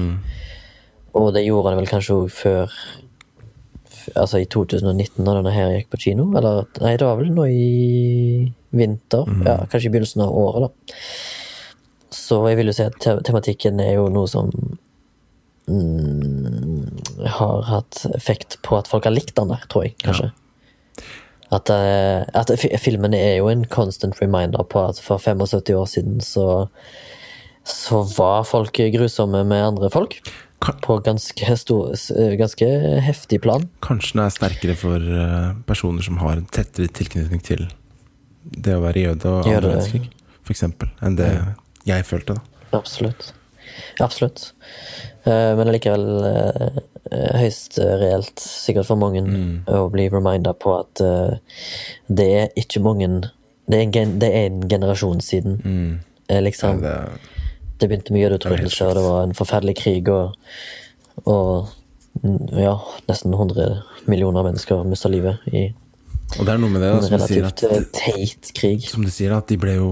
Og 1.13 1.28
det 1.36 1.44
gjorde 1.46 1.70
den 1.76 1.84
vel 1.84 1.89
kanskje 1.92 2.16
òg 2.24 2.32
før 2.34 2.72
Altså 4.16 4.39
i 4.42 4.46
2019, 4.46 5.24
da 5.26 5.34
denne 5.38 5.52
her 5.56 5.72
gikk 5.78 5.89
på 5.94 6.00
kino? 6.04 6.26
Eller 6.38 6.66
nei, 6.82 6.96
det 7.00 7.08
var 7.08 7.18
vel 7.22 7.32
nå 7.34 7.46
i 7.50 8.54
vinter? 8.76 9.28
Ja, 9.46 9.58
kanskje 9.72 9.88
i 9.89 9.94
begynnelsen 9.94 10.24
av 10.26 10.34
året, 10.36 10.68
da. 10.68 10.98
Så 12.13 12.39
jeg 12.50 12.58
vil 12.60 12.70
jo 12.70 12.76
si 12.78 12.84
at 12.86 12.98
te 13.02 13.16
tematikken 13.26 13.80
er 13.82 13.96
jo 13.96 14.08
noe 14.13 14.28
som 14.30 14.52
mm, 15.68 17.28
har 17.38 17.62
hatt 17.70 18.06
effekt 18.16 18.60
på 18.66 18.78
at 18.78 18.89
folk 18.92 19.06
har 19.08 19.16
likt 19.16 19.36
den 19.39 19.52
der, 19.54 19.63
tror 19.72 19.88
jeg, 19.88 19.96
kanskje. 20.04 20.32
At, 21.54 21.70
eh, 21.70 22.24
at 22.34 22.50
fi- 22.58 22.74
filmen 22.82 23.13
er 23.13 23.38
jo 23.38 23.48
en 23.52 23.66
constant 23.70 24.18
reminder 24.22 24.63
på 24.66 24.82
at 24.89 25.00
for 25.04 25.18
75 25.22 25.74
år 25.78 25.86
siden 25.92 26.22
så 26.22 26.68
så 27.63 28.02
var 28.18 28.44
folk 28.44 28.76
grusomme 28.92 29.46
med 29.48 29.62
andre 29.63 29.89
folk. 29.89 30.18
På 30.63 30.97
ganske, 31.04 31.58
stor, 31.58 31.91
eh, 31.91 32.36
ganske 32.39 32.67
heftig 33.04 33.41
plan. 33.41 33.67
Kanskje 33.84 34.15
den 34.17 34.26
er 34.26 34.34
sterkere 34.34 34.76
for 34.80 34.95
eh, 35.04 35.54
personer 35.67 36.06
som 36.06 36.17
har 36.21 36.38
en 36.38 36.45
tettere 36.45 36.88
tilknytning 36.88 37.43
til 37.43 37.65
det 38.43 38.76
å 38.78 38.84
være 38.84 39.04
jøde 39.08 39.30
og 39.30 39.47
andre 39.47 39.73
verdenskrig, 39.73 40.10
eksempel, 40.52 40.91
enn 41.04 41.17
det 41.19 41.30
jeg 41.88 42.06
følte, 42.08 42.38
da. 42.38 42.78
Absolutt. 42.80 43.34
Absolutt. 44.04 44.54
Eh, 45.26 45.52
Men 45.58 45.67
allikevel 45.67 46.08
høyst 47.39 47.78
reelt, 47.80 48.39
sikkert 48.39 48.88
for 48.88 48.99
mange, 48.99 49.23
å 49.67 49.86
bli 49.91 50.08
reminda 50.12 50.54
på 50.56 50.78
at 50.80 51.04
det 52.08 52.28
er 52.39 52.60
ikke 52.60 52.82
mange 52.84 53.10
Det 53.63 53.78
er 53.78 53.84
en, 53.84 53.91
gen, 53.95 54.17
det 54.19 54.28
er 54.36 54.45
en 54.49 54.63
generasjon 54.67 55.21
siden. 55.23 55.54
Mm. 55.63 56.39
Liksom, 56.43 56.82
Det, 56.84 56.95
det 57.82 57.90
begynte 57.90 58.16
mye 58.16 58.32
utryddelse, 58.34 58.88
og 58.88 58.98
det 58.98 59.06
var 59.06 59.24
en 59.24 59.38
forferdelig 59.38 59.78
krig, 59.82 60.10
og, 60.14 60.36
og 61.26 61.72
mm, 62.22 62.54
ja, 62.62 62.76
nesten 63.10 63.34
100 63.34 63.82
millioner 64.12 64.46
mennesker 64.46 64.84
mista 64.88 65.12
livet 65.12 65.42
i 65.54 65.70
og 66.40 66.48
det 66.48 66.54
er 66.54 66.62
noe 66.62 66.72
med 66.72 66.82
det 66.82 66.90
da, 66.90 67.02
som 67.04 67.14
relativt 67.14 67.48
at 67.50 67.64
eh, 67.68 67.84
teit 67.94 68.52
krig. 68.58 68.88
Som 68.90 69.06
de 69.06 69.12
sier, 69.14 69.34
at 69.36 69.50
de 69.52 69.58
ble 69.60 69.76
jo 69.78 69.90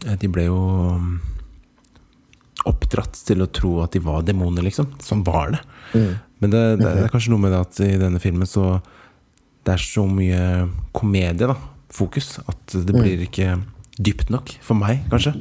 De 0.00 0.28
ble 0.32 0.46
jo 0.46 0.58
um, 0.94 1.16
oppdratt 2.68 3.18
til 3.26 3.42
å 3.42 3.48
tro 3.52 3.78
at 3.84 3.96
de 3.96 4.02
var 4.04 4.22
demoner, 4.26 4.64
liksom. 4.66 4.92
Som 5.02 5.24
var 5.26 5.56
det. 5.56 5.60
Men 6.40 6.52
det, 6.52 6.62
det 6.80 6.92
er 6.92 7.12
kanskje 7.12 7.34
noe 7.34 7.42
med 7.42 7.52
det 7.52 7.60
at 7.64 7.82
i 7.84 7.98
denne 8.00 8.20
filmen 8.22 8.48
så 8.48 8.78
Det 9.66 9.74
er 9.74 9.82
så 9.82 10.06
mye 10.08 10.68
komedie, 10.96 11.50
da. 11.50 11.58
Fokus. 11.90 12.36
At 12.46 12.76
det 12.76 12.94
blir 12.94 13.26
ikke 13.26 13.58
dypt 14.00 14.30
nok. 14.32 14.52
For 14.64 14.78
meg, 14.78 15.02
kanskje. 15.12 15.34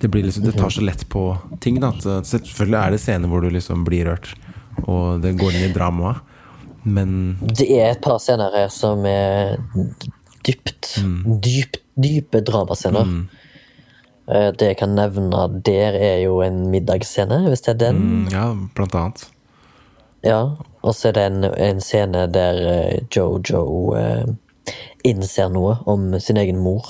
Det, 0.00 0.10
blir 0.10 0.26
liksom, 0.26 0.44
det 0.46 0.56
tar 0.58 0.72
så 0.74 0.84
lett 0.84 1.06
på 1.12 1.26
ting. 1.64 1.78
Da, 1.82 1.92
selvfølgelig 2.00 2.80
er 2.80 2.94
det 2.94 3.02
scener 3.02 3.30
hvor 3.30 3.44
du 3.44 3.50
liksom 3.54 3.84
blir 3.86 4.08
rørt, 4.10 4.32
og 4.84 5.22
det 5.24 5.36
går 5.40 5.54
inn 5.58 5.68
i 5.68 5.74
dramaet. 5.74 6.22
Men 6.84 7.38
Det 7.40 7.68
er 7.78 7.94
et 7.94 8.02
par 8.04 8.18
scener 8.20 8.52
her 8.52 8.68
som 8.72 9.06
er 9.08 9.56
dypt, 10.44 10.98
dypt, 11.40 11.78
dype 11.96 12.42
dramascener. 12.44 13.08
Mm. 13.08 13.22
Det 14.58 14.68
jeg 14.70 14.76
kan 14.80 14.92
nevne 14.96 15.46
der, 15.64 15.96
er 15.96 16.18
jo 16.24 16.38
en 16.44 16.62
middagsscene, 16.72 17.42
hvis 17.48 17.64
det 17.64 17.74
er 17.74 17.80
den. 17.86 18.02
mm, 18.02 18.28
ja, 18.32 18.44
blant 18.76 18.94
annet. 19.00 19.24
Ja, 20.24 20.56
Og 20.84 20.94
så 20.96 21.08
er 21.08 21.12
det 21.16 21.24
en, 21.28 21.44
en 21.44 21.80
scene 21.84 22.26
der 22.32 22.60
eh, 22.68 23.00
Jojo 23.12 23.92
eh, 23.96 24.24
innser 25.04 25.50
noe 25.52 25.78
om 25.88 26.14
sin 26.20 26.40
egen 26.40 26.60
mor. 26.64 26.84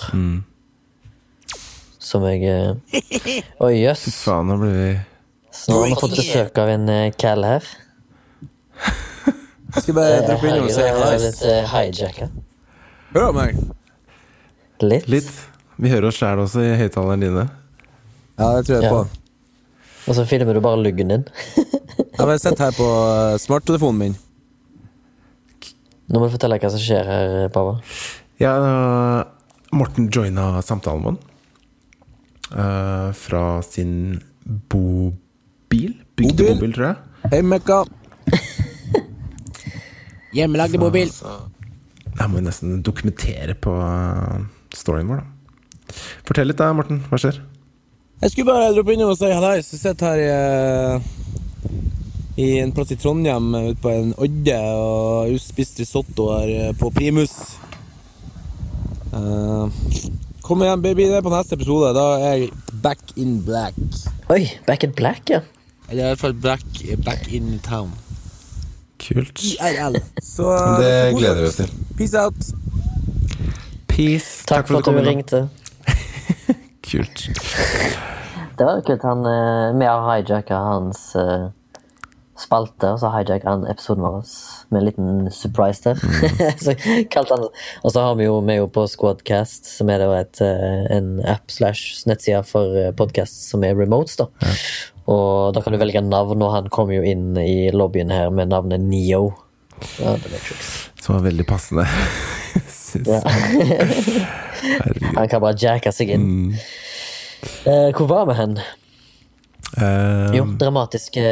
Som 2.05 2.25
jeg 2.29 2.45
Å, 2.53 2.75
Oi, 3.64 3.73
jøss. 3.81 4.05
Faen, 4.25 4.51
nå 4.51 4.59
blir 4.61 4.75
vi 4.77 4.88
Så 5.55 5.73
nå 5.73 5.79
har 5.81 5.88
vi 5.88 5.97
fått 6.03 6.17
besøk 6.19 6.59
av 6.61 6.69
en 6.75 6.85
uh, 6.90 7.09
Cal 7.21 7.44
her. 7.46 7.65
Jeg 9.75 9.83
skal 9.87 9.96
bare 9.96 10.19
Eh, 10.21 10.25
droppe 10.29 10.50
inn 10.50 10.61
og 10.63 10.71
si 10.71 10.85
hei. 10.85 11.17
litt 11.23 11.40
uh, 11.48 11.73
hijacka. 11.73 12.29
Hører 13.15 13.27
du 13.33 13.38
meg? 13.38 13.61
Litt. 14.85 15.09
Litt. 15.11 15.31
Vi 15.81 15.90
hører 15.90 16.11
oss 16.11 16.19
sjæl 16.21 16.42
også 16.44 16.63
i 16.63 16.75
høyttalerne 16.79 17.25
dine. 17.29 17.44
Ja, 18.38 18.50
det 18.59 18.67
tror 18.69 18.77
jeg 18.77 18.85
Ja. 18.85 18.90
på. 18.90 19.21
Og 20.05 20.15
så 20.19 20.27
filmer 20.29 20.52
du 20.55 20.61
bare 20.61 20.77
luggen 20.85 21.09
din. 21.09 21.25
Jeg 21.57 22.21
bare 22.21 22.38
sitter 22.38 22.67
her 22.69 22.75
på 22.77 22.87
eh, 22.87 23.38
smarttelefonen 23.40 23.98
min. 24.02 24.17
Nå 26.13 26.21
må 26.21 26.27
du 26.29 26.35
fortelle 26.35 26.59
hva 26.61 26.69
som 26.71 26.83
skjer 26.83 27.07
her, 27.09 27.48
Pava. 27.55 27.79
Ja, 28.42 28.52
Morten 29.75 30.11
joina 30.13 30.61
samtalen 30.63 31.07
vår. 31.07 31.17
Eh, 32.53 33.11
fra 33.17 33.45
sin 33.67 34.21
bobil. 34.71 35.95
Bygde 36.17 36.37
Bobil? 36.37 36.55
bobil, 36.55 36.75
tror 36.77 36.87
jeg. 36.87 36.97
Hei, 37.33 37.42
Mekka. 37.42 37.83
Hjemmelagde 40.35 40.79
mobil. 40.83 41.11
Jeg 42.15 42.31
må 42.31 42.40
nesten 42.42 42.81
dokumentere 42.87 43.55
på 43.59 43.73
eh, 43.75 44.45
storyen 44.75 45.11
vår, 45.11 45.23
da. 45.23 45.31
Fortell 46.27 46.49
litt, 46.51 46.59
da, 46.61 46.71
Morten. 46.75 47.03
Hva 47.11 47.19
skjer? 47.21 47.40
Jeg 48.23 48.31
skulle 48.33 48.53
bare 48.55 48.71
droppe 48.75 48.95
inn 48.95 49.03
og 49.05 49.17
si 49.19 49.29
hallais. 49.31 49.69
Jeg 49.75 49.81
sitter 49.83 50.07
her 50.15 50.23
i, 50.23 50.29
eh, 50.31 50.97
i 52.40 52.49
en 52.63 52.73
plass 52.75 52.95
i 52.95 52.99
Trondheim, 52.99 53.51
ute 53.55 53.79
på 53.83 53.90
en 53.92 54.15
odde, 54.19 54.57
og 54.75 55.31
hun 55.33 55.42
spiste 55.42 55.83
risotto 55.85 56.31
her 56.35 56.73
på 56.81 56.90
Primus. 56.95 57.35
Eh, 59.15 59.67
kom 60.45 60.63
igjen, 60.63 60.83
baby. 60.85 61.07
Det 61.09 61.19
er 61.19 61.25
på 61.25 61.33
neste 61.33 61.57
episode. 61.59 61.90
Da 61.97 62.05
er 62.21 62.35
jeg 62.45 62.51
back 62.85 63.15
in 63.17 63.38
black. 63.47 63.77
Oi, 64.33 64.45
Back 64.67 64.85
in 64.85 64.92
Black, 64.97 65.29
ja. 65.31 65.40
Eller 65.90 66.03
i 66.03 66.07
hvert 66.13 66.21
fall 66.23 66.35
back, 66.40 66.65
back 67.05 67.27
in 67.33 67.59
town. 67.65 67.90
Kult. 69.01 69.42
IRL. 69.61 69.99
Så 70.23 70.49
Det 70.81 70.92
gleder 71.19 71.42
vi 71.42 71.49
oss 71.51 71.59
til. 71.61 71.73
Peace 71.99 72.17
out. 72.21 72.53
Peace. 73.88 74.45
Takk, 74.49 74.69
for 74.69 74.81
at 74.81 74.85
kom 74.87 74.97
du 74.97 75.03
innom. 75.03 75.11
ringte. 75.19 75.49
Kult. 76.88 77.27
Det 78.59 78.67
var 78.69 78.81
kult. 78.87 79.03
Han, 79.03 79.25
eh, 79.27 79.75
vi 79.81 79.87
har 79.90 80.05
hijacka 80.09 80.57
hans 80.71 81.03
eh, 81.19 81.49
spalte, 82.38 82.95
og 82.95 83.01
så 83.03 83.11
hijacka 83.17 83.51
han 83.51 83.67
episoden 83.71 84.05
vår 84.07 84.21
med 84.75 84.83
en 84.83 84.88
liten 84.90 85.31
surprise 85.35 85.81
der. 85.87 86.00
Mm. 86.02 87.46
Og 87.85 87.92
så 87.94 88.02
har 88.02 88.18
vi 88.18 88.27
jo, 88.27 88.40
vi 88.44 88.56
jo 88.58 88.66
på 88.75 88.85
Squadcast, 88.90 89.68
som 89.79 89.92
er 89.94 90.02
et, 90.18 90.40
eh, 90.44 90.85
en 90.98 91.14
app 91.31 91.50
slash 91.54 92.02
nettside 92.10 92.42
for 92.48 92.90
podkast 92.98 93.46
som 93.52 93.64
er 93.66 93.79
remotes, 93.79 94.18
da. 94.20 94.27
Og 95.10 95.54
da 95.54 95.60
kan 95.64 95.75
du 95.75 95.79
velge 95.81 96.00
navn, 96.04 96.42
og 96.42 96.52
han 96.54 96.68
kom 96.72 96.90
jo 96.92 97.02
inn 97.06 97.33
i 97.40 97.70
lobbyen 97.75 98.10
her 98.12 98.31
med 98.35 98.50
navnet 98.52 98.81
Neo. 98.85 99.35
Ja. 100.00 100.16
Som 101.02 101.18
var 101.18 101.29
veldig 101.31 101.46
passende. 101.48 101.87
Ja. 102.94 103.18
Han 105.16 105.27
kan 105.29 105.40
bare 105.42 105.56
jacke 105.58 105.90
seg 105.90 106.12
inn. 106.14 106.54
Eh, 107.66 107.88
hvor 107.96 108.06
var 108.06 108.29
vi 108.29 108.37
hen? 108.38 108.52
Um, 109.75 110.31
Jo, 110.37 110.44
dramatiske 110.60 111.25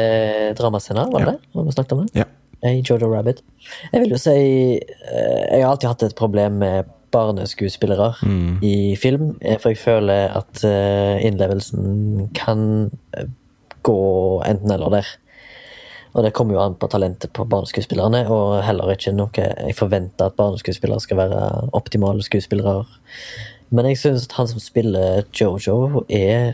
dramascener, 0.59 1.07
var 1.13 1.23
det 1.23 1.31
Ja. 1.31 1.31
det? 1.31 1.63
Vi 1.63 1.71
snakket 1.77 1.91
om 1.95 2.01
det? 2.03 2.19
ja. 2.19 2.25
Hey, 2.63 2.81
Jojo 2.81 3.09
Rabbit. 3.11 3.41
Jeg 3.91 4.01
vil 4.03 4.13
jo 4.15 4.19
si 4.21 4.33
eh, 4.79 5.43
Jeg 5.51 5.63
har 5.63 5.73
alltid 5.73 5.89
hatt 5.89 6.05
et 6.07 6.15
problem 6.15 6.61
med 6.61 6.87
barneskuespillere 7.13 8.13
i 8.65 8.95
film. 8.97 9.37
eh, 9.41 9.57
For 9.59 9.73
jeg 9.73 9.77
føler 9.81 10.31
at 10.39 10.63
eh, 10.63 11.25
innlevelsen 11.27 12.29
kan 12.33 12.89
eh, 13.17 13.27
gå 13.83 13.97
enten 14.47 14.71
eller 14.71 14.89
der. 14.95 15.11
Og 16.13 16.23
det 16.23 16.33
kommer 16.33 16.53
jo 16.55 16.61
an 16.61 16.75
på 16.79 16.87
talentet 16.87 17.33
på 17.33 17.43
barneskuespillerne, 17.49 18.27
og 18.29 18.61
heller 18.63 18.91
ikke 18.93 19.11
noe 19.17 19.29
jeg 19.33 19.75
forventer 19.75 20.29
at 20.29 20.35
barneskuespillere 20.37 21.01
skal 21.01 21.17
være 21.17 21.69
optimale 21.73 22.23
skuespillere. 22.23 22.85
Men 23.73 23.89
jeg 23.89 23.97
syns 23.97 24.27
han 24.37 24.47
som 24.47 24.61
spiller 24.61 25.23
Jojo, 25.33 26.05
er 26.09 26.53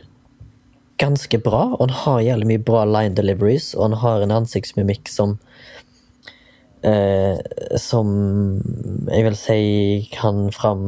ganske 0.99 1.37
bra, 1.43 1.75
og 1.75 1.85
han 1.89 1.95
har 2.03 2.21
jævlig 2.23 2.47
mye 2.53 2.63
bra 2.63 2.85
line 2.87 3.15
deliveries, 3.15 3.73
og 3.75 3.89
han 3.89 3.99
har 3.99 4.23
en 4.23 4.31
ansiktsmimikk 4.41 5.11
som 5.11 5.37
eh, 6.87 7.39
Som 7.79 8.09
jeg 9.09 9.25
vil 9.25 9.37
si 9.39 9.59
kan 10.13 10.47
fram 10.55 10.85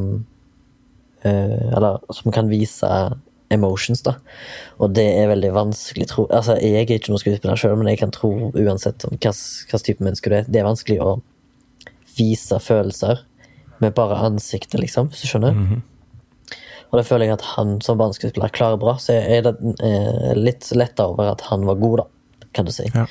eh, 1.23 1.67
Eller 1.75 1.99
som 2.13 2.31
kan 2.31 2.51
vise 2.51 2.89
emotions, 3.51 3.99
da. 4.05 4.15
Og 4.79 4.93
det 4.95 5.03
er 5.19 5.27
veldig 5.31 5.51
vanskelig, 5.55 6.07
tro 6.07 6.27
Altså, 6.31 6.55
jeg 6.63 6.85
er 6.85 6.95
ikke 6.95 7.11
noen 7.11 7.19
skuespiller 7.19 7.59
sjøl, 7.59 7.75
men 7.79 7.91
jeg 7.91 7.99
kan 7.99 8.13
tro 8.15 8.31
uansett 8.55 9.03
om 9.09 9.17
hva 9.19 9.81
type 9.83 9.99
menneske 9.99 10.31
du 10.31 10.37
er, 10.39 10.47
det 10.47 10.61
er 10.61 10.69
vanskelig 10.69 11.01
å 11.03 11.17
vise 12.15 12.59
følelser 12.63 13.25
med 13.81 13.95
bare 13.97 14.19
ansiktet, 14.23 14.79
liksom, 14.79 15.09
hvis 15.11 15.25
du 15.25 15.31
skjønner. 15.31 15.57
Og 16.91 16.99
det 16.99 17.05
føler 17.07 17.29
jeg 17.29 17.37
at 17.39 17.47
han 17.53 17.77
som 17.83 17.99
barneskuespiller 17.99 18.51
klarer 18.53 18.79
bra, 18.79 18.97
så 18.99 19.15
jeg 19.15 19.39
er 19.39 19.45
det, 19.47 19.53
eh, 19.83 20.33
litt 20.37 20.67
letta 20.75 21.07
over 21.11 21.31
at 21.31 21.45
han 21.47 21.63
var 21.67 21.79
god, 21.81 22.03
da, 22.03 22.47
kan 22.55 22.67
du 22.67 22.73
si. 22.75 22.87
Ja. 22.91 23.07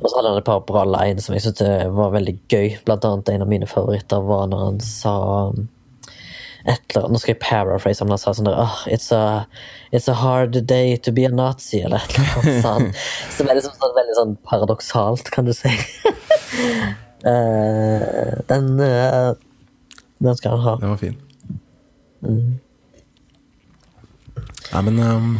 Og 0.00 0.08
så 0.08 0.16
hadde 0.16 0.30
han 0.32 0.40
et 0.40 0.46
par 0.48 0.62
bra 0.68 0.86
lines 0.88 1.26
som 1.26 1.36
jeg 1.36 1.44
syntes 1.44 1.90
var 1.96 2.14
veldig 2.14 2.36
gøy. 2.48 2.78
Blant 2.86 3.04
annet 3.04 3.28
en 3.34 3.44
av 3.44 3.50
mine 3.50 3.68
favoritter 3.68 4.24
var 4.24 4.48
når 4.48 4.64
han 4.64 4.80
sa 4.84 5.14
um, 5.50 5.66
et 6.64 6.80
eller 6.92 7.04
annet, 7.04 7.12
Nå 7.12 7.20
skal 7.20 7.34
jeg 7.34 7.40
paraphrase, 7.42 8.04
men 8.04 8.16
han 8.16 8.22
sa 8.22 8.34
sånn 8.36 8.48
der 8.48 8.58
oh, 8.60 8.78
it's, 8.88 9.10
a, 9.16 9.44
it's 9.92 10.08
a 10.12 10.16
hard 10.20 10.56
day 10.68 10.96
to 10.96 11.12
be 11.12 11.26
a 11.28 11.32
nazi, 11.32 11.82
eller 11.84 12.00
et 12.00 12.16
eller 12.16 12.40
annet. 12.40 12.62
sa 12.64 12.72
han. 12.78 12.90
Så 13.36 13.46
veldig, 13.48 13.64
sånn, 13.66 13.94
veldig 14.00 14.16
sånn 14.18 14.34
paradoksalt, 14.48 15.32
kan 15.34 15.48
du 15.48 15.54
si. 15.56 15.72
uh, 17.28 18.40
den, 18.52 18.72
uh, 18.80 19.32
den 20.20 20.40
skal 20.40 20.56
han 20.56 20.66
ha. 20.66 20.76
Den 20.80 20.96
var 20.96 21.00
fin. 21.00 21.20
Nei, 24.70 24.82
men 24.86 25.00
um, 25.00 25.32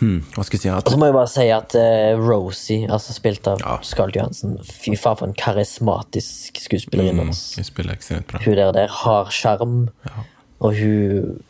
hmm, 0.00 0.18
Hva 0.34 0.44
skal 0.44 0.56
jeg 0.58 0.62
si? 0.66 0.70
Og 0.72 0.90
så 0.92 0.98
må 1.00 1.08
jeg 1.08 1.14
bare 1.16 1.30
si 1.32 1.46
at 1.54 1.76
uh, 1.78 2.20
Rosie, 2.20 2.88
altså 2.92 3.14
spilt 3.16 3.46
av 3.50 3.60
Ja. 3.62 3.76
Scarlett 3.86 4.18
Johansen, 4.20 4.56
fy 4.64 4.96
faen 4.96 5.16
for 5.20 5.26
en 5.28 5.36
karismatisk 5.38 6.60
skuespillerinne. 6.64 7.28
mm, 7.30 7.64
spiller 7.64 7.96
ekstremt 7.96 8.26
bra. 8.30 8.42
Hun 8.44 8.56
der, 8.58 8.72
der 8.76 8.92
har 9.02 9.30
sjarm, 9.34 9.88
og 10.60 10.76
hun 10.76 11.40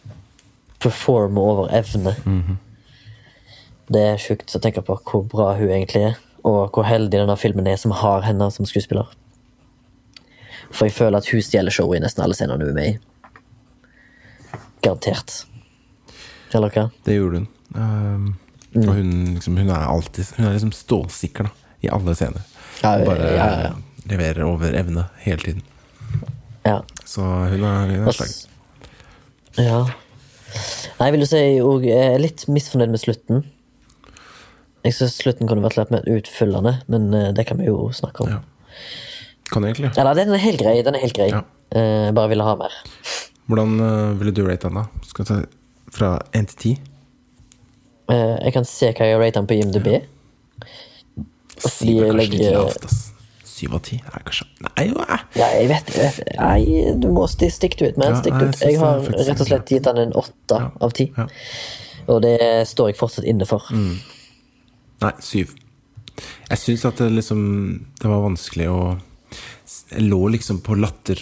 performer 0.82 1.42
over 1.42 1.68
evne. 1.74 2.14
Det 3.88 4.03
er 4.03 4.16
sjukt 4.18 4.55
å 4.55 4.61
tenke 4.62 4.82
på 4.82 4.97
hvor 5.07 5.22
bra 5.30 5.53
hun 5.59 5.70
egentlig 5.70 6.03
er, 6.11 6.16
og 6.47 6.74
hvor 6.74 6.86
heldig 6.86 7.20
denne 7.20 7.36
filmen 7.38 7.66
er 7.70 7.76
som 7.78 7.94
har 7.94 8.22
henne 8.26 8.49
som 8.55 8.66
skuespiller. 8.66 9.07
For 10.70 10.88
jeg 10.88 10.97
føler 10.97 11.18
at 11.22 11.28
hun 11.30 11.42
stjeler 11.42 11.70
showet 11.74 12.01
i 12.01 12.03
nesten 12.03 12.24
alle 12.24 12.34
scenene 12.34 12.66
hun 12.66 12.72
er 12.72 12.78
med 12.78 12.88
i. 12.94 12.97
Garantert. 14.82 15.44
Eller 16.55 16.70
hva? 16.74 16.88
Det 17.07 17.14
gjorde 17.16 17.40
hun. 17.42 17.47
Um, 17.76 18.34
Og 18.76 18.92
hun, 18.92 19.12
liksom, 19.36 19.56
hun 19.56 19.70
er 19.72 19.86
alltid 19.88 20.34
Hun 20.36 20.46
er 20.48 20.56
liksom 20.56 20.72
stålsikker 20.76 21.46
da, 21.48 21.52
i 21.86 21.88
alle 21.92 22.14
scener. 22.16 22.42
Ja, 22.82 22.96
Bare 23.06 23.30
ja, 23.32 23.46
ja. 23.62 23.70
leverer 24.10 24.44
over 24.44 24.74
evne 24.76 25.06
hele 25.24 25.40
tiden. 25.40 25.62
Ja. 26.66 26.82
Så 27.04 27.22
hun 27.22 27.64
er, 27.64 27.92
hun 27.94 28.10
er. 28.10 28.34
Ja. 29.56 29.78
Nei, 31.00 31.10
vil 31.12 31.22
du 31.24 31.28
si 31.28 31.40
òg 31.64 31.86
jeg 31.86 32.16
er 32.16 32.20
litt 32.20 32.44
misfornøyd 32.52 32.92
med 32.92 33.02
slutten. 33.02 33.44
Jeg 34.86 34.94
syns 34.98 35.16
slutten 35.18 35.48
kunne 35.50 35.64
vært 35.64 35.78
litt 35.80 35.92
mer 35.94 36.04
utfyllende, 36.10 36.76
men 36.92 37.08
eh, 37.16 37.30
det 37.34 37.46
kan 37.48 37.58
vi 37.58 37.66
jo 37.70 37.88
snakke 37.96 38.26
om. 38.26 38.36
Ja. 38.36 38.42
Kan 39.50 39.64
jeg 39.64 39.76
egentlig? 39.76 39.92
Eller 39.98 40.18
den 40.18 40.34
er 40.34 40.42
helt 40.42 40.60
grei. 40.60 40.76
Den 40.86 40.98
er 40.98 41.02
helt 41.02 41.16
grei. 41.16 41.30
Eh, 41.32 42.10
bare 42.14 42.30
ville 42.30 42.46
ha 42.46 42.54
mer. 42.58 42.76
Hvordan 43.46 43.78
uh, 43.78 44.18
ville 44.18 44.34
du 44.34 44.42
rate 44.46 44.68
den, 44.68 44.78
da? 44.80 45.06
Skal 45.06 45.24
vi 45.24 45.28
ta 45.30 45.38
fra 45.94 46.12
1 46.34 46.48
til 46.52 46.76
10? 46.76 46.95
Eh, 48.09 48.36
jeg 48.44 48.52
kan 48.54 48.64
se 48.68 48.92
hva 48.92 49.07
jeg 49.11 49.18
rater 49.18 49.40
den 49.40 49.46
på 49.50 49.57
IMDb. 49.59 49.88
Fordi 51.57 51.72
Sier 51.72 52.07
jeg 52.07 52.14
legger. 52.14 52.72
7 53.57 53.72
av 53.72 53.80
ti? 53.86 53.96
Nei, 54.04 54.18
kanskje 54.26 54.44
Nei, 54.66 54.84
jo, 54.90 55.00
eh. 55.00 55.22
Ja, 55.40 55.46
jeg 55.57 55.68
vet, 55.70 55.92
ikke. 55.94 56.26
Nei, 56.36 56.94
du 57.00 57.07
må 57.16 57.24
sti- 57.32 57.48
stick 57.50 57.76
to 57.80 57.86
it, 57.88 57.96
man. 57.96 58.12
Ja, 58.12 58.18
Stick 58.20 58.34
to 58.36 58.68
jeg 58.68 58.78
har 58.82 59.00
det 59.00 59.24
rett 59.30 59.40
og 59.40 59.46
slett 59.48 59.70
gitt 59.72 59.86
den 59.88 59.98
en 60.02 60.12
åtte 60.12 60.59
Ja. 60.61 60.70
av 60.80 60.92
ti. 60.92 61.07
Ja. 61.16 61.26
Og 62.09 62.20
det 62.22 62.36
står 62.68 62.90
jeg 62.92 62.98
fortsatt 63.00 63.24
inne 63.24 63.46
for. 63.48 63.62
Nei, 63.72 65.12
syv. 65.20 65.54
Jeg 66.50 66.59
syns 66.59 66.84
at 66.88 66.96
det 66.96 67.11
liksom 67.12 67.84
Det 68.00 68.09
var 68.09 68.22
vanskelig 68.24 68.68
å 68.68 69.00
Jeg 69.90 70.02
lå 70.09 70.30
liksom 70.30 70.61
på 70.62 70.76
latter. 70.78 71.16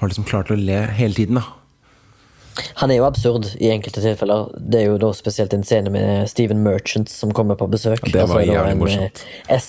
Var 0.00 0.08
liksom 0.08 0.24
klar 0.26 0.42
til 0.46 0.56
å 0.56 0.64
le 0.64 0.86
hele 0.86 1.14
tiden, 1.14 1.34
da. 1.34 1.44
Han 2.80 2.90
er 2.90 2.98
jo 2.98 3.04
absurd 3.06 3.46
i 3.60 3.70
enkelte 3.72 4.02
tilfeller. 4.04 4.50
Det 4.58 4.80
er 4.82 4.90
jo 4.90 4.98
da 5.00 5.12
spesielt 5.16 5.54
en 5.56 5.64
scene 5.64 5.90
med 5.92 6.28
Steven 6.28 6.60
Merchant 6.64 7.10
som 7.10 7.32
kommer 7.32 7.56
på 7.58 7.68
besøk. 7.72 8.02
Det 8.04 8.26
var 8.28 8.42
altså, 8.42 8.52
jævlig 8.52 8.76
morsomt. 8.80 9.22
eh, 9.48 9.60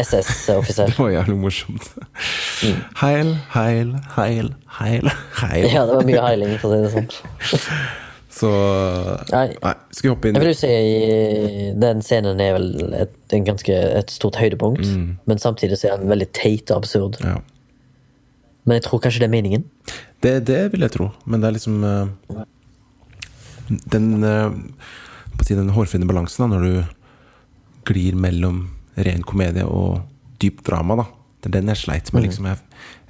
SS-offiser. 0.00 0.86
Det 0.90 0.98
var 0.98 1.10
jævlig 1.14 1.36
morsomt. 1.38 1.90
Mm. 2.64 2.80
Heil, 3.02 3.34
heil, 3.54 3.92
heil, 4.16 4.54
heil, 4.80 5.10
heil. 5.42 5.68
ja, 5.70 5.84
det 5.86 5.94
var 6.00 6.08
mye 6.08 6.24
heiling, 6.28 6.56
for 6.62 6.74
å 6.74 6.80
si 6.80 6.82
det 6.86 6.94
sånn. 6.96 7.78
Så 8.34 8.48
Nei. 9.30 9.46
Nei, 9.62 9.72
skal 9.94 10.08
vi 10.08 10.10
hoppe 10.10 10.26
inn 10.26 10.34
Jeg 10.34 10.42
vil 10.42 10.50
jo 10.50 10.56
si 10.58 11.74
den 11.78 12.00
scenen 12.02 12.40
er 12.42 12.56
vel 12.56 12.64
et, 12.98 13.12
en 13.36 13.44
ganske, 13.46 13.76
et 14.00 14.10
stort 14.10 14.40
høydepunkt, 14.40 14.82
men 15.30 15.38
samtidig 15.38 15.78
så 15.78 15.92
er 15.92 16.00
den 16.02 16.10
veldig 16.10 16.26
teit 16.34 16.72
og 16.74 16.80
absurd. 16.82 17.20
Ja. 17.22 17.36
Men 18.64 18.80
jeg 18.80 18.86
tror 18.88 19.02
kanskje 19.04 19.22
det 19.22 19.28
er 19.28 19.34
meningen. 19.36 19.68
Det, 20.24 20.32
det 20.48 20.60
vil 20.72 20.84
jeg 20.86 20.94
tro, 20.94 21.10
men 21.28 21.42
det 21.42 21.50
er 21.50 21.56
liksom 21.58 21.82
eh, 21.84 22.44
Den 23.92 24.06
eh, 24.24 24.50
den 25.44 25.72
hårfine 25.74 26.06
balansen 26.08 26.44
da, 26.46 26.56
når 26.56 26.64
du 26.64 26.74
glir 27.90 28.16
mellom 28.16 28.62
ren 28.96 29.24
komedie 29.26 29.64
og 29.66 30.04
dyp 30.40 30.62
drama, 30.64 30.96
da. 31.02 31.04
Det 31.42 31.50
er 31.50 31.56
den 31.58 31.68
jeg 31.72 31.80
sleit 31.82 32.08
med, 32.14 32.24
liksom. 32.24 32.46
Jeg, 32.48 32.60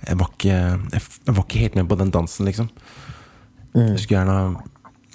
jeg, 0.09 0.17
var 0.19 0.31
ikke, 0.33 0.57
jeg, 0.97 1.03
jeg 1.29 1.35
var 1.37 1.45
ikke 1.45 1.61
helt 1.63 1.77
med 1.79 1.89
på 1.93 1.99
den 2.01 2.11
dansen, 2.15 2.49
liksom. 2.49 2.71
Jeg 3.75 4.01
skulle 4.03 4.19
gjerne, 4.25 4.65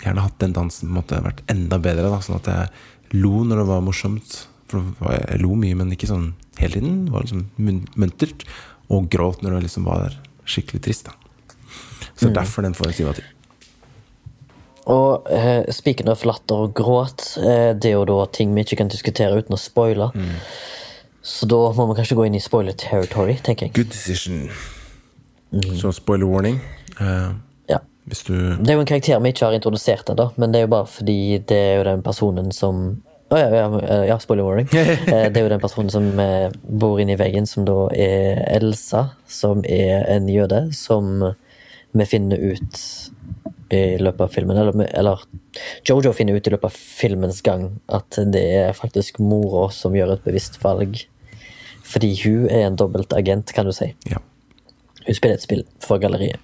gjerne 0.04 0.24
hatt 0.24 0.38
den 0.39 0.56
dansen 0.56 0.88
på 0.88 0.93
en 0.93 1.00
måte 1.02 1.20
vært 1.26 1.43
enda 1.52 1.80
bedre, 1.84 2.08
da, 2.14 2.22
sånn 2.24 2.39
at 2.39 2.47
jeg 2.54 3.20
lo 3.20 3.43
når 3.50 3.64
det 3.64 3.68
var 3.74 3.84
morsomt. 3.84 4.38
For 4.72 4.86
var- 5.02 5.18
jeg 5.26 5.41
lo 5.43 5.56
mye, 5.60 5.76
men 5.76 5.91
ikke 5.97 6.08
sånn 6.12 6.30
hele 6.62 6.78
tiden. 6.78 7.06
Det 7.08 7.16
var 7.18 7.26
liksom 7.26 7.43
mun- 7.58 7.88
muntert. 8.00 8.45
Og 8.89 9.10
gråt 9.12 9.41
når 9.43 9.58
det 9.58 9.64
liksom 9.68 9.84
var 9.89 10.16
skikkelig 10.45 10.82
trist, 10.88 11.10
da. 11.10 11.18
Så 12.20 12.32
derfor 12.36 12.65
den 12.65 12.76
får 12.76 12.89
en 12.91 12.93
syv 12.97 13.11
av 13.13 13.20
ti. 13.20 13.26
Og 14.89 15.28
eh, 15.30 15.67
speaking 15.76 16.09
av 16.09 16.24
latter 16.26 16.65
og 16.65 16.74
gråt, 16.78 17.26
eh, 17.43 17.72
det 17.78 17.91
er 17.91 17.97
jo 17.97 18.05
da 18.09 18.24
ting 18.34 18.55
vi 18.55 18.63
ikke 18.65 18.80
kan 18.82 18.89
diskutere 18.91 19.38
uten 19.38 19.53
å 19.55 19.59
spoile. 19.61 20.09
Så 21.22 21.45
da 21.51 21.59
må 21.78 21.86
vi 21.91 21.99
kanskje 21.99 22.17
gå 22.17 22.26
inn 22.26 22.38
i 22.39 22.41
spoiler 22.41 22.74
territory, 22.80 23.36
tenker 23.45 23.67
jeg. 23.67 23.76
Good 23.76 23.91
decision. 23.93 24.47
Så 25.78 25.91
spoiler 25.97 26.30
warning. 26.30 26.59
Uh, 26.99 27.34
Ja. 27.70 27.78
hvis 28.09 28.24
du 28.26 28.34
Det 28.34 28.70
er 28.70 28.74
jo 28.76 28.82
en 28.82 28.86
karakter 28.89 29.20
vi 29.22 29.30
ikke 29.32 29.45
har 29.45 29.53
introdusert 29.53 30.09
ennå, 30.09 30.32
men 30.38 30.51
det 30.51 30.59
er 30.59 30.65
jo 30.65 30.72
bare 30.74 30.86
fordi 30.89 31.38
det 31.47 31.57
er 31.57 31.78
jo 31.78 31.84
den 31.84 32.01
personen 32.03 32.51
som 32.51 33.01
Å 33.30 33.38
ja, 33.38 33.49
ja, 33.53 34.03
ja, 34.09 34.15
spoiler 34.17 34.41
warning. 34.43 34.67
Eh, 34.74 35.28
det 35.30 35.38
er 35.38 35.43
jo 35.43 35.49
den 35.51 35.61
personen 35.61 35.91
som 35.93 36.07
eh, 36.20 36.49
bor 36.65 36.97
inni 36.99 37.13
veggen, 37.15 37.45
som 37.45 37.61
da 37.67 37.86
er 37.93 38.41
Elsa, 38.55 39.11
som 39.30 39.61
er 39.70 40.01
en 40.09 40.26
jøde, 40.28 40.74
som 40.74 41.36
vi 41.92 42.06
finner 42.06 42.38
ut 42.38 42.82
i 43.70 43.98
løpet 44.02 44.22
av 44.22 44.34
filmen. 44.34 44.58
Eller, 44.58 44.90
eller 44.98 45.24
Jojo 45.88 46.14
finner 46.14 46.38
ut 46.38 46.48
i 46.48 46.54
løpet 46.54 46.70
av 46.70 46.76
filmens 46.76 47.42
gang 47.46 47.70
at 47.94 48.20
det 48.34 48.44
er 48.64 48.78
faktisk 48.78 49.22
mora 49.24 49.68
som 49.74 49.96
gjør 49.98 50.16
et 50.16 50.26
bevisst 50.26 50.60
valg. 50.64 51.02
Fordi 51.90 52.14
hun 52.24 52.46
er 52.50 52.68
en 52.68 52.78
dobbeltagent, 52.78 53.54
kan 53.56 53.66
du 53.66 53.74
si. 53.74 53.92
Ja. 54.10 54.22
Hun 55.06 55.18
spiller 55.18 55.40
et 55.40 55.46
spill 55.46 55.66
for 55.82 56.02
galleriet. 56.02 56.42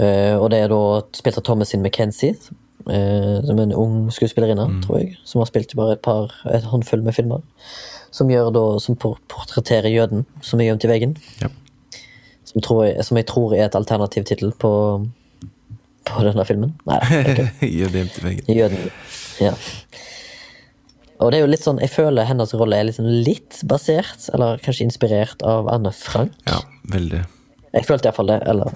Uh, 0.00 0.38
og 0.38 0.48
det 0.52 0.62
er 0.62 0.70
da 0.72 0.82
spilt 1.12 1.36
av 1.40 1.44
Thomasin 1.44 1.82
McKenzie, 1.82 2.36
uh, 2.88 3.40
som 3.44 3.58
er 3.58 3.64
en 3.66 3.76
ung 3.76 3.96
skuespillerinne, 4.14 4.68
tror 4.86 5.02
jeg. 5.02 5.16
Som 5.28 5.42
har 5.42 5.50
spilt 5.50 5.74
i 5.74 5.80
bare 5.80 5.98
et 5.98 6.04
par 6.04 6.32
et 6.48 6.68
håndfull 6.70 7.02
med 7.04 7.16
filmer. 7.16 7.42
Som 8.14 8.30
gjør 8.32 8.52
da, 8.54 8.62
som 8.82 8.96
portretterer 8.98 9.92
jøden 9.92 10.24
som 10.46 10.62
er 10.62 10.70
gjemt 10.70 10.86
i 10.86 10.90
veggen. 10.90 11.18
Ja. 11.42 11.50
Som, 12.50 12.60
tror 12.66 12.84
jeg, 12.88 13.04
som 13.06 13.16
jeg 13.20 13.26
tror 13.30 13.54
er 13.54 13.68
et 13.68 13.76
alternativ 13.78 14.24
tittel 14.26 14.50
på, 14.58 14.70
på 16.10 16.22
denne 16.26 16.44
filmen. 16.48 16.72
Nei, 16.90 16.98
ikke. 17.22 17.48
Gjør 17.78 17.92
det 17.94 18.02
hjem 18.02 18.12
til 18.16 18.26
veggen. 18.26 18.50
Jøden. 18.58 18.88
Ja. 19.40 19.52
Og 21.20 21.30
det 21.30 21.36
er 21.38 21.44
jo 21.44 21.50
litt 21.52 21.64
sånn, 21.66 21.78
jeg 21.84 21.92
føler 21.92 22.24
hennes 22.24 22.54
rolle 22.56 22.78
er 22.80 22.86
liksom 22.88 23.06
litt 23.26 23.58
basert, 23.68 24.24
eller 24.32 24.60
kanskje 24.64 24.86
inspirert 24.88 25.42
av 25.44 25.68
Anne 25.68 25.92
Frank. 25.92 26.32
Ja, 26.48 26.62
veldig. 26.94 27.20
Jeg 27.76 27.86
følte 27.86 28.08
iallfall 28.08 28.32
det. 28.32 28.38
Eller 28.50 28.72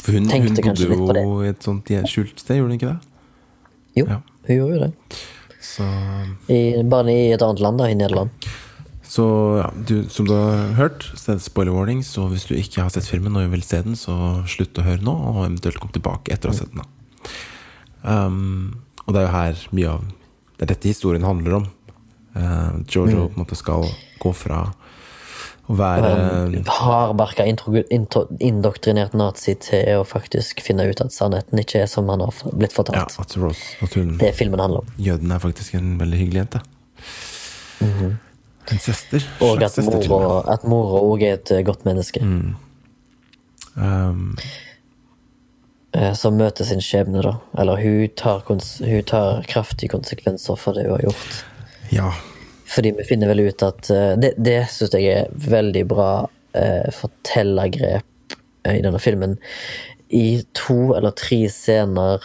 For 0.00 0.16
hun, 0.16 0.26
Tenkte 0.30 0.54
hun 0.56 0.70
kanskje 0.70 0.88
litt 0.94 1.02
på 1.04 1.14
det. 1.18 1.24
Hun 1.26 1.34
bodde 1.34 1.50
jo 1.50 1.52
et 1.52 1.66
sånt 1.68 1.92
skjult 2.10 2.40
sted, 2.40 2.56
gjorde 2.58 2.72
hun 2.72 2.78
ikke 2.80 2.94
det? 2.94 3.12
jo, 4.00 4.06
Ja. 4.08 4.18
hun 4.48 4.56
gjorde 4.56 4.78
jo 4.78 4.80
det. 4.86 5.20
Så, 5.66 5.84
I, 6.52 6.58
bare 6.88 7.12
i 7.12 7.30
et 7.36 7.42
annet 7.44 7.60
land, 7.60 7.78
da, 7.80 7.90
i 7.92 7.98
Nederland. 7.98 8.48
Så 9.08 9.24
ja, 9.62 9.70
du, 9.88 10.08
som 10.10 10.26
du 10.26 10.32
har 10.34 10.72
hørt, 10.78 11.06
er 11.28 11.38
spoiler 11.42 11.72
warning. 11.76 12.02
Så 12.04 12.26
hvis 12.32 12.46
du 12.48 12.54
ikke 12.58 12.82
har 12.82 12.90
sett 12.90 13.06
filmen 13.08 13.36
og 13.38 13.50
vil 13.52 13.62
se 13.62 13.80
den, 13.86 13.94
så 13.98 14.16
slutt 14.50 14.78
å 14.78 14.86
høre 14.86 15.02
nå, 15.06 15.14
og 15.32 15.44
eventuelt 15.46 15.78
kom 15.82 15.92
tilbake 15.94 16.32
etter 16.34 16.50
å 16.50 16.54
ha 16.54 16.58
sett 16.58 16.74
den. 16.74 16.84
um, 18.02 18.82
Og 19.06 19.14
det 19.14 19.22
er 19.22 19.26
jo 19.28 19.34
her 19.36 19.66
mye 19.78 19.92
av 19.96 20.04
Det 20.56 20.64
er 20.64 20.72
dette 20.74 20.88
historien 20.88 21.22
handler 21.26 21.58
om. 21.60 21.66
Uh, 22.36 22.82
Jojo 22.88 23.28
på 23.28 23.36
en 23.36 23.42
måte 23.44 23.56
skal 23.56 23.84
gå 24.20 24.32
fra 24.36 24.62
å 25.68 25.74
være 25.76 26.10
Hardbarka, 26.68 27.42
intro- 27.48 27.82
intro- 27.90 28.28
indoktrinert 28.40 29.12
nazi 29.18 29.54
til 29.58 29.98
å 29.98 30.04
faktisk 30.06 30.60
finne 30.62 30.84
ut 30.86 31.00
at 31.02 31.10
sannheten 31.12 31.58
ikke 31.58 31.82
er 31.82 31.88
som 31.90 32.06
han 32.12 32.22
har 32.22 32.30
blitt 32.30 32.54
blitt 32.60 32.70
Ja, 32.70 32.76
fortalt. 32.76 33.16
at 33.20 33.36
Rose 33.36 33.64
At 33.82 33.94
hun 33.98 34.16
Det 34.20 34.30
filmen 34.38 34.60
handler 34.62 34.84
om. 34.84 34.92
Jøden 34.96 35.32
er 35.34 35.42
faktisk 35.42 35.74
en 35.74 35.96
veldig 35.98 36.18
hyggelig 36.22 36.44
jente. 36.44 36.62
En 38.72 38.78
søster. 38.82 39.24
Og 39.40 39.62
at 39.62 40.64
mora 40.68 41.02
òg 41.02 41.22
er 41.22 41.36
et 41.38 41.52
eh, 41.54 41.64
godt 41.66 41.84
menneske. 41.86 42.22
Um, 43.76 44.36
eh, 45.94 46.12
Som 46.18 46.38
møter 46.40 46.64
sin 46.68 46.82
skjebne, 46.84 47.22
da. 47.24 47.36
Eller 47.58 47.82
hun 47.82 48.08
tar, 48.16 48.42
hun 48.48 49.04
tar 49.06 49.44
kraftige 49.50 49.92
konsekvenser 49.92 50.58
for 50.60 50.76
det 50.76 50.88
hun 50.88 50.96
har 50.98 51.06
gjort. 51.10 51.44
ja. 51.92 52.10
Fordi 52.66 52.90
vi 52.96 53.04
finner 53.06 53.30
vel 53.30 53.44
ut 53.46 53.62
at 53.62 53.90
eh, 53.94 54.16
Det, 54.18 54.32
det 54.42 54.64
syns 54.74 54.94
jeg 54.98 55.06
er 55.06 55.28
veldig 55.30 55.84
bra 55.86 56.10
eh, 56.58 56.88
fortellergrep 56.90 58.34
i 58.66 58.80
denne 58.82 58.98
filmen. 58.98 59.36
I 60.10 60.42
to 60.54 60.96
eller 60.96 61.14
tre 61.14 61.44
scener 61.50 62.24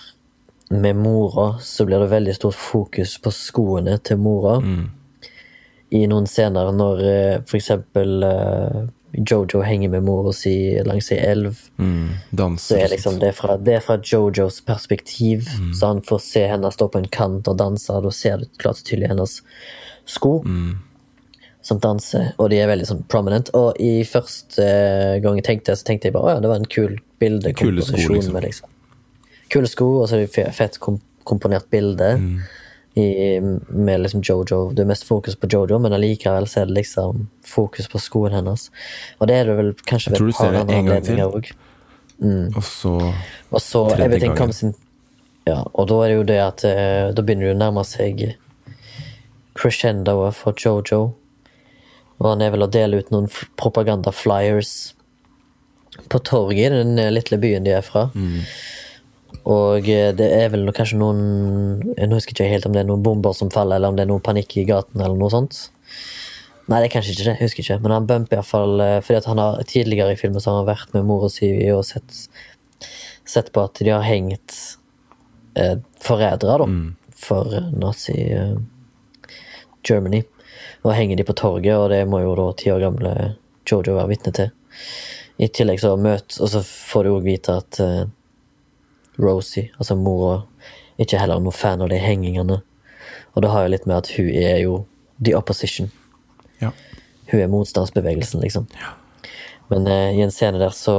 med 0.71 0.95
mora 0.97 1.59
så 1.61 1.85
blir 1.85 2.01
det 2.01 2.09
veldig 2.09 2.35
stort 2.35 2.57
fokus 2.57 3.17
på 3.21 3.31
skoene 3.35 3.99
til 4.01 4.17
mora. 4.17 4.55
I 5.91 6.05
noen 6.07 6.27
scener 6.29 6.71
når 6.75 7.01
eh, 7.03 7.55
eksempel 7.57 8.23
eh, 8.23 8.81
Jojo 9.11 9.59
henger 9.67 9.91
med 9.91 10.05
mora 10.07 10.31
si 10.31 10.53
langs 10.87 11.11
ei 11.11 11.17
elv, 11.19 11.57
Mm, 11.81 12.13
så 12.31 12.37
danser 12.37 12.77
er 12.85 12.93
liksom 12.93 13.17
det 13.19 13.33
fra, 13.35 13.57
det 13.59 13.73
er 13.75 13.83
fra 13.83 13.97
Jojos 13.99 14.61
perspektiv. 14.63 15.49
Så 15.75 15.89
han 15.89 15.99
får 16.05 16.21
se 16.23 16.45
henne 16.47 16.71
stå 16.71 16.87
på 16.93 17.01
en 17.01 17.09
kant 17.11 17.49
og 17.51 17.57
danse, 17.59 17.91
og 17.91 18.07
da 18.07 18.13
ser 18.15 18.39
du 18.39 18.47
klart 18.61 18.79
og 18.79 18.87
tydelig 18.87 19.11
hennes 19.11 19.41
sko 20.07 20.37
som 21.61 21.77
danser, 21.81 22.31
og 22.41 22.49
de 22.49 22.57
er 22.57 22.69
veldig 22.71 22.87
sånn 22.89 23.03
prominent. 23.11 23.51
Og 23.57 23.77
i 23.81 24.01
første 24.07 24.65
eh, 24.65 25.19
gang 25.21 25.37
jeg 25.37 25.45
tenkte, 25.45 25.75
så 25.77 25.85
tenkte 25.85 26.09
jeg 26.09 26.15
bare 26.15 26.29
å 26.29 26.35
ja, 26.35 26.41
det 26.41 26.49
var 26.49 26.61
en 26.61 26.69
kul 26.69 26.97
Kule 27.21 27.83
sko, 27.85 28.15
liksom. 28.15 28.33
med 28.33 28.47
liksom. 28.47 28.69
Kule 29.53 29.69
sko, 29.69 29.87
og 30.01 30.07
så 30.09 30.17
er 30.17 30.23
det 30.25 30.47
fett 30.57 30.79
kom 30.81 30.97
komponert 31.27 31.67
bilde. 31.69 32.15
I, 32.99 33.39
med 33.39 34.01
liksom 34.03 34.21
Jojo. 34.21 34.73
Det 34.75 34.83
er 34.83 34.89
mest 34.89 35.05
fokus 35.07 35.35
på 35.39 35.47
Jojo, 35.47 35.77
men 35.79 35.93
allikevel 35.95 36.43
så 36.51 36.61
er 36.61 36.65
det 36.67 36.75
liksom 36.81 37.27
fokus 37.47 37.87
på 37.87 37.99
skoen 38.03 38.33
hennes. 38.35 38.65
Og 39.19 39.27
det 39.31 39.35
er 39.39 39.45
det 39.47 39.55
vel 39.61 39.69
kanskje 39.87 40.11
ved 40.11 40.19
du 40.19 40.27
et 40.27 40.35
par 40.35 40.57
andre 40.59 40.75
anledninger 40.81 41.37
òg. 41.37 41.51
Og 42.55 42.63
så 42.67 42.91
Og 43.51 43.61
så 43.63 43.85
Everything 43.95 44.35
gangen. 44.35 44.37
Comes 44.37 44.63
in 44.63 44.73
Ja, 45.47 45.63
og 45.73 45.87
da 45.89 45.95
er 46.03 46.07
det 46.11 46.17
jo 46.19 46.23
det 46.29 46.39
at 46.43 46.63
eh, 46.69 47.07
Da 47.17 47.23
begynner 47.25 47.47
det 47.49 47.55
å 47.55 47.61
nærme 47.63 47.81
seg 47.87 48.35
crescendoet 49.57 50.35
for 50.37 50.53
Jojo. 50.53 51.13
Og 52.21 52.27
han 52.29 52.41
er 52.45 52.51
vel 52.53 52.63
å 52.67 52.69
dele 52.71 52.99
ut 53.01 53.09
noen 53.11 53.25
f- 53.31 53.47
propaganda-flyers 53.57 54.93
på 56.11 56.19
torget 56.27 56.71
i 56.71 56.75
den 56.83 56.99
eh, 57.01 57.09
lille 57.11 57.39
byen 57.41 57.65
de 57.65 57.73
er 57.79 57.81
fra. 57.85 58.05
Og 59.49 59.89
eh, 59.89 60.09
det 60.17 60.27
er 60.37 60.49
vel 60.53 60.69
kanskje 60.75 60.99
noen 61.01 61.21
Jeg 61.97 62.11
husker 62.11 62.35
ikke 62.35 62.49
helt 62.51 62.67
om 62.67 62.75
det 62.75 62.83
er 62.83 62.89
noen 62.89 63.05
bomber 63.05 63.35
som 63.37 63.51
faller, 63.53 63.79
eller 63.79 63.93
om 63.93 63.99
det 63.99 64.05
er 64.05 64.11
noe 64.11 64.23
panikk 64.23 64.57
i 64.61 64.67
gaten, 64.69 65.01
eller 65.01 65.17
noe 65.17 65.31
sånt. 65.33 65.67
Nei, 66.69 66.79
det 66.79 66.87
er 66.87 66.93
kanskje 66.93 67.15
ikke 67.15 67.25
det, 67.25 67.33
jeg 67.33 67.47
husker 67.47 67.65
ikke. 67.65 67.79
Men 67.83 67.95
han 67.95 68.09
bumper 68.09 68.39
iallfall 68.39 68.83
fordi 69.03 69.17
at 69.19 69.27
han 69.27 69.41
har 69.41 69.63
tidligere 69.67 70.13
i 70.13 70.19
filmen 70.19 70.43
så 70.43 70.53
har 70.53 70.61
han 70.61 70.69
vært 70.69 70.93
med 70.95 71.07
mora 71.09 71.27
si 71.31 71.49
og 71.73 71.81
sett, 71.87 72.21
sett 73.27 73.49
på 73.51 73.65
at 73.65 73.81
de 73.81 73.91
har 73.91 74.05
hengt 74.05 74.55
eh, 75.55 75.77
forrædere, 76.01 76.57
da, 76.61 76.67
for 77.17 77.55
eh, 77.55 77.71
nazi 77.75 78.17
eh, 78.31 78.55
Germany. 79.87 80.23
Og 80.83 80.95
henger 80.95 81.19
de 81.19 81.25
på 81.27 81.37
torget, 81.37 81.75
og 81.77 81.89
det 81.93 82.05
må 82.09 82.21
jo 82.23 82.35
da 82.37 82.47
ti 82.57 82.71
år 82.73 82.81
gamle 82.81 83.13
Jojo 83.69 83.95
være 83.95 84.09
vitne 84.09 84.33
til. 84.35 84.49
I 85.41 85.49
tillegg 85.53 85.81
så 85.81 85.93
møt, 85.97 86.37
og 86.41 86.49
så 86.53 86.61
får 86.65 87.05
du 87.05 87.13
òg 87.15 87.25
vite 87.25 87.57
at 87.61 87.81
eh, 87.83 88.03
Rosie, 89.21 89.69
altså 89.77 89.95
mora, 89.95 90.41
ikke 91.01 91.19
heller 91.21 91.39
noen 91.39 91.49
noe 91.49 91.55
fan 91.55 91.81
av 91.83 91.91
de 91.91 91.99
hengingene. 92.01 92.59
Og 93.35 93.43
det 93.43 93.51
har 93.53 93.65
jo 93.65 93.73
litt 93.73 93.87
med 93.87 94.01
at 94.01 94.11
hun 94.17 94.29
er 94.33 94.59
jo 94.63 94.81
the 95.23 95.35
opposition. 95.37 95.91
Ja. 96.59 96.73
Hun 97.31 97.39
er 97.39 97.51
motstandsbevegelsen, 97.51 98.41
liksom. 98.43 98.67
Men 99.71 99.87
eh, 99.87 100.17
i 100.17 100.23
en 100.25 100.33
scene 100.33 100.59
der 100.59 100.73
så 100.75 100.97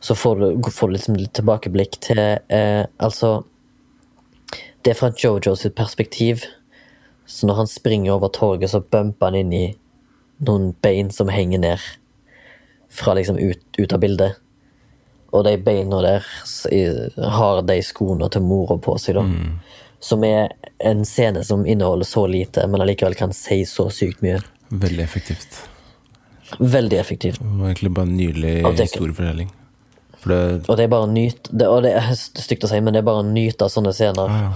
så 0.00 0.14
får 0.14 0.36
du, 0.36 0.70
får 0.70 0.88
du 0.88 0.92
liksom 0.92 1.16
litt 1.18 1.34
tilbakeblikk 1.34 1.98
til 2.04 2.20
eh, 2.22 2.84
Altså 3.02 3.42
Det 4.82 4.92
er 4.92 4.98
fra 4.98 5.10
Jojo 5.10 5.56
sitt 5.58 5.74
perspektiv. 5.74 6.44
Så 7.26 7.46
når 7.46 7.54
han 7.54 7.66
springer 7.66 8.14
over 8.14 8.30
torget, 8.32 8.70
så 8.70 8.80
bumper 8.80 9.26
han 9.26 9.40
inn 9.42 9.52
i 9.52 9.64
noen 10.46 10.70
bein 10.80 11.10
som 11.12 11.28
henger 11.28 11.60
ned 11.60 11.82
fra 12.88 13.12
liksom 13.18 13.36
ut, 13.36 13.64
ut 13.76 13.92
av 13.92 14.00
bildet. 14.00 14.38
Og 15.32 15.44
de 15.44 15.56
beina 15.60 16.00
der 16.02 16.24
har 17.30 17.62
de 17.62 17.82
skoene 17.84 18.30
til 18.32 18.42
mora 18.42 18.78
på 18.80 18.94
seg, 19.00 19.18
da. 19.18 19.24
Som 20.00 20.22
er 20.24 20.52
en 20.80 21.04
scene 21.04 21.42
som 21.44 21.66
inneholder 21.66 22.06
så 22.06 22.22
lite, 22.30 22.66
men 22.70 22.80
allikevel 22.84 23.16
kan 23.18 23.32
si 23.34 23.64
så 23.66 23.88
sykt 23.90 24.22
mye. 24.22 24.38
veldig 24.70 25.02
effektivt. 25.04 25.58
Veldig 26.60 26.98
effektivt. 26.98 27.38
Det 27.40 27.46
var 27.60 27.66
egentlig 27.72 27.90
bare 27.92 28.06
en 28.06 28.16
nydelig 28.16 28.54
historiefortelling. 28.78 29.50
For 30.18 30.28
det 30.32 30.68
Og 30.68 30.76
det 30.76 30.84
er 30.84 30.88
bare 30.88 31.06
nyt 31.12 31.48
det, 31.52 31.66
Og 31.68 31.82
det 31.82 31.92
er 31.94 32.08
stygt 32.16 32.64
å 32.64 32.68
si, 32.68 32.80
men 32.80 32.92
det 32.94 32.98
er 33.02 33.06
bare 33.06 33.22
å 33.22 33.26
nyte 33.32 33.62
av 33.62 33.70
sånne 33.70 33.92
scener. 33.94 34.28
ah, 34.28 34.40
ja. 34.40 34.52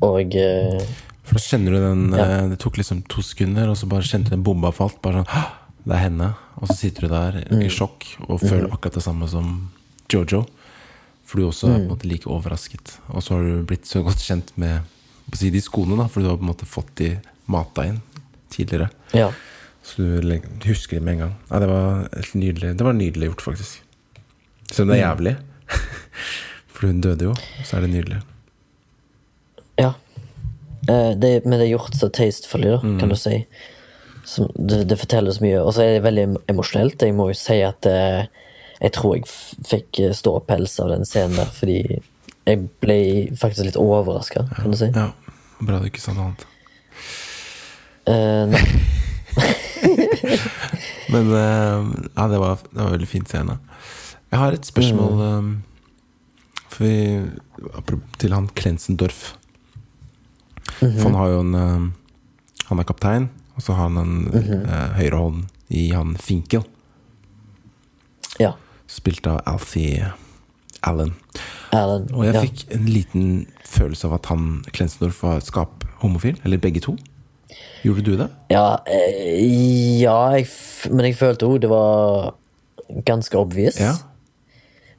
Og 0.00 0.34
eh, 0.34 0.80
For 1.24 1.34
da 1.36 1.40
kjenner 1.44 1.70
du 1.72 1.78
den 1.78 2.12
Ja. 2.16 2.24
eh, 2.24 2.48
Det 2.48 2.58
tok 2.58 2.76
liksom 2.78 3.02
to 3.08 3.20
sekunder, 3.22 3.68
og 3.68 3.76
så 3.76 3.86
bare 3.88 4.02
kjente 4.02 4.30
du 4.30 4.36
den 4.36 4.42
bomba 4.42 4.70
falt. 4.72 5.00
Bare 5.02 5.24
sånn 5.24 5.28
«Hå! 5.28 5.42
Det 5.84 5.94
er 5.96 6.02
henne. 6.04 6.34
Og 6.60 6.68
så 6.68 6.76
sitter 6.78 7.06
du 7.08 7.08
der 7.08 7.40
Mm. 7.50 7.62
i 7.62 7.68
sjokk 7.68 8.04
og 8.28 8.40
føler 8.40 8.70
akkurat 8.72 8.94
det 8.94 9.02
samme 9.02 9.28
som 9.28 9.70
Jojo. 10.12 10.46
For 11.26 11.38
du 11.40 11.46
også 11.48 11.68
er 11.68 11.78
på 11.78 11.82
en 11.82 11.88
måte 11.88 12.06
like 12.08 12.26
overrasket. 12.28 12.98
Og 13.10 13.22
så 13.22 13.34
har 13.34 13.42
du 13.42 13.62
blitt 13.64 13.86
så 13.86 14.02
godt 14.04 14.18
kjent 14.20 14.52
med 14.56 14.82
på 15.30 15.36
si, 15.38 15.50
de 15.50 15.60
skoene, 15.60 15.96
da, 15.96 16.06
for 16.08 16.20
du 16.20 16.28
har 16.28 16.36
på 16.36 16.42
en 16.44 16.50
måte 16.54 16.66
fått 16.68 16.94
de 16.96 17.18
mata 17.48 17.86
inn 17.86 18.02
tidligere. 18.50 18.90
ja. 19.14 19.30
Så 19.82 19.96
du 19.98 20.38
husker 20.68 20.98
det 20.98 21.02
med 21.02 21.12
en 21.14 21.18
gang. 21.18 21.34
Ja, 21.50 21.58
det 21.58 21.66
var 21.68 22.08
nydelig 22.34 22.76
Det 22.78 22.84
var 22.86 22.92
nydelig 22.92 23.26
gjort, 23.32 23.40
faktisk. 23.42 23.80
Selv 24.70 24.82
om 24.86 24.88
det 24.94 25.00
er 25.02 25.08
jævlig. 25.16 25.36
For 25.66 26.78
For 26.82 26.86
hun 26.86 27.00
døde 27.00 27.22
jo, 27.24 27.34
så 27.64 27.76
er 27.76 27.80
det 27.80 27.90
nydelig. 27.90 28.22
Ja. 29.78 29.94
Eh, 30.88 31.14
det, 31.18 31.44
men 31.44 31.58
det 31.58 31.66
er 31.66 31.72
gjort 31.78 31.94
så 31.98 32.08
tastefully, 32.14 32.68
da, 32.70 32.78
Mm. 32.82 32.98
kan 33.00 33.08
du 33.08 33.16
si. 33.16 33.44
Som, 34.24 34.48
det, 34.54 34.84
det 34.90 34.98
forteller 35.00 35.34
så 35.34 35.44
mye. 35.44 35.60
Og 35.62 35.74
så 35.74 35.84
er 35.84 35.96
det 35.96 36.06
veldig 36.06 36.26
emosjonelt. 36.52 37.02
Jeg 37.02 37.16
må 37.18 37.30
jo 37.32 37.38
si 37.38 37.58
at 37.66 37.88
eh, 37.90 38.28
jeg 38.82 38.94
tror 38.96 39.16
jeg 39.16 39.28
fikk 39.68 40.00
eh, 40.02 40.14
ståpels 40.16 40.78
av 40.82 40.92
den 40.94 41.06
scenen 41.08 41.38
der, 41.40 41.50
fordi 41.54 41.80
jeg 42.42 42.62
ble 42.82 43.00
faktisk 43.38 43.68
litt 43.68 43.78
overraska, 43.78 44.46
kan 44.56 44.74
du 44.74 44.78
si. 44.78 44.90
Ja, 44.90 45.12
Bra 45.62 45.78
du 45.78 45.86
ikke 45.86 46.02
sa 46.02 46.14
noe 46.16 46.32
annet. 46.32 46.48
Uh, 48.02 48.50
nei. 48.50 48.62
Men 51.12 51.28
uh, 51.30 51.92
ja, 52.16 52.24
det 52.32 52.40
var, 52.42 52.64
det 52.66 52.80
var 52.80 52.88
en 52.88 52.96
veldig 52.96 53.10
fin 53.10 53.28
scene. 53.30 53.60
Jeg 54.32 54.40
har 54.40 54.56
et 54.56 54.66
spørsmål 54.66 55.22
eh, 55.26 55.48
for 56.72 56.88
vi, 56.88 56.96
til 58.18 58.32
han 58.32 58.48
Klensendorf. 58.56 59.34
For 60.80 61.02
han 61.04 61.18
har 61.18 61.28
jo 61.34 61.40
en 61.42 61.54
um, 61.54 61.88
Han 62.70 62.80
er 62.80 62.86
kaptein, 62.88 63.26
og 63.62 63.66
så 63.66 63.76
har 63.78 63.92
han 63.92 63.98
en 64.00 64.14
eh, 64.34 64.88
høyrehånd 64.98 65.44
i 65.70 65.92
han 65.94 66.16
Finkel, 66.18 66.64
ja. 68.42 68.56
spilt 68.90 69.28
av 69.30 69.38
Alfie 69.46 70.08
Allen. 70.82 71.12
Allen 71.70 72.08
Og 72.10 72.26
jeg 72.26 72.34
ja. 72.34 72.42
fikk 72.42 72.64
en 72.74 72.88
liten 72.90 73.28
følelse 73.62 74.08
av 74.08 74.16
at 74.18 74.26
han 74.32 74.48
Klensendorf 74.74 75.22
var 75.22 75.44
skap 75.46 75.86
homofil, 76.02 76.40
eller 76.42 76.58
begge 76.58 76.82
to. 76.82 76.96
Gjorde 77.86 78.02
du 78.02 78.16
det? 78.18 78.28
Ja, 78.50 78.80
eh, 78.90 79.38
ja 80.02 80.18
jeg, 80.34 80.50
men 80.90 81.06
jeg 81.06 81.20
følte 81.20 81.46
òg 81.46 81.62
det 81.62 81.70
var 81.70 82.32
ganske 83.06 83.38
obvious. 83.38 83.78
Ja. 83.78 83.94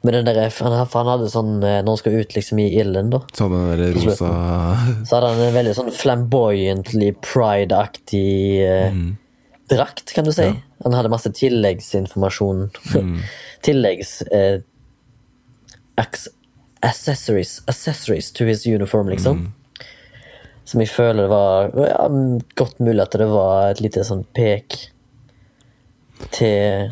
Men 0.03 0.17
den 0.17 0.27
der, 0.27 0.51
han, 0.59 0.73
han 0.75 1.07
hadde 1.07 1.29
sånn 1.31 1.61
eh, 1.63 1.79
Når 1.79 1.93
han 1.93 1.99
skal 2.01 2.17
ut 2.19 2.33
liksom 2.35 2.59
i 2.59 2.65
ilden, 2.81 3.07
da, 3.13 3.21
Så 3.31 3.45
hadde 3.47 3.61
han 3.61 3.79
den 3.79 3.93
rosa 3.95 4.31
så 5.07 5.15
hadde 5.15 5.29
han 5.31 5.43
en 5.45 5.55
veldig 5.55 5.75
sånn 5.77 5.91
flamboyantly 5.95 7.13
pride-aktig 7.23 8.33
eh, 8.67 8.97
drakt, 9.71 10.11
kan 10.11 10.27
du 10.27 10.33
si. 10.35 10.49
Han 10.83 10.95
hadde 10.97 11.11
masse 11.13 11.31
tilleggsinformasjon. 11.31 12.65
Tilleggs 13.65 14.17
eh, 14.27 14.59
accessories, 15.95 17.61
accessories 17.71 18.31
to 18.35 18.45
his 18.45 18.65
uniform, 18.67 19.09
liksom. 19.09 19.53
Som 20.67 20.83
jeg 20.83 20.91
føler 20.91 21.25
det 21.25 21.31
var 21.31 21.71
ja, 21.79 22.09
godt 22.59 22.83
mulig 22.83 23.03
at 23.03 23.15
det 23.19 23.29
var 23.31 23.71
et 23.71 23.81
lite 23.83 24.03
sånn 24.07 24.23
pek 24.35 24.77
til 26.35 26.91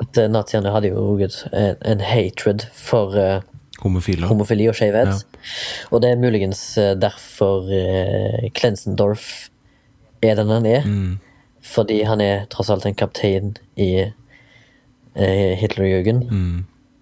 at 0.00 0.18
eh, 0.18 0.30
naziene 0.30 0.72
hadde 0.72 0.92
jo 0.92 1.18
en, 1.20 1.76
en 1.84 2.00
hatred 2.00 2.64
for 2.72 3.16
uh, 3.18 3.42
homofile. 3.82 4.26
homofili 4.30 4.68
og 4.70 4.78
skjevhet. 4.78 5.26
Og 5.90 6.02
det 6.02 6.12
er 6.12 6.22
muligens 6.22 6.62
eh, 6.78 6.94
derfor 6.96 7.68
uh, 7.68 8.48
Klensendorf 8.54 9.48
er 10.22 10.38
den 10.38 10.50
han 10.54 10.66
er. 10.66 10.90
Fordi 11.62 12.02
han 12.02 12.20
er 12.20 12.46
tross 12.50 12.70
alt 12.70 12.86
en 12.86 12.94
kaptein 12.98 13.56
i 13.78 13.92
uh, 14.08 15.52
Hitlerjugend. 15.58 16.30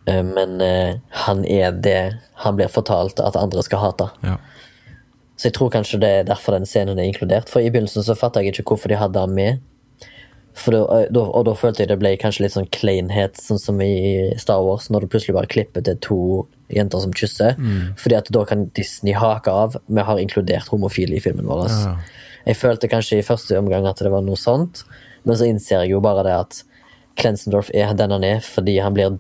Eh, 0.06 0.22
men 0.22 0.60
eh, 0.60 0.96
han 1.08 1.44
er 1.44 1.72
det 1.72 2.18
han 2.34 2.56
blir 2.56 2.68
fortalt 2.72 3.20
at 3.20 3.36
andre 3.36 3.62
skal 3.62 3.82
hate. 3.84 4.08
Ja. 4.24 4.36
Så 5.36 5.48
jeg 5.48 5.56
tror 5.56 5.72
kanskje 5.72 6.00
det 6.00 6.10
er 6.10 6.28
derfor 6.28 6.56
den 6.56 6.68
scenen 6.68 6.98
er 6.98 7.08
inkludert. 7.08 7.48
For 7.48 7.60
i 7.60 7.70
begynnelsen 7.70 8.04
så 8.04 8.16
fatta 8.18 8.42
jeg 8.42 8.52
ikke 8.52 8.74
hvorfor 8.74 8.92
de 8.92 9.00
hadde 9.00 9.20
han 9.20 9.36
med. 9.36 9.60
For 10.58 10.74
da, 10.74 10.80
eh, 11.00 11.18
og 11.20 11.44
da 11.46 11.54
følte 11.56 11.84
jeg 11.84 11.92
det 11.92 11.98
ble 12.00 12.14
kanskje 12.20 12.44
litt 12.44 12.56
sånn 12.56 12.70
kleinhet, 12.74 13.38
sånn 13.40 13.60
som 13.62 13.80
i 13.84 14.32
Star 14.40 14.62
Wars, 14.66 14.88
når 14.90 15.04
du 15.04 15.12
plutselig 15.12 15.36
bare 15.36 15.50
klipper 15.50 15.84
til 15.86 15.98
to 16.04 16.20
jenter 16.70 17.02
som 17.02 17.14
kysser. 17.16 17.54
Fordi 17.98 18.18
at 18.18 18.30
da 18.34 18.44
kan 18.46 18.68
Disney 18.78 19.14
hake 19.16 19.50
av. 19.50 19.76
Vi 19.86 20.06
har 20.06 20.18
inkludert 20.22 20.70
homofile 20.70 21.16
i 21.16 21.22
filmen 21.22 21.48
vår. 21.48 21.68
Ja. 21.70 21.94
Jeg 22.46 22.56
følte 22.56 22.88
kanskje 22.88 23.20
i 23.20 23.26
første 23.26 23.58
omgang 23.58 23.86
at 23.86 24.00
det 24.02 24.10
var 24.12 24.22
noe 24.24 24.38
sånt, 24.38 24.84
men 25.24 25.36
så 25.36 25.48
innser 25.50 25.82
jeg 25.82 25.92
jo 25.94 26.00
bare 26.04 26.24
det 26.24 26.36
at 26.36 26.62
Klensendorf 27.20 27.68
er 27.74 27.90
den 27.98 28.14
han 28.14 28.24
er 28.24 28.38
fordi 28.40 28.78
han 28.80 28.94
blir 28.96 29.18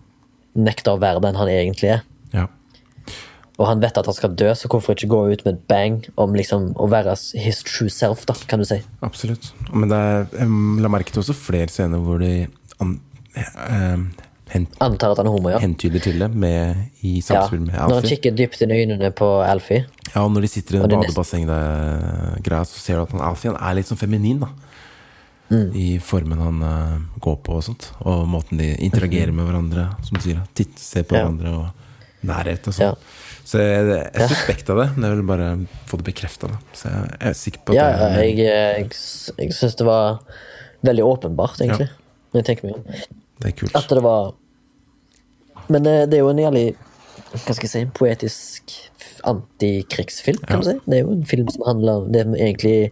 nekta 0.56 0.94
å 0.94 1.00
være 1.02 1.20
den 1.24 1.36
han 1.36 1.50
egentlig 1.52 1.90
er. 1.98 2.04
Og 3.60 3.66
han 3.68 3.82
vet 3.82 3.98
at 4.00 4.06
han 4.08 4.16
skal 4.16 4.32
dø, 4.40 4.48
så 4.56 4.70
hvorfor 4.72 4.96
ikke 4.96 5.10
gå 5.12 5.20
ut 5.34 5.42
med 5.44 5.58
et 5.58 5.64
bang 5.68 5.98
om 6.20 6.32
liksom 6.36 6.70
å 6.80 6.86
være 6.88 7.12
his 7.36 7.60
true 7.68 7.92
self, 7.92 8.24
da, 8.28 8.32
kan 8.48 8.62
du 8.62 8.64
si. 8.64 8.78
Absolutt. 9.04 9.50
Men 9.68 9.92
det 9.92 9.98
er, 10.00 10.22
jeg 10.38 10.80
la 10.80 10.90
merke 10.92 11.12
til 11.12 11.20
også 11.20 11.36
flere 11.36 11.68
scener 11.68 12.00
hvor 12.00 12.22
de 12.22 12.46
an, 12.80 12.94
eh, 13.36 13.98
hent, 14.54 14.78
Antar 14.80 15.12
at 15.12 15.20
han 15.20 15.28
er 15.28 15.36
homo, 15.36 15.52
ja. 15.52 15.60
hentyder 15.60 16.02
til 16.06 16.24
det 16.24 16.30
med, 16.32 16.80
i 17.04 17.18
ja. 17.20 17.42
med 17.52 17.76
Alfie. 17.76 17.90
Når 17.92 18.00
han 18.00 18.08
kikker 18.14 18.38
dypt 18.40 18.64
inn 18.64 18.72
i 18.72 18.80
øynene 18.80 19.12
på 19.12 19.28
Alfie. 19.44 19.84
Ja, 20.14 20.24
og 20.24 20.32
når 20.32 20.48
de 20.48 20.52
sitter 20.56 20.78
i 20.78 20.80
en 20.80 20.88
det 20.88 20.96
det 20.96 21.02
badebassenget-greia, 21.04 22.64
så 22.66 22.80
ser 22.80 22.96
du 22.98 23.04
at 23.04 23.14
han 23.14 23.24
Alfie 23.28 23.52
han 23.52 23.60
er 23.60 23.76
litt 23.78 23.90
sånn 23.92 24.00
feminin, 24.00 24.40
da. 24.42 24.50
Mm. 25.50 25.70
I 25.74 25.86
formen 25.98 26.38
han 26.38 26.62
uh, 26.62 26.98
går 27.22 27.40
på 27.44 27.56
og 27.58 27.64
sånt. 27.66 27.88
Og 28.06 28.22
måten 28.30 28.60
de 28.60 28.70
interagerer 28.86 29.34
med 29.34 29.48
hverandre, 29.48 29.88
som 30.06 30.16
du 30.16 30.22
sier. 30.24 30.42
Titt, 30.54 30.78
ser 30.78 31.02
på 31.04 31.16
Mhm. 31.16 31.18
Ja. 31.18 31.26
hverandre 31.26 31.54
og 31.58 32.26
nærhet 32.30 32.68
og 32.68 32.76
sånn. 32.76 32.94
Ja. 32.94 33.28
Så 33.50 33.58
jeg, 33.58 33.86
jeg 34.14 34.28
suspekta 34.30 34.76
det, 34.78 34.88
men 34.94 35.02
jeg 35.08 35.12
ville 35.16 35.26
bare 35.26 35.48
få 35.90 35.98
det 35.98 36.06
bekrefta. 36.06 36.46
Så 36.76 36.84
jeg 36.92 37.00
er 37.30 37.32
sikker 37.34 37.60
på 37.66 37.74
at 37.74 37.76
Ja, 37.80 37.86
det 37.98 38.04
er 38.10 38.22
jeg, 38.28 38.36
jeg, 38.46 38.84
jeg 39.40 39.50
syns 39.56 39.74
det 39.80 39.86
var 39.88 40.20
veldig 40.86 41.04
åpenbart, 41.08 41.56
egentlig. 41.64 41.88
Ja. 41.90 41.94
Det 42.36 42.44
er 43.50 43.56
kult. 43.58 43.74
At 43.74 43.88
det 43.90 44.02
var 44.04 44.22
Men 45.70 45.82
det, 45.86 45.94
det 46.12 46.16
er 46.18 46.22
jo 46.24 46.30
en 46.30 46.38
jævlig 46.44 46.66
hva 47.30 47.52
skal 47.54 47.62
jeg 47.66 47.70
si, 47.70 47.82
poetisk 47.94 48.62
antikrigsfilm, 49.28 50.40
kan 50.46 50.56
Ja. 50.58 50.62
du 50.62 50.66
si. 50.70 50.76
Det 50.86 50.96
er 50.98 51.02
jo 51.04 51.12
en 51.14 51.26
film 51.30 51.48
som 51.52 51.62
handler 51.66 51.92
om 52.00 52.12
Det 52.12 52.20
er 52.20 52.26
egentlig 52.34 52.90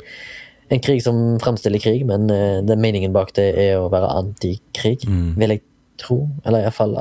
en 0.70 0.80
krig 0.84 1.00
som 1.02 1.38
fremstiller 1.40 1.80
krig, 1.80 2.04
men 2.06 2.30
eh, 2.30 2.60
den 2.66 2.80
meningen 2.82 3.12
bak 3.14 3.32
det 3.38 3.48
er 3.58 3.78
å 3.80 3.88
være 3.90 4.10
antikrig, 4.20 4.98
vil 5.38 5.48
jeg 5.54 5.62
tro. 5.98 6.18
Eller 6.44 6.60
iallfall 6.66 6.94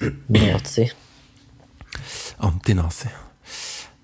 anti-nazi. 0.00 0.86
Antinazi. 2.44 3.10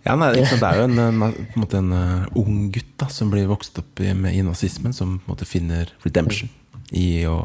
Ja, 0.02 0.14
nei, 0.16 0.30
det 0.32 0.46
er 0.64 0.78
jo 0.80 0.86
en, 0.88 0.98
en, 0.98 1.24
på 1.52 1.66
en, 1.76 1.92
en 1.92 1.92
eh, 1.92 2.38
ung 2.40 2.70
gutt 2.72 2.94
da, 3.00 3.10
som 3.12 3.28
blir 3.32 3.50
vokst 3.50 3.76
opp 3.82 4.00
i, 4.00 4.14
med, 4.16 4.32
i 4.32 4.40
nazismen, 4.46 4.94
som 4.96 5.18
måte 5.28 5.48
finner 5.48 5.92
redemption 6.06 6.48
i 6.96 7.26
å 7.28 7.42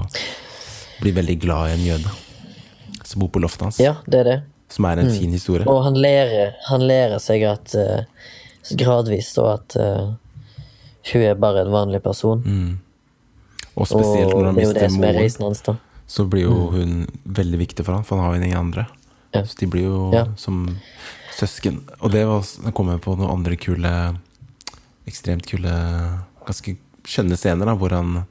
bli 1.02 1.12
veldig 1.12 1.36
glad 1.44 1.70
i 1.70 1.76
en 1.76 1.84
jøde 1.86 2.14
som 3.06 3.22
bor 3.22 3.30
på 3.30 3.42
loftet 3.44 3.68
hans. 3.68 3.80
Ja, 3.84 3.98
det 4.08 4.22
er 4.24 4.30
det. 4.30 4.38
Som 4.72 4.88
er 4.90 5.04
en 5.04 5.12
fin 5.14 5.34
historie. 5.36 5.68
Og 5.70 5.84
han 5.86 6.00
lærer, 6.00 6.56
han 6.70 6.88
lærer 6.88 7.20
seg 7.22 7.44
at 7.46 7.76
uh, 7.78 8.08
gradvis 8.80 9.30
da 9.36 9.52
at 9.60 9.76
uh, 9.78 10.16
hun 11.12 11.26
er 11.28 11.36
bare 11.38 11.68
en 11.68 11.74
vanlig 11.76 12.02
person. 12.04 12.42
Og 13.76 13.90
spesielt 13.92 14.32
og 14.32 14.42
når 14.42 14.48
han 14.48 14.56
er 14.56 14.62
mister 14.64 14.88
er 14.88 14.96
moren, 14.96 15.84
så 16.08 16.26
blir 16.30 16.48
jo 16.48 16.70
hun 16.74 17.04
veldig 17.26 17.60
viktig 17.62 17.86
for 17.86 17.98
han, 17.98 18.08
for 18.08 18.18
han 18.18 18.26
har 18.26 18.38
jo 18.38 18.42
ingen 18.42 18.62
andre. 18.64 18.88
Ja. 19.36 19.44
Så 19.46 19.60
de 19.60 19.70
blir 19.72 19.88
jo 19.88 20.12
Ja. 20.14 20.26
som 20.40 20.78
søsken. 21.36 21.82
Og 22.00 22.12
det 22.12 22.26
var, 22.28 22.46
kom 22.74 22.90
jeg 22.94 23.02
på 23.04 23.16
noen 23.18 23.32
andre 23.40 23.58
kule 23.60 23.92
Ekstremt 25.06 25.46
kule 25.46 25.72
Ganske 26.46 26.76
skjønne 27.06 27.38
scener, 27.38 27.66
da, 27.70 27.76
hvor 27.78 27.94
han 27.94 28.26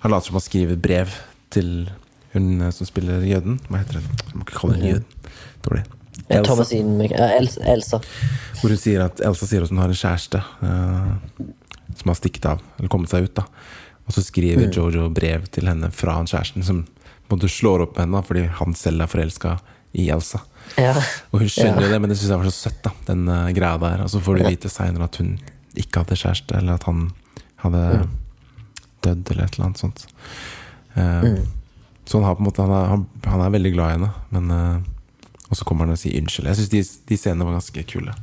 Han 0.00 0.10
later 0.12 0.30
som 0.30 0.38
han 0.38 0.44
skriver 0.46 0.76
brev 0.80 1.12
til 1.50 1.90
hun 2.32 2.60
eh, 2.60 2.70
som 2.70 2.86
spiller 2.86 3.22
jøden. 3.24 3.58
Hva 3.68 3.80
heter 3.80 4.00
hun? 4.00 4.08
Jeg 4.26 4.34
må 4.34 4.44
ikke 4.44 4.58
kalle 4.60 4.74
henne 4.76 4.90
jøden. 4.90 5.04
Dårlig. 5.64 5.84
Elsa. 6.28 6.66
Elsa, 7.38 7.62
Elsa. 7.70 8.00
Hvor 8.60 8.72
hun 8.72 8.80
sier 8.80 9.04
at 9.06 9.22
Elsa 9.24 9.46
sier 9.48 9.64
at 9.64 9.72
hun 9.72 9.80
har 9.80 9.92
en 9.92 9.98
kjæreste 10.00 10.40
uh, 10.60 11.44
som 11.96 12.12
har 12.12 12.18
stikket 12.18 12.48
av, 12.50 12.62
eller 12.76 12.92
kommet 12.92 13.12
seg 13.12 13.28
ut. 13.28 13.34
da 13.38 13.46
Og 14.06 14.16
så 14.16 14.24
skriver 14.26 14.68
Jojo 14.74 15.08
brev 15.14 15.46
til 15.54 15.70
henne 15.70 15.90
fra 15.94 16.18
han 16.18 16.28
kjæresten, 16.28 16.66
som 16.66 16.84
måte 17.30 17.48
slår 17.50 17.86
opp 17.86 17.96
med 17.96 18.06
henne 18.06 18.22
fordi 18.26 18.44
han 18.60 18.76
selv 18.78 19.02
er 19.02 19.10
forelska 19.10 19.56
i 19.96 20.08
Elsa. 20.12 20.40
Ja. 20.76 20.92
Og 21.32 21.40
hun 21.40 21.48
skjønner 21.48 21.80
Ja. 21.80 21.86
jo 21.88 21.92
det, 21.94 22.00
men 22.02 22.10
det 22.12 22.18
syns 22.18 22.30
jeg 22.34 22.40
var 22.42 22.48
så 22.50 22.56
søtt, 22.68 22.80
da 22.84 22.92
den 23.08 23.22
uh, 23.30 23.48
greia 23.56 23.78
der. 23.80 24.02
Og 24.04 24.10
så 24.12 24.20
får 24.20 24.36
du 24.40 24.48
vite 24.50 24.68
seinere 24.72 25.06
at 25.08 25.16
hun 25.22 25.36
ikke 25.76 26.02
hadde 26.04 26.18
kjæreste, 26.20 26.56
eller 26.58 26.76
at 26.78 26.84
han 26.88 27.06
hadde 27.64 27.84
dødd, 29.06 29.30
eller 29.32 29.44
et 29.46 29.56
eller 29.56 29.66
annet 29.70 29.80
sånt. 29.80 30.06
Eh, 30.96 31.26
Så 32.06 32.18
han 32.20 32.24
har 32.28 32.36
på 32.38 32.40
en 32.44 32.46
måte 32.46 32.62
Han 32.62 32.70
er, 32.72 32.84
han, 32.92 33.06
han 33.26 33.40
er 33.44 33.50
veldig 33.50 33.72
glad 33.74 33.88
i 33.88 33.94
henne, 33.96 34.10
men 34.30 34.50
uh, 34.50 34.76
Og 35.50 35.56
så 35.58 35.64
kommer 35.66 35.84
han 35.86 35.92
og 35.96 35.98
sier 36.00 36.20
unnskyld. 36.20 36.46
Jeg 36.48 36.56
syns 36.60 36.70
de, 36.72 36.82
de 37.10 37.16
scenene 37.20 37.44
var 37.48 37.56
ganske 37.58 37.82
kule. 37.90 38.14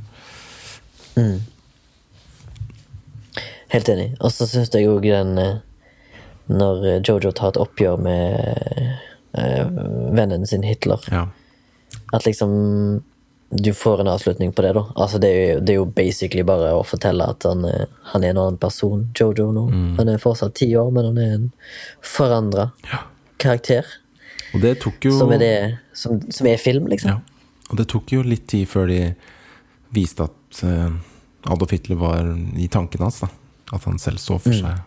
Helt 3.74 3.88
enig. 3.88 4.08
Og 4.20 4.32
så 4.34 4.46
syns 4.50 4.70
jeg 4.74 4.88
òg 4.90 5.06
den 5.08 5.34
Når 6.50 6.84
Jojo 7.06 7.30
tar 7.32 7.54
et 7.54 7.60
oppgjør 7.62 7.96
med 8.04 8.28
vennen 10.14 10.44
sin 10.46 10.62
Hitler, 10.66 11.00
Ja. 11.10 11.24
At 12.14 12.24
liksom 12.28 13.02
du 13.54 13.70
får 13.76 14.00
en 14.02 14.08
avslutning 14.10 14.50
på 14.56 14.62
det, 14.64 14.72
da. 14.74 14.82
Altså, 14.98 15.18
det, 15.22 15.28
er 15.30 15.42
jo, 15.54 15.58
det 15.62 15.72
er 15.74 15.76
jo 15.78 15.84
basically 15.94 16.42
bare 16.46 16.72
å 16.74 16.80
fortelle 16.86 17.26
at 17.30 17.44
han, 17.46 17.60
er- 17.68 17.86
han 18.10 18.24
er 18.24 18.32
en 18.32 18.40
annen 18.42 18.56
person, 18.58 19.04
Jojo 19.14 19.50
nå. 19.54 19.66
Han 19.98 20.08
er 20.10 20.18
fortsatt 20.22 20.56
ti 20.58 20.72
år, 20.80 20.88
men 20.94 21.04
han 21.12 21.18
er 21.22 21.34
en 21.36 21.44
forandra 22.02 22.70
Ja. 22.90 23.04
karakter. 23.38 23.84
Og 24.54 24.60
det 24.64 24.80
tok 24.82 25.06
jo 25.06 25.12
som 25.18 25.30
er 25.36 25.38
det 25.42 25.52
som, 25.94 26.18
som 26.34 26.46
er 26.50 26.56
film, 26.58 26.88
liksom. 26.90 27.10
Ja. 27.14 27.20
Og 27.70 27.76
det 27.78 27.86
tok 27.92 28.10
jo 28.16 28.22
litt 28.26 28.46
tid 28.50 28.66
før 28.70 28.88
de 28.90 29.14
viste 29.94 30.26
at 30.26 30.62
eh, 30.66 30.90
Adolf 31.46 31.70
Hitler 31.76 31.96
var 32.00 32.26
i 32.58 32.66
tankene 32.72 33.06
hans. 33.06 33.20
da 33.22 33.28
At 33.72 33.84
han 33.84 33.98
selv 34.02 34.18
så 34.18 34.34
Mm. 34.34 34.40
for 34.40 34.52
seg 34.52 34.82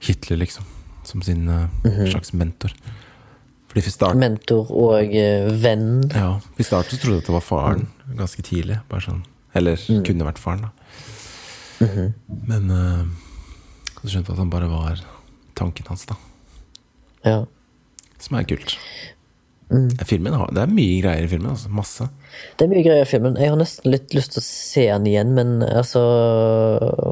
Hitler, 0.00 0.36
liksom, 0.36 0.64
som 1.04 1.22
sin 1.22 1.44
mm 1.48 1.68
-hmm. 1.84 2.10
slags 2.10 2.32
mentor. 2.32 2.72
Fordi 3.70 3.84
vi 3.86 3.90
start, 3.94 4.18
Mentor 4.18 4.70
og 4.74 5.14
eh, 5.14 5.46
venn. 5.62 6.02
ja, 6.10 6.32
I 6.58 6.66
starten 6.66 6.96
så 6.96 6.98
trodde 7.04 7.20
jeg 7.20 7.22
at 7.22 7.30
det 7.30 7.36
var 7.36 7.44
faren 7.46 7.84
ganske 8.18 8.42
tidlig. 8.42 8.80
Bare 8.90 9.04
sånn 9.06 9.20
Eller 9.54 9.78
Mm. 9.88 10.02
kunne 10.06 10.26
vært 10.26 10.38
faren, 10.42 10.66
da. 10.66 10.70
Mhm. 11.86 12.12
Men 12.46 12.70
uh, 12.70 13.04
så 14.02 14.10
skjønte 14.10 14.30
jeg 14.30 14.36
at 14.36 14.42
han 14.42 14.50
bare 14.50 14.68
var 14.70 15.00
tanken 15.58 15.86
hans, 15.88 16.04
da. 16.06 16.14
Ja. 17.24 17.44
Som 18.18 18.36
er 18.38 18.44
kult. 18.44 18.76
Mm. 19.70 19.88
Filmen 20.04 20.34
har, 20.34 20.50
det 20.50 20.62
er 20.64 20.66
mye 20.74 20.98
greier 21.02 21.24
i 21.24 21.30
filmen. 21.30 21.50
Altså. 21.52 21.70
Masse. 21.70 22.08
Det 22.58 22.66
er 22.66 22.70
mye 22.72 22.82
greier 22.82 23.04
i 23.06 23.08
filmen. 23.10 23.36
Jeg 23.38 23.50
har 23.52 23.56
nesten 23.60 23.90
litt 23.92 24.14
lyst 24.14 24.32
til 24.34 24.42
å 24.42 24.46
se 24.46 24.86
den 24.90 25.06
igjen, 25.06 25.30
men 25.36 25.60
altså 25.62 26.02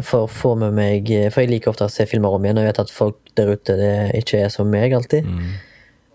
For 0.03 0.27
å 0.27 0.31
få 0.31 0.57
med 0.59 0.75
meg 0.75 1.07
For 1.33 1.43
jeg 1.45 1.53
liker 1.53 1.71
ofte 1.71 1.87
å 1.87 1.93
se 1.93 2.07
filmer 2.11 2.35
om 2.35 2.45
igjen, 2.45 2.59
og 2.59 2.67
jeg 2.67 2.73
vet 2.73 2.83
at 2.83 2.91
folk 2.95 3.17
der 3.39 3.53
ute 3.55 3.77
det 3.79 3.93
ikke 4.25 4.41
er 4.45 4.51
som 4.51 4.71
meg 4.71 4.93
alltid. 4.97 5.27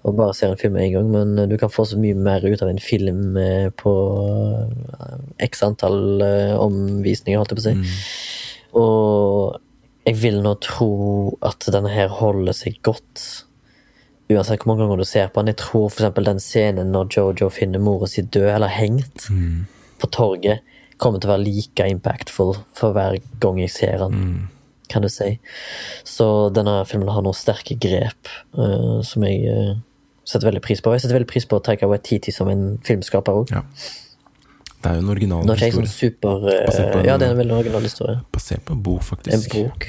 Og 0.04 0.18
bare 0.18 0.36
ser 0.36 0.51
en 0.51 0.60
film 0.60 0.76
en 0.78 0.91
gang, 0.91 1.12
men 1.14 1.49
du 1.49 1.56
kan 1.60 1.72
få 1.72 1.86
så 1.88 1.97
mye 1.99 2.18
mer 2.20 2.43
ut 2.43 2.62
av 2.62 2.70
en 2.70 2.82
film 2.84 3.38
eh, 3.39 3.70
på 3.72 3.93
eh, 4.99 5.22
x 5.47 5.64
antall 5.64 6.22
eh, 6.26 6.56
omvisninger, 6.60 7.39
holdt 7.39 7.54
jeg 7.54 7.60
på 7.60 7.64
å 7.64 7.68
si. 7.70 8.10
Og 8.80 10.10
jeg 10.10 10.20
vil 10.20 10.41
nå 10.43 10.58
tro 10.64 10.91
at 11.47 11.70
denne 11.72 11.91
her 11.93 12.12
holder 12.12 12.56
seg 12.58 12.82
godt. 12.84 13.24
Uansett 14.28 14.64
hvor 14.64 14.74
mange 14.74 14.84
ganger 14.84 14.99
du 14.99 15.08
ser 15.08 15.32
på 15.32 15.39
den. 15.39 15.54
Jeg 15.54 15.62
tror 15.64 15.88
eksempel 15.88 16.28
den 16.28 16.43
scenen 16.43 16.91
når 16.91 17.08
Jojo 17.16 17.47
finner 17.54 17.84
mora 17.84 18.10
si 18.12 18.26
død 18.26 18.49
eller 18.58 18.72
hengt 18.72 19.30
på 20.04 20.10
torget, 20.12 20.64
kommer 20.99 21.22
til 21.22 21.30
å 21.30 21.34
være 21.36 21.45
like 21.45 21.88
impactful 21.95 22.58
for 22.76 22.95
hver 22.95 23.18
gang 23.43 23.62
jeg 23.62 23.72
ser 23.72 24.04
den, 24.04 24.47
kan 24.91 25.04
du 25.04 25.10
si. 25.12 25.38
Så 26.08 26.49
denne 26.56 26.82
filmen 26.89 27.12
har 27.12 27.24
noen 27.24 27.38
sterke 27.38 27.78
grep 27.80 28.32
uh, 28.58 28.99
som 29.06 29.26
jeg 29.28 29.47
eh, 29.49 29.74
setter 30.26 30.47
veldig 30.51 30.61
pris 30.63 30.82
på. 30.82 30.91
Jeg 30.95 31.01
setter 31.03 31.17
veldig 31.19 31.28
pris 31.30 31.45
på 31.45 31.59
Taika 31.63 31.88
Waititi 31.91 32.32
som 32.32 32.49
en 32.49 32.78
filmskaper 32.86 33.41
òg. 33.43 33.51
Ja. 33.51 33.61
Det 34.84 34.91
er 34.91 34.95
jo 34.97 35.03
en 35.05 35.09
original 35.13 35.45
Nå 35.47 35.53
er 35.53 35.55
ikke 35.55 35.65
historie. 35.65 35.88
sånn 35.88 35.95
super 35.95 36.47
eh, 36.49 36.97
en- 36.99 37.05
Ja, 37.05 37.17
det 37.17 37.28
er 37.28 37.32
en 37.32 37.38
veldig 37.38 37.55
original 37.57 37.82
historie. 37.82 38.19
Basert 38.36 38.65
på 38.65 38.74
en 38.74 38.82
bok, 38.84 39.01
En 39.01 39.07
faktisk. 39.07 39.53
bok. 39.53 39.88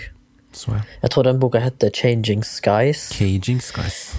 Så 0.54 0.70
jeg. 0.72 0.82
Jeg 1.02 1.10
tror 1.10 1.22
den 1.24 1.40
boka 1.40 1.58
heter 1.58 1.90
Changing 1.90 2.44
Skies. 2.44 3.08
Caging 3.18 3.60
Skies. 3.60 4.14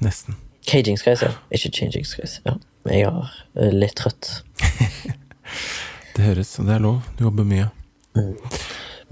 Nesten. 0.00 0.36
Caging 0.66 0.96
Skies, 0.98 1.20
ja. 1.22 1.32
Ikke 1.52 1.70
Changing 1.70 2.04
Skies. 2.06 2.40
Ja. 2.46 2.54
Jeg 2.88 3.02
er 3.02 3.30
eh, 3.56 3.70
litt 3.72 3.94
trøtt. 3.96 4.42
Det 6.16 6.24
høres, 6.24 6.58
og 6.58 6.66
det 6.66 6.74
er 6.74 6.80
lov. 6.80 7.02
Du 7.18 7.24
jobber 7.24 7.44
mye. 7.44 7.68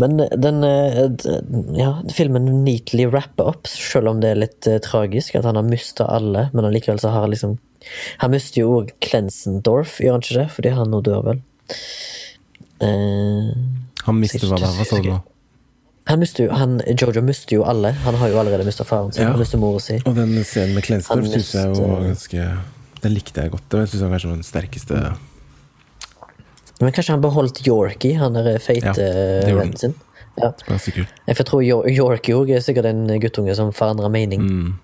Men 0.02 0.16
den 0.18 0.64
eh, 0.66 1.04
ja, 1.78 1.90
filmen 2.14 2.48
neatly 2.64 3.06
wrapper 3.06 3.52
opp, 3.52 3.68
selv 3.70 4.10
om 4.10 4.22
det 4.24 4.32
er 4.32 4.40
litt 4.42 4.66
eh, 4.66 4.80
tragisk 4.82 5.36
at 5.38 5.46
han 5.46 5.58
har 5.60 5.66
mista 5.68 6.08
alle. 6.10 6.48
Men 6.52 6.66
allikevel 6.66 6.98
så 7.02 7.12
har 7.14 7.26
han 7.26 7.34
liksom 7.34 7.58
Han 8.22 8.32
mister 8.32 8.62
jo 8.62 8.72
òg 8.80 8.90
Klensendorf, 9.04 9.98
gjør 10.00 10.16
han 10.16 10.24
ikke 10.24 10.40
det? 10.40 10.48
Fordi 10.56 10.72
han 10.74 10.90
nå 10.90 11.02
dør, 11.04 11.20
vel. 11.28 11.44
Eh, 12.82 13.52
Han 14.04 14.18
mister 14.20 14.48
hva 14.50 14.58
da? 14.60 14.72
Hva 14.74 14.88
sa 14.88 15.00
du 15.00 15.12
nå? 15.12 15.20
han 16.04 16.20
mister 16.20 16.44
jo, 16.44 16.50
han, 16.52 16.74
Jojo 17.00 17.22
mister 17.24 17.56
jo 17.56 17.62
alle. 17.64 17.94
Han 18.04 18.18
har 18.20 18.28
jo 18.28 18.36
allerede 18.42 18.66
mista 18.66 18.84
faren 18.84 19.12
sin. 19.12 19.22
Ja. 19.24 19.30
Han 19.32 19.40
mister 19.40 19.60
mora 19.60 19.80
si. 19.80 19.94
Og 20.04 20.16
den 20.18 20.34
scenen 20.44 20.74
med 20.76 20.84
Klensendorf 20.84 21.24
Han 21.24 21.32
syns 21.32 21.54
jeg 21.54 21.70
jo 21.70 21.86
var 21.88 22.02
ganske 22.04 22.48
Den 23.06 23.14
likte 23.14 23.40
jeg 23.46 23.52
godt. 23.54 23.64
Det 23.72 23.86
syns 23.88 24.02
jeg 24.02 24.12
kanskje 24.12 24.28
var 24.28 24.36
den 24.36 24.48
sterkeste 24.50 25.00
Men 26.80 26.92
kanskje 26.92 27.14
han 27.14 27.22
beholdt 27.22 27.60
Yorkie, 27.66 28.16
han 28.18 28.34
der 28.34 28.58
feite 28.58 29.04
Ja, 29.04 29.54
vennen 29.54 29.76
sin. 29.78 29.94
Ja. 30.40 30.50
Jeg 31.28 31.46
tror 31.46 31.62
Yorkie 31.62 32.34
òg 32.34 32.50
er 32.50 32.64
sikkert 32.64 32.88
en 32.90 33.06
guttunge 33.22 33.54
som 33.54 33.70
forandrer 33.72 34.10
mening. 34.10 34.74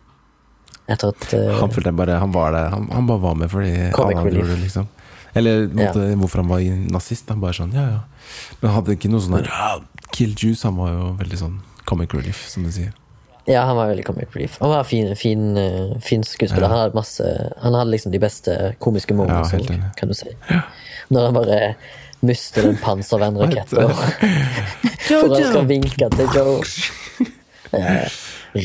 Etter 0.91 1.09
at 1.15 1.27
Mm. 1.35 1.59
Han 1.61 1.71
følte 1.71 1.91
jeg 1.91 1.97
bare 1.97 2.19
Han 2.19 2.33
var. 2.33 2.55
Han, 2.71 2.89
han 2.93 3.07
bare 3.07 3.23
var 3.23 3.35
med 3.35 3.51
fordi 3.51 3.91
Comic 3.95 4.17
relief. 4.25 4.47
det, 4.49 4.59
liksom. 4.61 4.89
Eller 5.35 5.69
måtte, 5.69 6.03
ja. 6.11 6.17
hvorfor 6.17 6.43
han 6.43 6.49
var 6.49 6.61
nazist. 6.91 7.29
Han 7.29 7.41
Bare 7.41 7.55
sånn, 7.55 7.75
ja 7.75 7.83
ja. 7.83 8.01
Men 8.61 8.71
han 8.71 8.81
hadde 8.81 8.97
ikke 8.97 9.11
noe 9.11 9.23
sånn 9.23 9.37
der 9.39 9.85
Kill 10.13 10.35
Juice. 10.35 10.65
Han 10.67 10.77
var 10.77 10.91
jo 10.95 11.13
veldig 11.21 11.39
sånn 11.39 11.61
comic 11.87 12.15
relief, 12.15 12.43
som 12.51 12.67
du 12.67 12.73
sier. 12.75 12.93
Ja, 13.47 13.65
han 13.67 13.77
var 13.79 13.89
veldig 13.91 14.05
comic 14.07 14.35
relief. 14.35 14.59
Han 14.61 14.71
var 14.71 14.85
fin, 14.85 15.15
fin, 15.17 15.57
eh, 15.59 15.95
fin 16.03 16.23
skuespiller. 16.27 16.69
Han 16.69 16.79
hadde 16.85 16.95
masse 16.99 17.25
Han 17.63 17.75
hadde 17.75 17.91
liksom 17.91 18.13
de 18.13 18.19
beste 18.19 18.75
komiske 18.79 19.15
moments, 19.15 19.53
Ja, 19.53 19.91
kan 19.97 20.09
du 20.09 20.15
si. 20.15 20.35
Når 21.11 21.27
han 21.27 21.35
bare 21.35 21.61
mister 22.27 22.67
den 22.69 22.77
panservernraketten 22.81 23.95
For 25.09 25.35
han 25.35 25.47
skal 25.47 25.69
vinke 25.71 26.11
til 26.15 26.35
Joe. 26.37 26.61
Ja, 27.71 28.03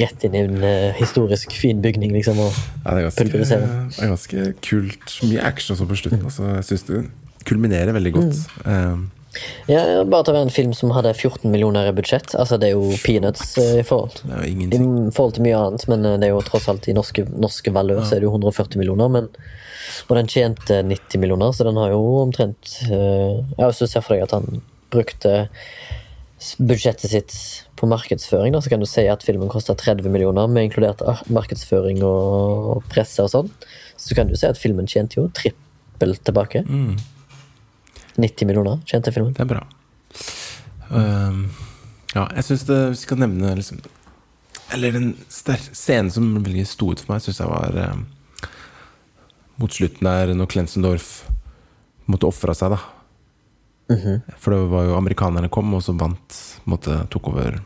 rett 0.01 0.23
inn 0.25 0.35
i 0.35 0.41
en 0.41 0.57
uh, 0.63 0.95
historisk 0.97 1.53
fin 1.57 1.81
bygning, 1.81 2.13
liksom. 2.15 2.39
Og 2.41 2.51
Ja, 2.51 2.95
det 2.95 2.97
er 2.97 3.05
ganske, 3.07 3.25
Pulverisere. 3.25 3.69
det 3.93 4.01
er 4.01 4.11
ganske 4.13 4.47
kult. 4.65 5.19
Mye 5.29 5.43
action 5.45 5.75
også 5.75 5.87
på 5.89 5.99
slutten. 6.01 6.25
Altså, 6.25 6.47
jeg 6.57 6.67
syns 6.71 6.87
det 6.89 7.03
kulminerer 7.45 7.93
veldig 7.93 8.13
godt. 8.15 8.39
Mm. 8.65 8.71
Eh, 8.71 8.97
ja, 9.69 9.81
bare 10.05 10.25
til 10.25 10.33
å 10.33 10.35
være 10.35 10.47
en 10.47 10.53
film 10.53 10.73
som 10.77 10.91
hadde 10.95 11.13
14 11.15 11.49
millioner 11.51 11.89
i 11.89 11.93
budsjett. 11.95 12.35
Altså, 12.37 12.59
det 12.61 12.69
er 12.69 12.75
jo 12.75 12.99
peanuts 13.03 13.55
eh, 13.61 13.79
i 13.81 13.85
forhold. 13.85 14.21
I 14.45 14.79
forhold 15.15 15.35
til 15.37 15.45
mye 15.47 15.59
annet, 15.59 15.85
men 15.91 16.05
eh, 16.05 16.17
det 16.21 16.29
er 16.29 16.35
jo 16.35 16.43
tross 16.45 16.69
alt 16.71 16.87
i 16.91 16.95
norske, 16.95 17.25
norske 17.33 17.73
valør 17.75 18.03
så 18.05 18.15
er 18.15 18.23
det 18.23 18.29
jo 18.29 18.35
140 18.35 18.81
millioner. 18.81 19.11
Men, 19.11 19.29
og 20.05 20.19
den 20.19 20.29
tjente 20.31 20.81
90 20.85 21.23
millioner, 21.23 21.55
så 21.55 21.67
den 21.67 21.79
har 21.81 21.93
jo 21.95 22.01
omtrent 22.21 22.77
eh, 22.87 23.41
Ja, 23.57 23.67
Hvis 23.67 23.81
du 23.81 23.89
ser 23.89 24.05
for 24.05 24.15
deg 24.15 24.27
at 24.27 24.35
han 24.37 24.61
brukte 24.93 25.47
budsjettet 26.61 27.09
sitt 27.09 27.33
på 27.79 27.89
markedsføring, 27.89 28.53
da, 28.53 28.61
så 28.61 28.71
kan 28.71 28.83
du 28.83 28.87
si 28.89 29.07
at 29.09 29.25
filmen 29.25 29.49
kosta 29.51 29.73
30 29.77 30.11
millioner, 30.13 30.47
med 30.51 30.69
inkludert 30.69 31.01
ah, 31.09 31.23
markedsføring 31.31 32.03
og 32.05 32.85
presse 32.91 33.23
og 33.23 33.33
sånn. 33.33 33.51
Så 33.97 34.15
kan 34.17 34.29
du 34.29 34.37
si 34.37 34.47
at 34.47 34.59
filmen 34.59 34.87
tjente 34.91 35.17
jo 35.17 35.27
trippelt 35.33 36.21
tilbake. 36.27 36.63
90 38.21 38.49
millioner 38.49 38.81
tjente 38.87 39.13
filmen. 39.15 39.33
Det 39.35 39.43
er 39.45 39.49
bra. 39.49 39.63
Um, 40.89 41.47
ja, 42.13 42.27
jeg 42.37 42.45
syns 42.45 42.63
det 42.69 42.75
Vi 42.93 42.97
skal 43.01 43.17
nevne 43.19 43.49
liksom 43.57 43.79
Eller 44.75 44.93
den 44.93 45.07
scenen 45.27 46.11
som 46.13 46.27
veldig 46.37 46.63
sto 46.69 46.91
ut 46.93 47.01
for 47.01 47.15
meg, 47.15 47.23
syns 47.25 47.41
jeg 47.41 47.49
var 47.49 47.79
um, 47.91 48.05
mot 49.61 49.71
slutten 49.71 50.07
der, 50.07 50.33
når 50.35 50.49
Klensendorf 50.51 51.09
måtte 52.11 52.27
ofre 52.27 52.53
seg, 52.57 52.75
da. 52.75 52.79
For 54.41 54.53
det 54.53 54.65
var 54.71 54.87
jo 54.89 54.97
amerikanerne 54.97 55.51
kom, 55.53 55.73
og 55.77 55.83
så 55.85 55.93
vant 55.97 56.39
måtte, 56.69 56.97
tok 57.13 57.29
over 57.31 57.59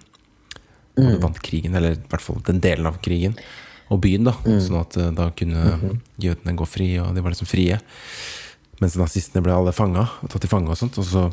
mm. 1.00 1.16
Vant 1.24 1.40
krigen, 1.44 1.76
eller 1.80 1.96
i 1.96 2.04
hvert 2.12 2.24
fall 2.24 2.42
den 2.48 2.62
delen 2.64 2.90
av 2.90 3.00
krigen. 3.04 3.38
Og 3.90 4.02
byen, 4.04 4.28
da. 4.28 4.36
Sånn 4.62 4.82
at 4.82 5.00
eh, 5.00 5.10
da 5.16 5.30
kunne 5.34 5.96
jødene 6.22 6.56
gå 6.60 6.68
fri, 6.70 6.92
og 7.02 7.16
de 7.16 7.24
var 7.26 7.34
liksom 7.34 7.50
frie. 7.50 7.80
Mens 8.80 8.96
nazistene 9.00 9.44
ble 9.44 9.54
alle 9.56 9.76
fanga, 9.76 10.08
og 10.24 10.32
tatt 10.32 10.46
til 10.46 10.52
fange 10.52 10.72
og 10.72 10.80
sånt. 10.80 10.98
Og 11.02 11.08
så 11.08 11.26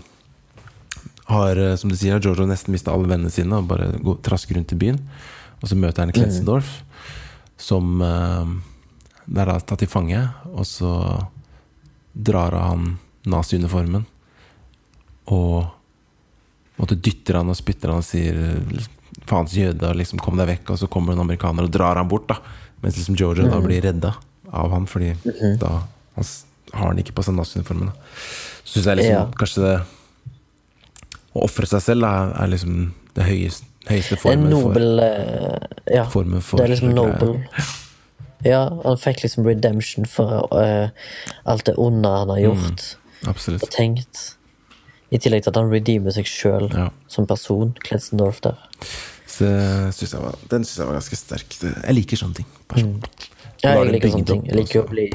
har, 1.30 1.56
eh, 1.56 1.76
som 1.76 1.90
du 1.90 1.96
sier, 1.96 2.18
Giorgio 2.20 2.46
nesten 2.46 2.74
mista 2.74 2.92
alle 2.92 3.08
vennene 3.10 3.30
sine 3.30 3.60
og 3.60 3.68
bare 3.70 3.92
går, 3.98 4.20
trasker 4.26 4.58
rundt 4.58 4.74
i 4.74 4.80
byen. 4.80 4.98
Og 5.62 5.70
så 5.70 5.78
møter 5.78 6.04
han 6.04 6.14
Klensendorf, 6.14 6.82
som 7.58 8.02
eh, 8.02 8.52
er 9.36 9.50
da 9.50 9.58
tatt 9.60 9.82
til 9.84 9.90
fange. 9.90 10.20
Og 10.52 10.66
så 10.66 10.92
drar 12.16 12.54
av 12.56 12.70
han 12.70 12.92
naziuniformen 13.26 14.06
og 15.26 15.66
måtte 16.76 16.96
dytter 17.02 17.40
han 17.40 17.50
og 17.50 17.58
spytter 17.58 17.90
han 17.90 18.02
og 18.02 18.06
sier 18.06 18.36
faens 19.26 19.54
jøde, 19.56 19.82
og 19.88 19.98
liksom 19.98 20.20
kom 20.22 20.38
deg 20.38 20.50
vekk. 20.52 20.74
Og 20.74 20.80
så 20.82 20.90
kommer 20.90 21.12
det 21.12 21.18
en 21.18 21.26
amerikaner 21.26 21.66
og 21.66 21.72
drar 21.74 21.98
han 21.98 22.10
bort, 22.10 22.28
da. 22.30 22.38
Mens 22.82 22.98
liksom 22.98 23.16
Jojo 23.18 23.48
da 23.48 23.60
blir 23.64 23.82
redda 23.82 24.12
av 24.54 24.74
han, 24.74 24.86
fordi 24.86 25.14
da 25.58 25.72
han 26.16 26.28
har 26.74 26.86
han 26.88 26.98
ikke 26.98 27.14
på 27.14 27.22
seg. 27.24 27.36
Så 28.64 28.72
syns 28.74 28.86
jeg 28.86 28.96
liksom 28.98 29.12
Ja. 29.12 29.24
kanskje 29.38 29.62
det 29.62 29.76
Å 31.36 31.42
ofre 31.44 31.66
seg 31.68 31.82
selv 31.84 32.04
er, 32.08 32.30
er 32.42 32.48
liksom 32.48 32.92
det 33.14 33.24
høyeste, 33.24 33.64
høyeste 33.90 34.16
En 34.16 34.22
formen 34.22 34.50
for 34.50 34.68
nobel 34.70 35.00
for 35.00 35.92
Ja, 35.94 36.04
Formen 36.08 36.40
for 36.42 36.56
det 36.56 36.64
er 36.64 36.72
liksom 36.74 36.94
greier. 36.94 37.18
noble. 37.20 37.66
Ja, 38.44 38.62
han 38.84 38.96
fikk 38.96 39.22
liksom 39.22 39.44
redemption 39.46 40.06
for 40.06 40.48
uh, 40.52 40.88
alt 41.44 41.64
det 41.66 41.74
onde 41.76 42.08
han 42.08 42.28
har 42.28 42.38
gjort 42.38 42.96
Absolutt. 43.26 43.62
og 43.62 43.70
tenkt. 43.70 44.34
I 45.12 45.18
tillegg 45.18 45.42
til 45.44 45.50
at 45.52 45.56
han 45.60 45.70
redeemer 45.70 46.10
seg 46.10 46.24
sjøl 46.26 46.70
Ja. 46.72 46.88
som 47.08 47.26
person. 47.26 47.74
Kletzendorf 47.84 48.40
der. 48.40 48.56
Så 49.26 49.44
synes 49.92 50.12
var, 50.22 50.34
den 50.48 50.64
syns 50.64 50.78
jeg 50.78 50.86
var 50.86 50.94
ganske 51.00 51.16
sterk. 51.16 51.56
Jeg 51.60 51.94
liker 51.94 52.16
sånne 52.16 52.34
ting. 52.34 52.46
Mm. 52.76 53.02
Ja, 53.62 53.74
jeg 53.84 53.92
liker 53.92 54.08
sånne 54.14 54.26
ting. 54.26 54.46
Jeg 54.46 54.56
liker 54.56 54.82
å 54.84 54.88
bli 54.88 55.10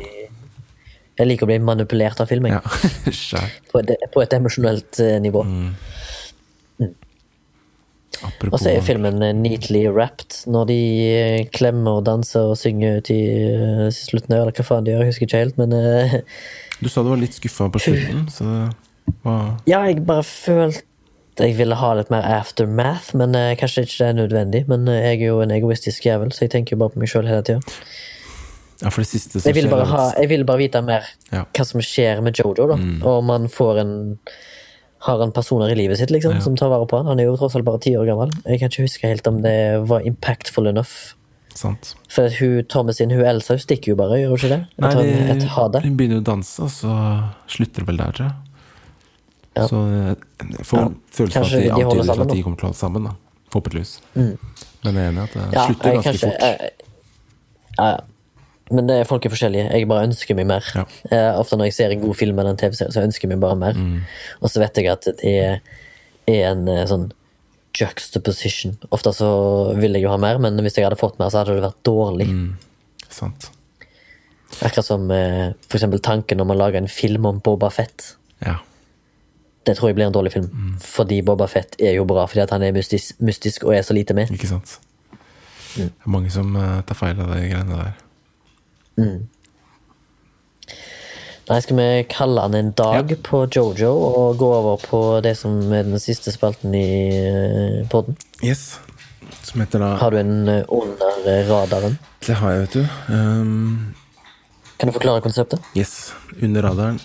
Jeg 1.19 1.27
liker 1.27 1.45
å 1.45 1.51
bli 1.51 1.59
manipulert 1.61 2.21
av 2.23 2.29
film, 2.31 2.47
jeg. 2.47 2.57
Ja. 2.57 3.45
På, 3.71 3.81
et, 3.81 3.91
på 4.11 4.21
et 4.23 4.33
emosjonelt 4.35 4.99
eh, 5.03 5.17
nivå. 5.23 5.43
Mm. 5.47 5.73
Mm. 6.81 6.93
Og 8.51 8.57
så 8.59 8.71
er 8.73 8.83
filmen 8.85 9.21
eh, 9.23 9.33
neatly 9.35 9.85
wrapped 9.89 10.41
når 10.51 10.69
de 10.69 10.77
eh, 11.07 11.39
klemmer 11.53 11.99
og 11.99 12.05
danser 12.09 12.51
og 12.51 12.59
synger 12.59 12.99
ut 12.99 13.11
i 13.13 13.21
slutten, 13.95 14.35
eller 14.37 14.55
hva 14.55 14.67
faen 14.67 14.87
de 14.87 14.93
gjør, 14.93 15.03
jeg 15.05 15.13
husker 15.13 15.29
ikke 15.29 15.41
helt, 15.45 15.59
men 15.61 15.75
uh, 15.75 16.15
Du 16.81 16.89
sa 16.91 17.03
du 17.05 17.11
var 17.13 17.21
litt 17.21 17.37
skuffa 17.37 17.69
på 17.71 17.83
slutten, 17.87 18.25
så 18.35 18.47
hva 19.23 19.35
Ja, 19.69 19.83
jeg 19.87 20.03
bare 20.07 20.25
følte 20.27 20.87
jeg 21.39 21.55
ville 21.57 21.77
ha 21.79 21.93
litt 21.97 22.11
mer 22.13 22.25
aftermath, 22.27 23.15
men 23.17 23.33
uh, 23.37 23.53
kanskje 23.57 23.85
ikke 23.87 23.97
det 23.97 24.07
er 24.09 24.17
nødvendig. 24.17 24.59
Men 24.69 24.83
uh, 24.91 24.97
jeg 24.99 25.21
er 25.21 25.29
jo 25.31 25.39
en 25.41 25.53
egoistisk 25.55 26.05
jævel, 26.05 26.33
så 26.35 26.43
jeg 26.45 26.51
tenker 26.53 26.77
bare 26.77 26.93
på 26.93 27.01
meg 27.01 27.09
sjøl 27.09 27.29
hele 27.29 27.45
tida. 27.47 27.77
Ja, 28.81 28.89
for 28.89 29.01
det 29.03 29.09
siste 29.11 29.39
som 29.39 29.47
Jeg 29.49 29.55
vil 29.59 29.69
bare, 29.69 29.85
ha, 29.85 30.05
jeg 30.17 30.29
vil 30.31 30.43
bare 30.47 30.57
vite 30.63 30.81
mer 30.85 31.05
Ja. 31.31 31.43
hva 31.53 31.65
som 31.67 31.81
skjer 31.85 32.21
med 32.25 32.33
Jojo, 32.39 32.67
da. 32.67 32.77
Og 33.05 33.11
om 33.19 33.29
han 33.29 33.47
får 33.47 33.79
en 33.83 33.93
har 35.01 35.17
han 35.17 35.31
personer 35.33 35.71
i 35.73 35.75
livet 35.75 35.97
sitt 35.97 36.11
liksom, 36.13 36.35
som 36.45 36.55
tar 36.55 36.69
vare 36.69 36.85
på 36.85 36.97
han. 36.99 37.07
Han 37.09 37.19
er 37.19 37.25
jo 37.25 37.35
tross 37.35 37.55
alt 37.57 37.65
bare 37.65 37.79
ti 37.81 37.95
år 37.97 38.05
gammel. 38.05 38.29
Jeg 38.45 38.59
kan 38.61 38.69
ikke 38.69 38.83
huske 38.85 39.07
helt 39.09 39.25
om 39.27 39.39
det 39.41 39.55
var 39.89 40.01
impactful 40.05 40.67
enough. 40.69 41.15
Sant. 41.57 41.95
For 42.07 42.29
hun 42.39 42.63
Thomas 42.69 42.97
sin, 43.01 43.09
hun 43.09 43.25
Elsa, 43.25 43.55
hun 43.57 43.63
stikker 43.63 43.91
jo 43.91 43.95
bare, 43.97 44.19
gjør 44.21 44.29
hun 44.29 44.37
ikke 44.37 44.51
det? 44.53 44.59
Nei, 44.77 44.91
hun 44.93 45.03
de, 45.41 45.79
det. 45.81 45.97
begynner 45.97 46.21
å 46.21 46.23
danse, 46.23 46.61
og 46.61 46.69
så 46.69 46.93
slutter 47.49 47.81
det 47.81 47.87
vel 47.89 47.97
der, 47.97 48.13
tror 48.13 48.27
jeg. 48.29 48.35
Ja. 49.57 49.65
Så 49.67 49.81
eh, 49.89 50.13
jeg 50.53 50.65
får 50.69 50.79
Ja. 50.79 50.87
følelsen 51.17 51.41
at 51.41 51.49
de 51.51 51.63
de 51.65 51.71
antyder 51.71 52.21
at 52.21 52.29
de 52.31 52.43
kommer 52.45 52.61
til 52.61 52.65
å 52.65 52.69
holde 52.69 52.79
sammen, 52.79 53.03
da. 53.09 53.15
Forhåpentligvis. 53.51 53.97
Men 54.15 54.37
jeg 54.85 54.95
er 54.95 55.09
enig 55.09 55.17
i 55.17 55.25
at 55.25 55.33
det 55.33 55.43
Ja, 55.57 55.65
slutter 55.65 55.89
jeg, 55.89 55.95
ganske 55.97 56.11
kanskje, 56.11 56.29
fort. 56.29 56.39
Jeg, 56.39 56.71
ja, 57.77 57.89
ja. 57.89 57.97
Men 58.71 58.87
det 58.87 58.99
er 59.01 59.07
folk 59.09 59.25
er 59.25 59.33
forskjellige. 59.33 59.69
Jeg 59.73 59.87
bare 59.89 60.07
ønsker 60.07 60.37
meg 60.37 60.47
mer. 60.51 60.67
Ja. 60.75 60.83
Eh, 61.11 61.39
ofte 61.39 61.57
når 61.59 61.71
jeg 61.71 61.77
ser 61.79 61.95
en 61.95 62.03
god 62.03 62.15
film 62.19 62.39
eller 62.39 62.53
en 62.53 62.59
TV-serie, 62.61 62.93
så 62.93 63.03
ønsker 63.03 63.27
jeg 63.27 63.33
meg 63.33 63.41
bare 63.43 63.57
mer. 63.59 63.79
Mm. 63.79 64.03
Og 64.39 64.51
så 64.51 64.61
vet 64.63 64.77
jeg 64.79 64.91
at 64.91 65.09
det 65.09 65.33
er, 65.47 65.57
er 66.29 66.45
en 66.53 66.67
eh, 66.71 66.85
sånn 66.87 67.09
juxtaposition. 67.77 68.77
Ofte 68.91 69.13
så 69.15 69.31
vil 69.79 69.95
jeg 69.95 70.05
jo 70.05 70.11
ha 70.11 70.19
mer, 70.21 70.39
men 70.43 70.59
hvis 70.63 70.77
jeg 70.77 70.87
hadde 70.87 70.99
fått 70.99 71.19
mer, 71.19 71.31
så 71.31 71.41
hadde 71.41 71.57
det 71.57 71.65
vært 71.65 71.83
dårlig. 71.87 72.27
Mm. 72.31 73.09
Sant. 73.11 73.49
Akkurat 74.59 74.87
som 74.87 75.07
eh, 75.15 75.53
for 75.67 75.79
eksempel 75.79 76.03
tanken 76.03 76.43
om 76.43 76.51
å 76.51 76.57
lage 76.57 76.79
en 76.79 76.91
film 76.91 77.27
om 77.27 77.39
Boba 77.43 77.71
Fett. 77.73 78.13
Ja. 78.43 78.59
Det 79.67 79.75
tror 79.77 79.91
jeg 79.91 79.99
blir 79.99 80.09
en 80.09 80.15
dårlig 80.15 80.33
film. 80.33 80.47
Mm. 80.51 80.77
Fordi 80.83 81.21
Boba 81.25 81.47
Fett 81.51 81.77
er 81.79 81.95
jo 81.95 82.05
bra 82.09 82.25
fordi 82.29 82.47
han 82.49 82.65
er 82.65 82.75
mystisk, 82.75 83.19
mystisk 83.23 83.67
og 83.67 83.75
er 83.75 83.85
så 83.85 83.95
lite 83.95 84.15
med. 84.17 84.31
Ikke 84.33 84.49
sant. 84.49 84.79
Mm. 85.77 85.87
Det 85.87 85.89
er 85.91 86.15
mange 86.15 86.31
som 86.33 86.55
eh, 86.57 86.79
tar 86.87 86.99
feil 86.99 87.19
av 87.21 87.31
de 87.31 87.43
greiene 87.45 87.77
der. 87.77 87.99
Nei, 91.51 91.57
skal 91.65 91.77
vi 91.77 91.87
kalle 92.07 92.41
han 92.45 92.55
en 92.55 92.69
dag 92.77 93.09
på 93.25 93.41
Jojo 93.51 93.91
og 93.91 94.37
gå 94.39 94.47
over 94.55 94.77
på 94.85 94.99
det 95.25 95.33
som 95.39 95.57
er 95.73 95.83
den 95.83 95.99
siste 95.99 96.31
spalten 96.31 96.75
i 96.77 96.85
poden? 97.91 98.15
podden? 98.15 98.15
Yes. 98.45 98.79
Som 99.43 99.61
heter 99.63 99.81
da 99.83 99.95
Har 99.99 100.11
du 100.11 100.19
en 100.21 100.47
eh, 100.47 100.63
under 100.69 101.25
eh, 101.27 101.49
radaren? 101.49 101.97
Det 102.23 102.37
har 102.39 102.53
jeg, 102.53 102.61
vet 102.61 102.73
du. 102.77 103.13
Um, 103.13 103.93
Kan 104.77 104.87
du 104.87 104.93
forklare 104.93 105.21
konseptet? 105.21 105.59
yes. 105.75 106.13
Under 106.41 106.61
radaren. 106.61 106.99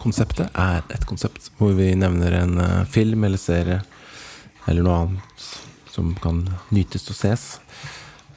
Konseptet 0.00 0.48
er 0.56 0.82
et 0.90 1.06
konsept 1.06 1.50
hvor 1.58 1.74
vi 1.76 1.92
nevner 1.94 2.40
en 2.40 2.58
eh, 2.58 2.84
film 2.90 3.24
eller 3.28 3.38
serie 3.38 3.82
eller 4.66 4.82
noe 4.82 4.98
annet 5.04 5.46
som 5.90 6.14
kan 6.22 6.42
nytes 6.70 7.08
og 7.10 7.16
ses, 7.18 7.60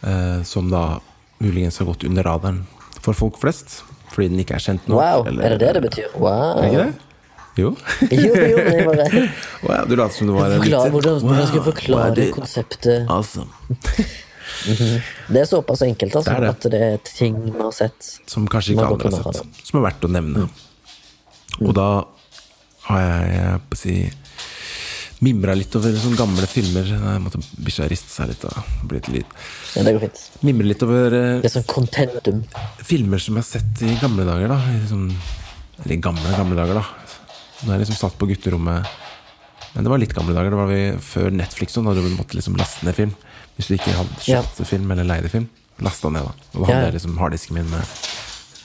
eh, 0.01 0.43
som 0.43 0.69
da 0.69 0.99
muligens 1.43 1.77
har 1.79 1.87
gått 1.89 2.03
under 2.07 2.23
radaren 2.23 2.63
for 3.03 3.13
folk 3.17 3.39
flest, 3.41 3.81
fordi 4.13 4.29
den 4.31 4.39
ikke 4.43 4.55
er 4.57 4.63
kjent 4.63 4.87
nok. 4.87 4.99
Wow, 5.01 5.25
eller- 5.27 5.43
er 5.45 5.49
det 5.57 5.59
det 5.65 5.73
det 5.77 5.83
betyr? 5.89 6.13
Wow. 6.15 6.57
Er 6.57 6.61
det 6.61 6.71
ikke 6.71 6.85
det? 6.85 6.93
Jo. 7.53 7.69
Jo, 8.09 8.33
jo, 8.33 8.85
bare 8.89 9.29
Wow, 9.67 9.83
du 9.85 9.95
later 9.99 10.15
som 10.15 10.27
du 10.27 10.33
var 10.33 10.49
en 10.55 10.61
liten- 10.63 10.91
hvordan, 10.95 11.19
wow, 11.21 11.35
jeg 11.37 11.51
Wow, 11.53 11.63
forklare 11.71 12.15
det? 12.15 12.29
konseptet? 12.33 13.05
awesome. 13.09 13.49
Det 15.33 15.39
er 15.41 15.45
såpass 15.47 15.81
enkelt, 15.81 16.15
altså. 16.15 16.31
Det 16.33 16.41
det. 16.43 16.49
At 16.49 16.65
det 16.71 16.81
er 16.81 16.97
ting 17.07 17.35
vi 17.45 17.53
har 17.59 17.71
sett. 17.75 18.09
som 18.29 18.45
kanskje 18.47 18.75
ikke 18.75 18.85
andre 18.85 19.11
har 19.11 19.33
sett. 19.33 19.61
Som 19.67 19.79
er 19.79 19.85
verdt 19.89 20.05
å 20.07 20.11
nevne. 20.11 20.47
Og 21.63 21.73
da 21.77 21.87
har 22.89 22.99
jeg, 23.01 23.31
jeg 23.37 23.61
på 23.69 23.77
å 23.77 23.79
si 23.79 23.95
mimra 25.23 25.53
litt 25.57 25.75
over 25.77 25.93
sånne 25.99 26.19
gamle 26.19 26.47
filmer. 26.49 26.89
Jeg 26.89 27.21
måtte 27.23 27.39
bikkja 27.63 27.87
riste 27.91 28.11
seg 28.11 28.31
litt 28.31 28.43
litt 28.91 29.09
lyd. 29.13 29.35
Ja, 29.77 29.83
det 29.87 29.93
går 29.95 30.05
fint. 30.07 30.23
Mimre 30.47 30.67
litt 30.67 30.83
over 30.85 31.15
eh, 31.17 31.29
Det 31.43 31.49
er 31.49 31.55
sånn 31.57 31.69
contentum. 31.69 32.41
filmer 32.83 33.21
som 33.23 33.37
jeg 33.39 33.45
har 33.45 33.49
sett 33.49 33.83
i 33.85 33.95
gamle 34.01 34.25
dager, 34.27 34.51
da. 34.51 34.59
I 34.73 34.81
sånn, 34.89 35.07
eller 35.83 36.01
gamle, 36.03 36.35
gamle 36.37 36.57
dager, 36.59 36.81
da. 36.81 36.85
Når 37.63 37.75
jeg 37.75 37.83
liksom 37.85 37.99
satt 38.01 38.17
på 38.19 38.27
gutterommet 38.27 38.89
Men 39.73 39.85
det 39.85 39.91
var 39.93 40.01
litt 40.01 40.13
gamle 40.13 40.35
dager. 40.35 40.51
Det 40.53 40.59
var 40.59 40.69
vi 40.69 40.81
før 41.01 41.31
Netflix, 41.33 41.73
da 41.73 41.93
du 41.95 42.01
måtte 42.13 42.37
liksom 42.37 42.57
laste 42.59 42.85
ned 42.85 42.97
film. 42.97 43.13
Hvis 43.57 43.69
du 43.69 43.77
ikke 43.77 43.95
hadde 43.97 44.27
Ja. 44.29 44.41
film 44.43 44.91
eller 44.91 45.07
leide 45.07 45.29
film. 45.33 45.47
Lasta 45.81 46.09
ned, 46.13 46.27
da. 46.27 46.33
Og 46.53 46.59
da 46.61 46.67
hadde 46.67 46.79
ja. 46.83 46.89
jeg 46.91 46.97
liksom 46.99 47.17
harddisken 47.17 47.57
min 47.57 47.69
med 47.71 47.95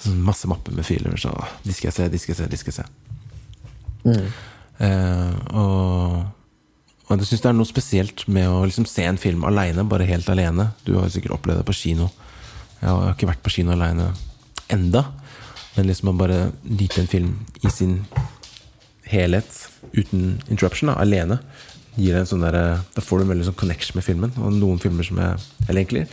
sånn 0.02 0.20
masse 0.24 0.48
mapper 0.50 0.74
med 0.76 0.84
filer. 0.84 1.16
Så 1.16 1.32
de 1.64 1.72
skal 1.72 1.88
jeg 1.88 1.96
se, 1.96 2.09
de 2.12 2.20
skal 2.20 2.34
jeg 2.34 2.40
se, 2.42 2.48
de 2.52 2.61
skal 2.61 2.72
jeg 2.72 2.78
se. 2.82 2.86
Mm. 4.04 4.28
Eh, 4.78 5.32
og 5.59 6.38
og 7.09 7.16
jeg 7.16 7.30
syns 7.30 7.44
det 7.44 7.48
er 7.50 7.56
noe 7.56 7.68
spesielt 7.68 8.24
med 8.28 8.50
å 8.52 8.64
liksom 8.66 8.84
se 8.88 9.06
en 9.09 9.20
film 9.20 9.44
aleine, 9.48 9.86
bare 9.88 10.09
helt 10.09 10.28
alene. 10.28 10.70
Du 10.84 10.98
har 10.98 11.09
sikkert 11.12 11.38
opplevd 11.38 11.62
det 11.62 11.68
på 11.68 11.76
kino. 11.76 12.11
Jeg 12.82 12.90
har 12.90 13.14
ikke 13.14 13.30
vært 13.30 13.44
på 13.46 13.54
kino 13.54 13.72
aleine 13.72 14.11
enda. 14.72 15.06
Men 15.76 15.88
liksom 15.88 16.12
å 16.12 16.18
bare 16.18 16.50
nyte 16.68 17.00
en 17.00 17.09
film 17.09 17.32
i 17.64 17.72
sin 17.72 18.02
helhet, 19.09 19.48
uten 19.94 20.36
interruption, 20.50 20.90
da, 20.90 20.98
alene, 21.00 21.38
gir 21.96 22.12
deg 22.12 22.22
en 22.22 22.28
sånn 22.28 22.44
der, 22.44 22.82
Da 22.94 23.02
får 23.02 23.22
du 23.22 23.24
en 23.24 23.32
veldig 23.32 23.46
sånn 23.48 23.59
connection 23.59 23.96
med 23.96 24.04
filmen. 24.06 24.34
Og 24.36 24.52
noen 24.54 24.82
filmer 24.82 25.06
som 25.06 25.18
jeg 25.18 25.40
Eller 25.66 25.80
egentlig 25.80 26.04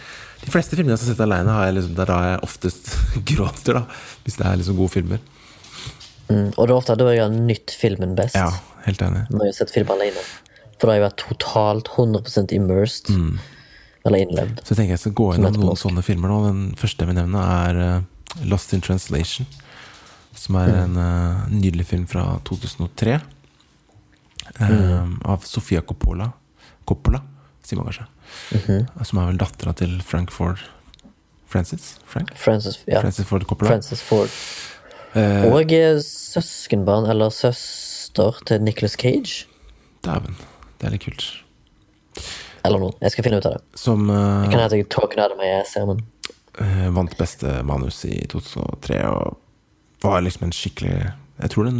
de 0.45 0.51
fleste 0.53 0.77
filmene 0.77 0.93
jeg 0.93 1.01
har 1.01 1.13
sett 1.13 1.23
aleine, 1.25 1.53
har 1.55 1.69
jeg 1.69 1.77
liksom, 1.79 1.93
der 1.97 2.11
har 2.13 2.25
jeg 2.29 2.41
oftest 2.45 2.91
gråter, 3.31 3.79
da. 3.79 3.99
Hvis 4.25 4.37
det 4.37 4.45
er 4.45 4.59
liksom 4.61 4.77
gode 4.77 4.93
filmer. 4.93 5.21
Mm. 6.29 6.51
Og 6.53 6.59
det 6.59 6.71
er 6.71 6.75
ofte 6.75 6.97
da 6.99 7.11
jeg 7.13 7.23
har 7.23 7.33
nytt 7.33 7.73
filmen 7.73 8.15
best. 8.17 8.37
Ja, 8.37 8.51
helt 8.85 9.01
enig. 9.05 9.25
Når 9.31 9.47
jeg 9.47 9.53
har 9.53 9.57
sett 9.59 9.73
film 9.73 9.93
alene. 9.95 10.25
Da 10.85 10.93
har 10.93 10.99
jeg 10.99 11.05
vært 11.07 11.21
totalt 11.25 11.91
100% 11.95 12.55
immersed. 12.55 13.11
Mm. 13.11 13.37
Eller 14.05 14.21
innlevd. 14.21 14.61
Så 14.61 14.73
jeg 14.73 14.79
tenker 14.79 14.93
jeg 14.93 15.01
skal 15.01 15.15
gå 15.17 15.29
gjennom 15.33 15.55
noen 15.63 15.79
sånne 15.81 16.03
filmer 16.05 16.29
nå. 16.29 16.41
Den 16.45 16.65
første 16.77 17.01
jeg 17.01 17.09
vil 17.09 17.17
nevne, 17.17 17.41
er 17.65 17.79
eh, 17.81 18.45
Lost 18.51 18.75
in 18.77 18.83
Translation. 18.85 19.47
Som 20.35 20.57
er 20.59 20.73
en 20.83 20.97
uh, 20.99 21.45
nydelig 21.49 21.87
film 21.89 22.03
fra 22.11 22.25
2003. 22.45 23.15
eh, 24.59 25.13
Av 25.31 25.47
Sofia 25.47 25.81
Coppola. 25.81 26.27
Coppola, 26.85 27.21
sier 27.65 27.79
man 27.79 27.87
kanskje. 27.89 28.05
Som 29.07 29.21
er 29.21 29.29
vel 29.31 29.39
dattera 29.41 29.73
til 29.79 29.95
Frank 30.05 30.33
Ford 30.35 30.59
Francis? 31.49 31.95
Frank? 32.09 32.33
Francis, 32.35 32.81
ja. 32.85 32.99
Francis 32.99 33.25
Ford 33.25 33.45
Coppola. 33.47 33.71
Francis 33.71 34.03
Ford. 34.03 34.33
Uh, 35.15 35.47
Og 35.55 35.71
søskenbarn 36.03 37.07
eller 37.09 37.31
søster 37.31 38.43
til 38.45 38.61
Nicholas 38.61 38.99
Cage. 38.99 39.47
Dæven. 40.03 40.35
Det 40.79 40.87
er 40.87 40.95
litt 40.95 41.05
kult. 41.05 41.25
Eller 42.65 42.81
noe. 42.81 42.95
Jeg 43.03 43.13
skal 43.13 43.27
finne 43.27 43.39
ut 43.39 43.47
av 43.47 43.57
det. 43.57 43.63
Som 43.77 44.09
eh, 44.09 44.47
Kan 44.49 44.59
hende 44.59 44.79
jeg 44.79 44.89
talking 44.93 45.21
out 45.21 45.35
of 45.35 45.39
my 45.39 45.51
ass 45.59 45.75
her, 45.77 45.87
men 45.89 46.01
eh, 46.61 46.87
vant 46.95 47.13
beste 47.19 47.59
manus 47.67 48.01
i 48.07 48.17
2003 48.31 49.01
og 49.11 49.37
var 50.05 50.21
liksom 50.21 50.45
en 50.45 50.53
skikkelig 50.53 50.95
Jeg 51.39 51.51
tror 51.53 51.65
den 51.65 51.79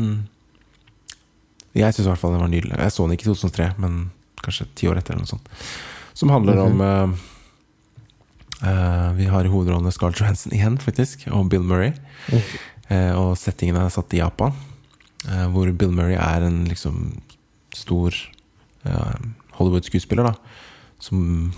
Jeg 1.76 1.93
syns 1.93 2.06
i 2.06 2.10
hvert 2.10 2.22
fall 2.22 2.36
den 2.36 2.43
var 2.46 2.52
nydelig. 2.52 2.78
Jeg 2.78 2.96
så 2.96 3.06
den 3.06 3.18
ikke 3.18 3.28
i 3.28 3.34
2003, 3.34 3.72
men 3.84 3.98
kanskje 4.46 4.70
ti 4.78 4.88
år 4.91 5.02
etter, 5.02 5.16
eller 5.16 5.26
noe 5.26 5.34
sånt. 5.34 5.50
Som 6.16 6.32
handler 6.32 6.62
om 6.64 6.80
uh, 6.80 7.12
uh, 8.62 9.10
Vi 9.18 9.28
har 9.28 9.43
i 9.43 9.52
hovedrollene 9.52 9.91
Scarlett 9.91 10.22
Johansen 10.22 10.54
igjen, 10.56 10.78
faktisk, 10.80 11.28
og 11.34 11.50
Bill 11.52 11.66
Murray. 11.66 11.91
Eh, 12.89 13.14
og 13.18 13.34
settingen 13.39 13.80
er 13.80 13.89
satt 13.93 14.14
i 14.14 14.22
Japan, 14.22 14.54
eh, 15.26 15.46
hvor 15.50 15.70
Bill 15.74 15.93
Murray 15.93 16.18
er 16.20 16.46
en 16.46 16.66
liksom 16.70 17.22
stor 17.74 18.14
eh, 18.14 18.35
Hollywood-skuespiller, 19.56 20.30
da. 20.30 20.36
Som 21.00 21.52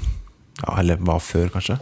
ja, 0.61 0.79
Eller 0.79 1.01
var 1.01 1.19
før, 1.19 1.49
kanskje. 1.53 1.77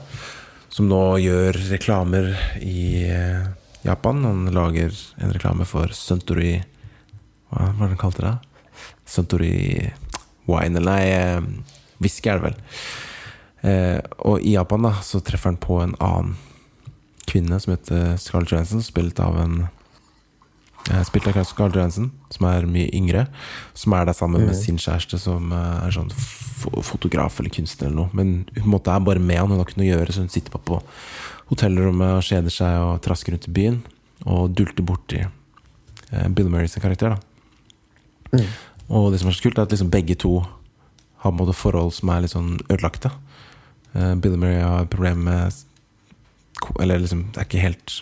Som 0.69 0.89
nå 0.91 1.01
gjør 1.23 1.55
reklamer 1.69 2.33
i 2.59 3.05
eh, 3.07 3.45
Japan. 3.85 4.25
Han 4.27 4.49
lager 4.55 4.95
en 5.21 5.31
reklame 5.35 5.67
for 5.69 5.93
Suntory 5.95 6.57
Hva 7.51 7.69
var 7.77 7.85
det 7.85 7.93
han 7.93 8.01
kalte 8.01 8.25
det? 8.25 8.33
Suntory 9.07 9.53
Wine, 10.45 10.77
eller 10.77 10.85
nei, 10.89 11.03
eh, 11.13 11.45
whisky 12.03 12.29
er 12.29 12.41
det 12.41 12.49
vel. 12.49 12.57
Eh, 13.65 13.99
og 14.27 14.43
i 14.43 14.53
Japan 14.53 14.85
da, 14.85 14.91
så 15.01 15.21
treffer 15.25 15.53
han 15.53 15.61
på 15.61 15.79
en 15.81 15.95
annen 16.03 16.35
kvinne 17.25 17.57
som 17.61 17.73
heter 17.73 18.19
Scarlett 18.21 18.53
Johansson, 18.53 18.83
spilt 18.85 19.19
av 19.23 19.39
en 19.41 19.55
Spilt 20.85 21.25
av 21.25 21.33
Klaus 21.33 21.53
Galdrensen, 21.57 22.11
som 22.29 22.45
er 22.45 22.67
mye 22.69 22.91
yngre. 22.93 23.25
Som 23.77 23.95
er 23.97 24.05
der 24.05 24.17
sammen 24.17 24.45
med 24.45 24.57
sin 24.57 24.77
kjæreste, 24.77 25.17
som 25.21 25.49
eh, 25.55 25.87
er 25.87 25.95
sånn 25.95 26.11
fotograf 26.85 27.39
eller 27.41 27.53
kunstner 27.53 27.89
eller 27.89 28.03
noe. 28.03 28.13
Men 28.17 28.35
hun 28.59 28.69
måte 28.75 28.93
er 28.93 29.01
bare 29.05 29.21
med 29.21 29.41
han, 29.41 29.49
hun 29.49 29.61
har 29.61 29.65
ikke 29.65 29.79
noe 29.81 29.87
å 29.87 29.93
gjøre, 29.95 30.13
så 30.13 30.25
hun 30.25 30.33
sitter 30.33 30.53
bare 30.53 30.67
på 30.69 30.79
hotellrommet 31.49 32.19
og 32.19 32.25
kjeder 32.25 32.53
seg 32.53 32.77
og 32.83 33.01
trasker 33.05 33.33
rundt 33.33 33.49
i 33.49 33.55
byen. 33.57 33.81
Og 34.29 34.53
dulter 34.57 34.85
borti 34.85 35.23
eh, 35.25 36.27
Bill 36.37 36.53
Murray 36.53 36.69
sin 36.69 36.85
karakter, 36.85 37.17
da. 37.17 38.45
Og 38.85 39.09
det 39.13 39.21
som 39.21 39.31
er 39.31 39.37
så 39.37 39.45
kult, 39.47 39.57
er 39.57 39.65
at 39.65 39.73
liksom 39.73 39.89
begge 39.93 40.17
to 40.21 40.37
har 41.25 41.31
på 41.31 41.33
en 41.33 41.41
måte 41.41 41.57
forhold 41.57 41.93
som 41.97 42.11
er 42.13 42.21
litt 42.21 42.35
sånn 42.35 42.59
ødelagte. 42.67 43.09
Uh, 43.95 44.13
Bill 44.19 44.35
Murray 44.37 44.61
har 44.61 44.89
problemer 44.91 45.23
med 45.23 45.63
Eller 46.81 46.99
liksom, 46.99 47.29
det 47.33 47.39
er 47.39 47.47
ikke 47.47 47.63
helt 47.63 47.93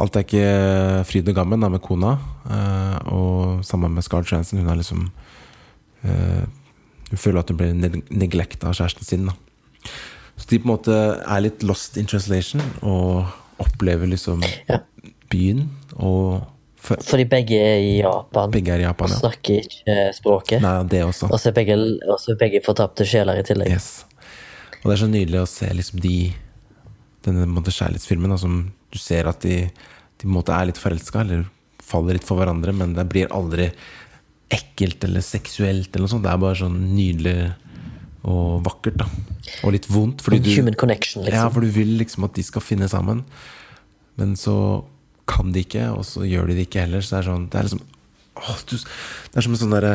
Alt 0.00 0.16
er 0.16 0.24
ikke 0.24 1.04
fryd 1.08 1.28
og 1.28 1.36
gammen 1.36 1.60
da, 1.60 1.68
med 1.68 1.82
kona. 1.84 2.14
eh, 2.48 2.98
og 3.12 3.64
sammen 3.64 3.92
med 3.92 4.02
Scarlett 4.06 4.30
Johansson. 4.32 4.58
Hun 4.62 4.70
er 4.72 4.76
liksom 4.80 5.10
eh, 6.04 6.44
Hun 7.10 7.18
føler 7.20 7.40
at 7.42 7.50
hun 7.52 7.58
blir 7.60 8.00
neglekta 8.08 8.70
av 8.70 8.74
kjæresten 8.78 9.04
sin. 9.04 9.26
Da. 9.28 9.34
Så 10.36 10.48
de 10.48 10.58
på 10.58 10.64
en 10.64 10.72
måte 10.72 10.94
er 11.20 11.42
litt 11.44 11.62
lost 11.62 11.98
in 12.00 12.06
translation 12.08 12.62
og 12.82 13.26
opplever 13.60 14.08
liksom 14.08 14.40
Ja. 14.68 14.78
byen. 15.30 15.68
Og 15.96 16.42
for, 16.82 16.96
Fordi 17.04 17.24
begge 17.30 17.54
er 17.60 17.78
i 17.78 18.00
Japan 18.00 18.50
begge 18.50 18.72
er 18.74 18.80
i 18.80 18.86
Japan, 18.88 19.12
og 19.12 19.20
snakker 19.20 19.60
ikke 19.60 19.98
språket. 20.16 20.62
Nei, 20.64 20.82
det 20.90 21.04
også. 21.04 21.28
Og 21.30 21.38
så 21.38 21.50
er 21.52 21.52
begge, 21.60 21.76
begge 22.40 22.62
fortapte 22.64 23.04
sjeler 23.06 23.38
i 23.38 23.44
tillegg. 23.46 23.68
Yes. 23.70 24.04
Og 24.82 24.88
det 24.90 24.96
er 24.96 25.04
så 25.04 25.10
nydelig 25.12 25.42
å 25.44 25.46
se 25.46 25.68
liksom 25.70 26.00
de 26.02 26.32
denne 27.22 27.46
kjærlighetsfilmen 27.46 28.30
da, 28.34 28.36
som 28.40 28.72
du 28.92 29.00
ser 29.00 29.28
at 29.30 29.42
de, 29.44 29.64
de 29.68 30.26
på 30.26 30.30
en 30.30 30.36
måte 30.36 30.54
er 30.54 30.70
litt 30.70 30.80
forelska, 30.80 31.24
eller 31.24 31.46
faller 31.82 32.18
litt 32.18 32.28
for 32.28 32.40
hverandre, 32.40 32.74
men 32.76 32.94
det 32.96 33.08
blir 33.10 33.32
aldri 33.34 33.70
ekkelt 34.52 35.04
eller 35.06 35.24
seksuelt 35.24 35.96
eller. 35.96 36.12
Det 36.12 36.30
er 36.30 36.40
bare 36.42 36.60
sånn 36.60 36.78
nydelig 36.92 37.36
og 38.28 38.62
vakkert, 38.66 39.00
da. 39.02 39.08
Og 39.66 39.74
litt 39.74 39.88
vondt. 39.90 40.22
Fordi 40.22 40.38
du, 40.44 40.52
human 40.54 40.76
connection, 40.78 41.24
ja, 41.24 41.32
liksom. 41.32 41.54
for 41.56 41.64
du 41.64 41.72
vil 41.74 41.96
liksom 41.98 42.28
at 42.28 42.36
de 42.38 42.44
skal 42.46 42.64
finne 42.64 42.88
sammen, 42.90 43.24
men 44.20 44.36
så 44.38 44.56
kan 45.30 45.52
de 45.54 45.64
ikke, 45.64 45.88
og 45.94 46.04
så 46.06 46.26
gjør 46.26 46.50
de 46.50 46.58
det 46.58 46.68
ikke 46.68 46.84
heller. 46.84 47.02
Så 47.02 47.16
det 47.16 47.20
er 47.22 47.30
sånn 47.30 47.48
Det 47.50 47.58
er 47.58 47.68
liksom 47.68 47.84
å, 48.32 48.54
du, 48.68 48.74
Det 48.76 49.38
er 49.38 49.46
som 49.46 49.54
en 49.54 49.60
sånn 49.60 49.74
derre 49.74 49.94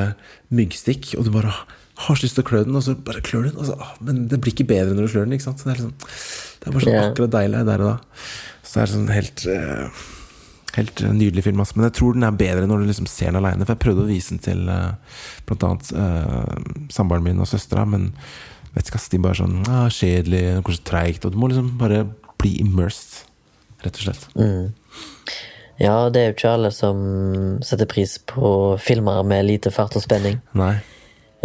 myggstikk, 0.56 1.14
og 1.18 1.28
du 1.28 1.32
bare 1.34 1.54
har 1.98 2.18
så 2.18 2.26
lyst 2.26 2.38
til 2.38 2.45
å 2.45 2.48
klø 2.48 2.62
den, 2.66 2.78
og 2.78 2.84
så 2.86 2.93
bare 3.08 3.24
klør 3.26 3.48
du 3.48 3.50
den. 3.52 3.70
Så, 3.70 3.78
å, 3.78 3.88
men 4.06 4.26
det 4.32 4.41
blir 4.43 4.54
ikke 4.54 4.68
bedre 4.70 4.93
når 4.93 5.08
du 5.08 5.14
klør 5.16 5.26
den. 5.28 5.38
ikke 5.38 5.48
sant? 5.48 5.62
Så 5.62 5.70
det 5.70 5.76
er 5.76 5.82
liksom 5.82 5.95
Det 5.98 6.70
er 6.70 6.76
bare 6.76 6.86
sånn 6.86 7.00
akkurat 7.02 7.36
deilig 7.38 7.64
der 7.72 7.86
og 7.86 7.89
da. 7.93 8.28
Så 8.68 8.76
det 8.76 8.84
er 8.84 8.93
sånn 8.93 9.11
helt 9.15 9.43
uh, 9.47 10.05
Helt 10.76 10.99
eh, 11.01 11.13
nydelig 11.15 11.45
film. 11.47 11.61
Altså. 11.63 11.78
Men 11.78 11.88
jeg 11.88 11.95
tror 11.97 12.13
den 12.13 12.28
er 12.28 12.38
bedre 12.38 12.68
når 12.70 12.84
du 12.84 12.89
liksom 12.91 13.07
ser 13.09 13.32
den 13.32 13.39
aleine. 13.39 13.65
For 13.65 13.74
jeg 13.74 13.82
prøvde 13.82 14.03
å 14.03 14.09
vise 14.11 14.36
den 14.36 14.43
til 14.45 14.68
uh, 14.70 15.55
annet 15.55 15.91
uh, 15.95 16.89
samboeren 16.93 17.26
min 17.26 17.41
og 17.41 17.49
søstera, 17.49 17.86
men 17.89 18.11
vet 18.76 18.91
ikke, 18.91 19.01
de 19.13 19.22
bare 19.24 19.39
sånn 19.39 19.55
ah, 19.74 19.88
Kjedelig, 19.89 20.43
kanskje 20.68 20.86
treigt. 20.91 21.26
Og 21.26 21.34
du 21.34 21.39
må 21.41 21.49
liksom 21.49 21.72
bare 21.80 22.03
bli 22.38 22.59
immersed, 22.61 23.24
rett 23.86 23.97
og 23.97 24.05
slett. 24.05 24.28
Mm. 24.38 24.76
Ja, 25.82 25.95
det 26.13 26.22
er 26.22 26.30
jo 26.30 26.36
ikke 26.36 26.53
alle 26.57 26.70
som 26.74 26.99
setter 27.65 27.89
pris 27.89 28.18
på 28.30 28.51
filmer 28.82 29.24
med 29.26 29.45
lite 29.45 29.74
fart 29.74 29.97
og 29.97 30.05
spenning. 30.05 30.39
Nei. 30.57 30.76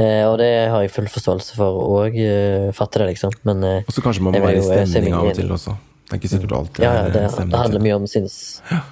Eh, 0.00 0.24
og 0.24 0.38
det 0.40 0.50
har 0.72 0.80
jeg 0.80 0.92
full 0.92 1.08
forståelse 1.12 1.56
for 1.56 1.80
òg, 2.00 2.16
eh, 2.16 2.68
fatter 2.76 3.04
det, 3.04 3.12
liksom. 3.12 3.34
Men 3.48 3.64
eh, 3.68 3.82
Og 3.86 3.92
så 3.92 4.04
kanskje 4.04 4.24
man 4.24 4.36
må 4.36 4.40
være 4.40 4.62
i 4.62 4.86
stemning 4.88 5.16
av 5.16 5.28
og 5.28 5.36
til 5.36 5.52
også. 5.52 5.76
Det 6.12 6.18
er 6.18 6.20
ikke 6.20 6.28
sikkert 6.34 6.52
alltid 6.52 6.84
Ja, 6.84 6.92
ja, 6.92 7.04
det, 7.08 7.20
det 7.48 7.56
handler 7.56 7.80
mye 7.80 7.96
om 7.96 8.06
sinns... 8.10 8.36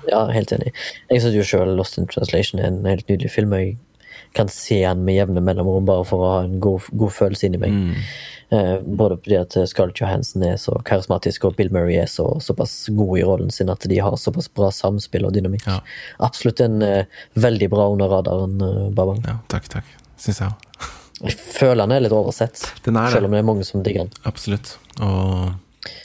Ja, 0.09 0.23
helt 0.33 0.55
enig. 0.57 0.71
Jeg 1.11 1.21
syns 1.21 1.37
jo 1.37 1.45
sjøl 1.45 1.75
Lost 1.77 1.99
in 2.01 2.09
Translation 2.09 2.63
er 2.63 2.71
en 2.71 2.87
helt 2.89 3.05
nydelig 3.13 3.35
film. 3.35 3.53
Jeg 3.53 3.75
kan 4.33 4.49
se 4.49 4.79
den 4.81 5.03
med 5.05 5.19
jevne 5.19 5.43
mellomrom 5.45 5.85
bare 5.85 6.07
for 6.09 6.25
å 6.25 6.31
ha 6.33 6.39
en 6.47 6.57
god, 6.65 6.89
god 6.97 7.13
følelse 7.13 7.51
inni 7.51 7.61
meg. 7.61 7.77
Mm. 7.77 8.09
Eh, 8.57 8.73
både 8.81 9.19
fordi 9.21 9.37
at 9.37 9.59
Scarlett 9.69 10.01
Johansson 10.01 10.49
er 10.49 10.57
så 10.63 10.81
karismatisk, 10.89 11.45
og 11.45 11.61
Bill 11.61 11.69
Murray 11.77 12.01
er 12.01 12.09
så, 12.09 12.25
såpass 12.41 12.89
god 12.89 13.21
i 13.21 13.29
rollen 13.29 13.53
sin 13.53 13.69
at 13.71 13.85
de 13.93 14.01
har 14.01 14.17
såpass 14.17 14.49
bra 14.49 14.73
samspill 14.73 15.29
og 15.29 15.37
dynamikk. 15.37 15.69
Ja. 15.69 15.83
Absolutt 16.25 16.65
en 16.65 16.81
eh, 16.87 17.21
veldig 17.37 17.69
bra 17.77 17.91
under 17.93 18.09
radaren, 18.17 18.57
eh, 18.65 18.85
Babang. 18.97 19.21
Ja, 19.29 19.43
takk, 19.53 19.69
takk. 19.77 19.97
Syns 20.17 20.41
jeg 20.41 20.49
òg. 20.49 20.89
Jeg 21.21 21.37
føler 21.37 21.85
den 21.85 21.99
er 21.99 22.07
litt 22.07 22.17
oversett, 22.17 22.63
er 22.81 23.13
selv 23.13 23.29
om 23.29 23.35
det 23.37 23.43
er 23.43 23.51
mange 23.51 23.67
som 23.69 23.85
digger 23.85 24.07
den. 24.07 24.23
Absolutt. 24.25 24.79
Og 25.05 25.51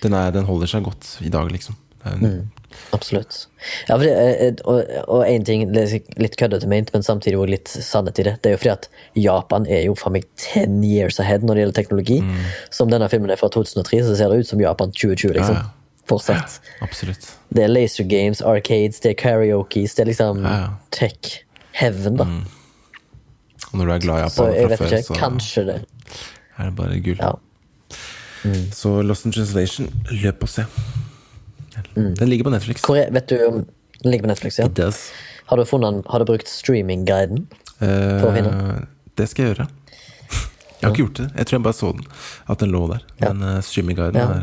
den, 0.03 0.13
er, 0.13 0.31
den 0.35 0.47
holder 0.47 0.71
seg 0.71 0.85
godt 0.87 1.17
i 1.25 1.31
dag, 1.33 1.49
liksom. 1.51 1.77
Er 2.05 2.43
Absolutt. 2.93 3.47
Ja, 3.87 3.97
det, 3.97 4.09
eh, 4.11 4.53
og, 4.67 5.23
én 5.25 5.39
en 5.39 5.45
ting, 5.47 5.63
litt 6.19 6.35
køddete 6.39 6.67
ment, 6.69 6.91
men 6.93 7.05
samtidig 7.05 7.37
også 7.39 7.51
litt 7.53 7.71
sannhet 7.71 8.19
i 8.19 8.25
det. 8.27 8.35
Det 8.43 8.51
er 8.51 8.55
jo 8.55 8.61
fordi 8.61 8.73
at 8.73 8.89
Japan 9.19 9.65
er 9.71 9.85
jo 9.87 9.95
for 9.97 10.13
meg 10.13 10.27
ten 10.39 10.83
years 10.83 11.19
ahead 11.23 11.45
når 11.45 11.55
det 11.55 11.63
gjelder 11.63 11.79
teknologi. 11.79 12.19
Som 12.75 12.91
denne 12.93 13.09
filmen 13.11 13.31
er 13.33 13.39
fra 13.41 13.49
2003, 13.51 14.03
så 14.05 14.17
ser 14.19 14.31
det 14.31 14.43
ut 14.43 14.51
som 14.51 14.61
Japan 14.61 14.93
2020, 14.93 15.33
liksom. 15.39 15.57
Ja, 15.57 15.63
ja. 15.63 15.71
Fortsatt. 16.05 16.59
Absolutt. 16.85 17.31
Det 17.49 17.63
er 17.65 17.71
laser 17.71 18.05
games, 18.05 18.43
arcades, 18.45 18.99
det 19.01 19.15
er 19.15 19.17
karaokes, 19.23 19.95
det 19.97 20.03
er 20.03 20.11
liksom 20.11 20.43
tech 20.93 21.39
heaven, 21.79 22.19
da. 22.21 22.27
Og 23.71 23.79
når 23.79 23.89
du 23.89 23.95
er 23.95 24.03
glad 24.03 24.19
i 24.19 24.27
Japan 24.27 24.53
fra 24.53 24.77
før, 24.83 24.97
så 25.07 25.17
kanskje 25.17 25.65
det. 25.71 25.79
er 26.59 26.69
det 26.69 26.75
bare 26.77 26.99
gull. 27.01 27.17
Ja. 27.19 27.33
Så 28.75 29.01
Lost 29.03 29.25
in 29.25 29.31
Translation, 29.35 29.87
løp 30.11 30.43
og 30.45 30.49
se. 30.49 30.65
Den 31.95 32.29
ligger 32.29 32.43
på 32.47 32.53
Netflix. 32.53 32.83
Er, 32.89 33.09
vet 33.11 33.29
du 33.29 33.37
om 33.47 33.65
Den 34.03 34.11
ligger 34.11 34.27
på 34.27 34.31
Netflix, 34.33 34.59
ja. 34.59 34.67
Har 35.45 35.57
du 35.57 35.65
funnet 35.65 36.05
har 36.09 36.19
du 36.19 36.25
brukt 36.25 36.47
streamingguiden? 36.49 37.47
Eh, 37.81 38.79
det 39.17 39.27
skal 39.29 39.45
jeg 39.45 39.55
gjøre. 39.55 39.67
Jeg 40.81 40.89
har 40.89 40.91
ikke 40.93 41.03
gjort 41.05 41.17
det. 41.17 41.27
Jeg 41.37 41.45
tror 41.47 41.57
jeg 41.57 41.63
bare 41.63 41.73
så 41.77 41.91
den. 41.97 42.05
At 42.49 42.59
den 42.59 42.71
lå 42.73 42.81
der. 42.91 43.03
Ja. 43.21 43.33
Men 43.33 43.43
uh, 43.57 43.61
streamingguiden 43.63 44.15
Ja. 44.19 44.25
er 44.25 44.41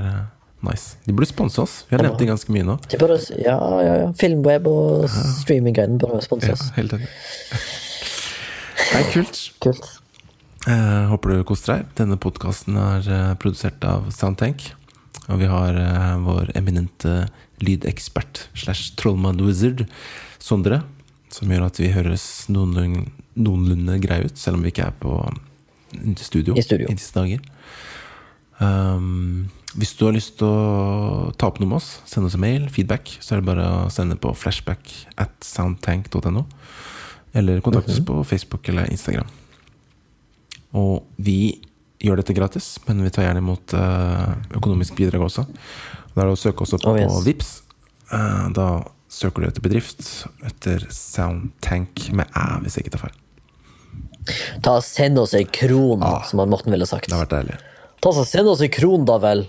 uh, 0.63 0.71
nice. 0.71 0.97
De 1.07 1.13
burde 1.13 1.29
sponse 1.29 1.63
oss. 1.63 1.85
Vi 1.91 1.97
har 1.97 2.03
nevnt 2.03 2.19
det 2.19 2.27
ganske 2.31 2.53
mye 2.55 2.67
nå. 2.67 2.79
De 2.91 2.99
burde, 2.99 3.19
ja, 3.39 3.57
ja, 3.83 3.95
ja. 4.03 4.13
Filmweb 4.19 4.67
og 4.67 5.09
streamingguiden 5.43 5.99
burde 6.03 6.23
sponse 6.25 6.49
Ja, 6.51 6.53
oss. 6.59 6.71
helt 6.77 6.93
enig. 6.97 7.07
Nei, 8.93 9.03
kult. 9.13 9.43
Kult. 9.63 10.02
Eh, 10.67 11.05
håper 11.11 11.33
du 11.33 11.43
koser 11.47 11.75
deg. 11.75 11.89
Denne 11.99 12.19
podkasten 12.23 12.77
er 12.79 13.09
eh, 13.11 13.31
produsert 13.43 13.83
av 13.87 14.07
Soundtank. 14.15 14.69
Og 15.27 15.41
vi 15.41 15.49
har 15.51 15.79
eh, 15.79 16.13
vår 16.23 16.53
eminente 16.59 17.27
lydekspert 17.63 18.47
slash 18.59 18.95
trollmann-wizard, 18.99 19.87
Sondre, 20.43 20.83
som 21.31 21.51
gjør 21.51 21.67
at 21.69 21.79
vi 21.79 21.91
høres 21.95 22.27
noenlunde, 22.51 23.09
noenlunde 23.39 23.99
greie 24.03 24.27
ut, 24.27 24.39
selv 24.39 24.59
om 24.59 24.65
vi 24.67 24.73
ikke 24.73 24.89
er 24.91 24.97
på 25.03 25.17
mm, 25.31 26.17
studio 26.19 26.57
I 26.59 26.65
studio. 26.67 26.91
i 26.91 26.97
disse 26.99 27.15
dager. 27.15 27.43
Um, 28.63 29.51
hvis 29.79 29.95
du 29.99 30.05
har 30.07 30.15
lyst 30.15 30.37
til 30.39 30.51
å 30.51 31.31
ta 31.39 31.49
opp 31.51 31.63
noe 31.63 31.71
med 31.71 31.79
oss, 31.79 31.95
send 32.07 32.27
oss 32.29 32.35
en 32.39 32.43
mail, 32.43 32.67
feedback, 32.75 33.15
så 33.23 33.35
er 33.35 33.43
det 33.43 33.51
bare 33.51 33.69
å 33.85 33.87
sende 33.95 34.19
på 34.21 34.35
flashback 34.39 34.91
at 35.23 35.35
soundtank.no. 35.47 36.45
Eller 37.39 37.63
kontakt 37.65 37.91
oss 37.91 38.03
på 38.05 38.19
Facebook 38.29 38.69
eller 38.69 38.91
Instagram. 38.93 39.31
Og 40.79 41.03
vi 41.20 41.61
gjør 42.03 42.18
dette 42.23 42.35
gratis, 42.35 42.79
men 42.89 43.03
vi 43.05 43.11
tar 43.14 43.27
gjerne 43.29 43.43
imot 43.45 43.75
eh, 43.79 44.33
økonomisk 44.59 44.97
bidrag 44.99 45.23
også. 45.29 45.45
Da 46.14 46.23
er 46.25 46.31
det 46.31 46.35
å 46.35 46.41
søke 46.41 46.64
oss 46.64 46.73
opp 46.75 46.87
Oh, 46.91 46.97
yes. 46.99 47.12
på 47.12 47.20
Vips. 47.29 47.51
Eh, 48.12 48.47
da 48.57 48.68
søker 49.12 49.43
du 49.45 49.49
etter 49.51 49.62
bedrift, 49.64 50.01
etter 50.49 50.87
Soundtank 50.91 52.09
med 52.16 52.27
æ, 52.35 52.47
hvis 52.64 52.79
jeg 52.79 52.87
ikke 52.87 52.97
tar 52.97 53.05
feil. 53.07 53.18
Ta 54.62 54.77
og 54.79 54.85
Send 54.87 55.18
oss 55.18 55.35
ei 55.35 55.45
kron, 55.45 56.03
Ah. 56.03 56.23
som 56.25 56.39
Morten 56.49 56.73
ville 56.73 56.87
sagt. 56.87 57.09
Det 57.09 57.16
har 57.16 57.25
vært 57.27 57.37
deilig. 57.39 57.59
Ta 58.03 58.09
og 58.11 58.27
Send 58.27 58.49
oss 58.49 58.61
ei 58.62 58.68
kron, 58.73 59.05
da 59.09 59.18
vel! 59.23 59.47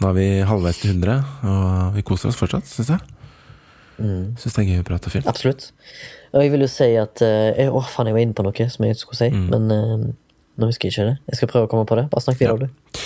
Nå 0.00 0.08
er 0.08 0.14
vi 0.16 0.26
halvveis 0.48 0.78
til 0.80 0.94
100, 0.94 1.18
og 1.44 1.94
vi 1.98 2.02
koser 2.06 2.28
oss 2.30 2.36
fortsatt, 2.40 2.64
syns 2.70 2.88
jeg. 2.94 3.00
Mm. 4.00 4.30
Syns 4.40 4.54
det 4.56 4.62
er 4.62 4.68
gøy 4.70 4.80
å 4.80 4.86
prate 4.88 5.10
film. 5.12 5.26
Absolutt. 5.28 5.72
Og 6.32 6.40
jeg 6.44 6.52
vil 6.54 6.64
jo 6.64 6.68
si 6.72 6.86
at 6.96 7.20
eh, 7.26 7.68
Å, 7.68 7.82
faen, 7.84 8.08
jeg 8.08 8.14
var 8.16 8.22
inne 8.24 8.36
på 8.38 8.44
noe 8.46 8.68
som 8.72 8.86
jeg 8.86 8.96
skulle 8.96 9.18
si, 9.20 9.28
Mm. 9.34 9.48
men 9.52 9.70
eh, 9.76 10.12
nå 10.60 10.70
husker 10.70 10.88
jeg 10.88 10.96
ikke 10.96 11.08
det. 11.10 11.16
Jeg 11.32 11.40
skal 11.40 11.52
prøve 11.54 11.68
å 11.68 11.72
komme 11.72 11.88
på 11.88 11.98
det. 11.98 12.06
Bare 12.12 12.24
snakk 12.24 12.40
videre, 12.40 12.68
du. 12.68 13.00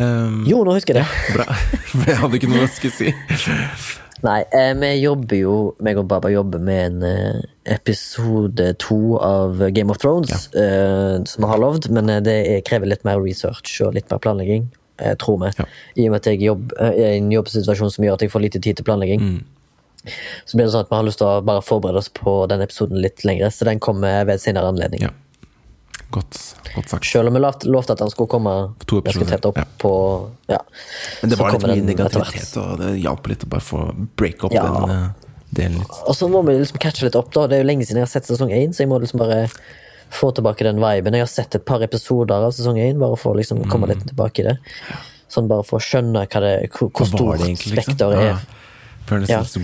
Um, 0.00 0.44
Jo, 0.46 0.62
nå 0.64 0.76
husker 0.76 0.96
jeg 0.96 1.02
det! 1.02 1.34
Bra. 1.34 1.46
For 1.90 2.06
jeg 2.12 2.20
hadde 2.22 2.38
ikke 2.38 2.50
noe 2.52 2.62
jeg 2.62 2.74
skulle 2.76 2.94
si. 2.94 3.98
Nei, 4.20 4.40
eh, 4.52 4.72
vi 4.76 4.90
jobber 5.00 5.38
jo 5.38 5.54
meg 5.80 5.98
og 6.00 6.08
Baba 6.10 6.28
jobber 6.32 6.60
med 6.60 6.80
en 6.90 7.04
eh, 7.08 7.38
episode 7.72 8.66
to 8.82 9.16
av 9.24 9.62
Game 9.72 9.92
of 9.92 10.00
Thrones, 10.02 10.50
eh, 10.52 11.16
som 11.24 11.46
vi 11.46 11.48
har 11.48 11.62
lovd, 11.62 11.88
men 11.96 12.10
eh, 12.12 12.20
det 12.24 12.34
er, 12.50 12.60
krever 12.66 12.90
litt 12.90 13.06
mer 13.08 13.20
research 13.22 13.78
og 13.86 13.96
litt 13.96 14.10
mer 14.12 14.20
planlegging, 14.20 14.66
eh, 15.00 15.14
tror 15.20 15.40
vi. 15.44 15.54
Ja. 15.56 15.66
I 15.96 16.08
og 16.08 16.12
med 16.12 16.20
at 16.20 16.28
jeg 16.28 16.44
jobb, 16.44 16.74
eh, 16.76 16.92
er 16.92 17.14
i 17.14 17.22
en 17.22 17.32
jobbsituasjon 17.32 17.94
som 17.96 18.04
gjør 18.04 18.18
at 18.18 18.26
jeg 18.26 18.34
får 18.34 18.44
lite 18.44 18.60
tid 18.60 18.80
til 18.80 18.88
planlegging. 18.90 19.24
Mm. 19.24 20.12
Så 20.48 20.56
blir 20.56 20.66
det 20.68 20.74
sånn 20.74 20.84
at 20.84 20.92
vi 20.92 20.98
har 21.00 21.08
lyst 21.08 21.20
til 21.20 21.28
å 21.28 21.40
bare 21.44 21.64
forberede 21.64 22.00
oss 22.04 22.12
på 22.12 22.36
den 22.52 22.64
episoden 22.64 23.00
litt 23.00 23.24
lengre, 23.24 23.48
så 23.52 23.68
den 23.68 23.80
kommer 23.80 24.24
ved 24.28 24.36
et 24.36 24.44
senere 24.44 24.68
anledning. 24.68 25.08
Ja. 25.08 25.16
Godt, 26.10 26.38
godt 26.74 26.88
sagt. 26.90 27.04
Selv 27.06 27.28
om 27.30 27.34
vi 27.34 27.40
lovte, 27.42 27.68
lovte 27.70 27.94
at 27.94 28.00
han 28.02 28.10
skulle 28.10 28.30
komme 28.32 28.54
ganske 28.82 29.26
tett 29.30 29.44
opp 29.46 29.58
ja. 29.60 29.64
på 29.78 29.92
Ja. 30.50 30.58
Men 31.22 31.30
det 31.30 31.38
var 31.38 31.52
litt 31.54 31.66
mye 31.68 31.84
negativitet, 31.86 32.56
og 32.58 32.80
det 32.82 32.96
hjalp 32.98 33.28
litt 33.30 33.44
å 33.46 33.50
bare 33.52 33.62
få 33.62 33.82
break 34.18 34.42
up 34.44 34.52
Ja. 34.54 34.64
den 34.66 34.90
uh, 34.90 35.28
delen 35.54 35.78
litt. 35.78 36.00
Og 36.10 36.16
så 36.18 36.28
må 36.30 36.42
vi 36.46 36.56
liksom 36.58 36.80
catche 36.82 37.06
litt 37.06 37.18
opp, 37.18 37.30
da. 37.34 37.46
Det 37.46 37.58
er 37.60 37.62
jo 37.64 37.68
lenge 37.70 37.86
siden 37.86 38.02
jeg 38.02 38.08
har 38.08 38.14
sett 38.14 38.26
sesong 38.30 38.50
én, 38.50 38.74
så 38.74 38.82
jeg 38.82 38.90
må 38.90 38.98
liksom 39.02 39.22
bare 39.22 39.44
få 40.10 40.32
tilbake 40.34 40.66
den 40.66 40.80
viben. 40.82 41.14
Jeg 41.14 41.22
har 41.22 41.30
sett 41.30 41.54
et 41.54 41.64
par 41.64 41.82
episoder 41.86 42.42
av 42.48 42.50
sesong 42.56 42.80
én, 42.82 42.98
bare 42.98 43.16
for 43.16 43.34
å 43.34 43.38
liksom 43.38 43.62
komme 43.70 43.86
litt 43.92 44.02
tilbake 44.10 44.42
i 44.42 44.48
det. 44.50 44.56
Sånn 45.30 45.46
bare 45.46 45.62
for 45.62 45.78
å 45.78 45.84
skjønne 45.84 46.24
hva 46.26 46.40
det, 46.42 46.54
hvor, 46.74 46.90
hvor 46.90 47.06
Mm. 47.06 47.12
Stort 47.14 47.38
det 47.38 47.46
egentlig, 47.46 47.74
liksom? 47.76 47.94
spekter 47.94 48.12
Ja. 48.12 48.20
er. 48.20 48.26
Ja. 48.26 48.38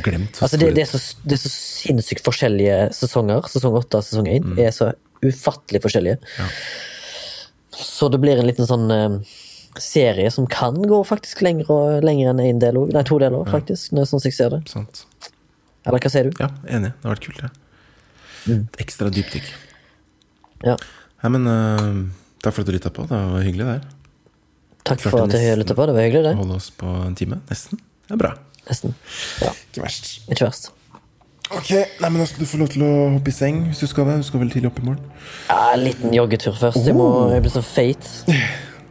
glemt 0.03 0.39
Altså 0.43 0.59
det, 0.59 0.75
det, 0.75 0.83
er 0.83 0.91
så, 0.91 0.99
det 1.23 1.33
er 1.37 1.43
så 1.43 1.51
sinnssykt 1.51 2.25
forskjellige 2.25 2.79
sesonger. 2.95 3.43
Sesong 3.47 3.77
åtte 3.79 3.99
og 3.99 4.03
sesong 4.07 4.27
én 4.27 4.43
Mm. 4.43 4.59
er 4.59 4.71
så 4.71 4.93
ufattelig 5.25 5.83
forskjellige. 5.85 6.19
Så 7.77 8.09
det 8.13 8.21
blir 8.23 8.41
en 8.41 8.49
liten 8.49 8.69
sånn 8.69 8.91
eh, 8.93 9.19
serie 9.83 10.31
som 10.33 10.47
kan 10.51 10.79
gå 10.89 11.03
faktisk 11.05 11.43
lenger, 11.45 11.71
og, 11.73 12.05
lenger 12.05 12.33
enn 12.33 12.43
én 12.45 12.63
del 12.63 12.81
òg. 12.81 12.93
Nei, 12.97 13.05
to 13.07 13.19
deler, 13.21 13.45
faktisk, 13.51 13.93
når, 13.97 14.09
sånn 14.11 14.23
som 14.23 14.31
jeg 14.31 14.39
ser 14.39 14.55
det. 14.57 14.63
Sant. 14.73 15.05
Eller 15.87 16.03
hva 16.03 16.13
sier 16.13 16.31
du? 16.31 16.41
Ja, 16.43 16.51
enig. 16.79 16.93
Det 16.97 17.09
har 17.09 17.15
vært 17.15 17.27
kult, 17.29 17.43
det. 17.45 17.51
Mm. 18.47 18.63
Et 18.63 18.81
ekstra 18.87 19.11
dypdykk. 19.13 19.51
Ja. 20.67 20.77
Nei, 21.23 21.33
men 21.35 21.51
uh, 21.51 22.01
takk 22.45 22.57
for 22.57 22.65
at 22.65 22.71
du 22.71 22.75
lytta 22.77 22.93
på. 22.95 23.07
Det 23.11 23.21
var 23.35 23.45
hyggelig, 23.45 23.67
det 23.67 23.77
her. 23.77 23.93
Takk 24.87 25.03
for 25.03 25.27
at 25.27 25.35
jeg 25.35 25.59
lytta 25.59 25.77
på. 25.77 25.87
Det 25.89 25.97
var 25.97 26.07
hyggelig, 26.07 26.25
det. 26.31 26.35
Holde 26.39 26.59
oss 26.61 26.71
på 26.75 26.91
en 27.03 27.19
time. 27.19 27.41
Nesten. 27.51 27.83
Det 28.07 28.15
er 28.17 28.23
bra. 28.23 28.33
Nesten. 28.67 28.95
Ja, 29.43 29.53
Ikke 29.71 29.85
verst. 29.85 30.11
ikke 30.31 30.49
verst. 30.49 30.73
Ok, 31.55 31.71
nei, 31.71 32.09
men 32.11 32.19
Da 32.19 32.27
skal 32.27 32.43
du 32.43 32.49
få 32.51 32.59
lov 32.59 32.71
til 32.75 32.83
å 32.83 32.93
hoppe 33.17 33.31
i 33.31 33.35
seng 33.35 33.67
hvis 33.71 33.83
du 33.85 33.91
skal 33.91 34.09
det. 34.11 34.21
Du 34.23 34.27
skal 34.27 34.43
vel 34.43 34.51
tidlig 34.51 34.71
opp 34.73 34.81
i 34.83 34.87
morgen. 34.89 35.03
Ja, 35.49 35.59
en 35.77 35.85
liten 35.87 36.15
joggetur 36.15 36.57
først. 36.59 36.81
Jeg, 36.87 36.97
må, 36.97 37.07
jeg 37.35 37.45
blir 37.45 37.55
så 37.55 37.63
feit. 37.65 38.09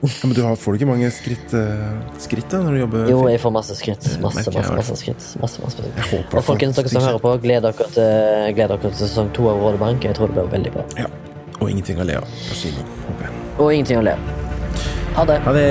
Ja, 0.05 0.27
men 0.27 0.35
du 0.37 0.41
har, 0.45 0.55
Får 0.59 0.75
du 0.75 0.79
ikke 0.79 0.87
mange 0.89 1.09
skritt, 1.11 1.53
eh, 1.57 1.93
skritt 2.21 2.51
da, 2.51 2.59
når 2.61 2.75
du 2.75 2.79
jobber? 2.83 3.05
Jo, 3.09 3.21
jeg 3.31 3.41
får 3.41 3.53
masse 3.55 3.77
skritt. 3.79 4.05
Masse, 4.21 4.43
masse, 4.43 4.53
masse, 4.53 4.75
masse 4.77 4.97
skritt. 5.01 5.27
Masse, 5.41 5.63
masse, 5.63 5.81
Jeg 5.87 6.07
håper 6.11 6.37
Og 6.39 6.45
folkens, 6.45 6.77
dere 6.77 6.91
som 6.93 7.07
hører 7.07 7.23
på, 7.23 7.31
gled 7.41 7.65
dere 7.65 7.89
til, 7.95 8.53
gled 8.59 8.73
dere 8.75 8.81
til 8.83 8.93
sesong 9.01 9.31
to 9.33 9.49
av 9.49 9.63
Råde 9.63 9.81
Bank. 9.81 10.05
Jeg 10.05 10.17
tror 10.19 10.29
det 10.29 10.37
blir 10.37 10.51
veldig 10.53 10.75
bra. 10.77 10.85
Ja. 10.99 11.09
Og 11.59 11.71
ingenting 11.71 11.99
å 12.03 12.05
le 12.07 12.19
av 12.19 12.27
på 12.27 12.59
kino, 12.59 12.85
håper 13.07 13.27
jeg. 13.29 13.41
Og 13.57 13.73
ingenting 13.73 14.03
å 14.03 14.05
le 14.05 14.15
av. 14.19 14.31
Ha 15.15 15.25
det. 15.31 15.39
Ha 15.47 15.55
det. 15.55 15.67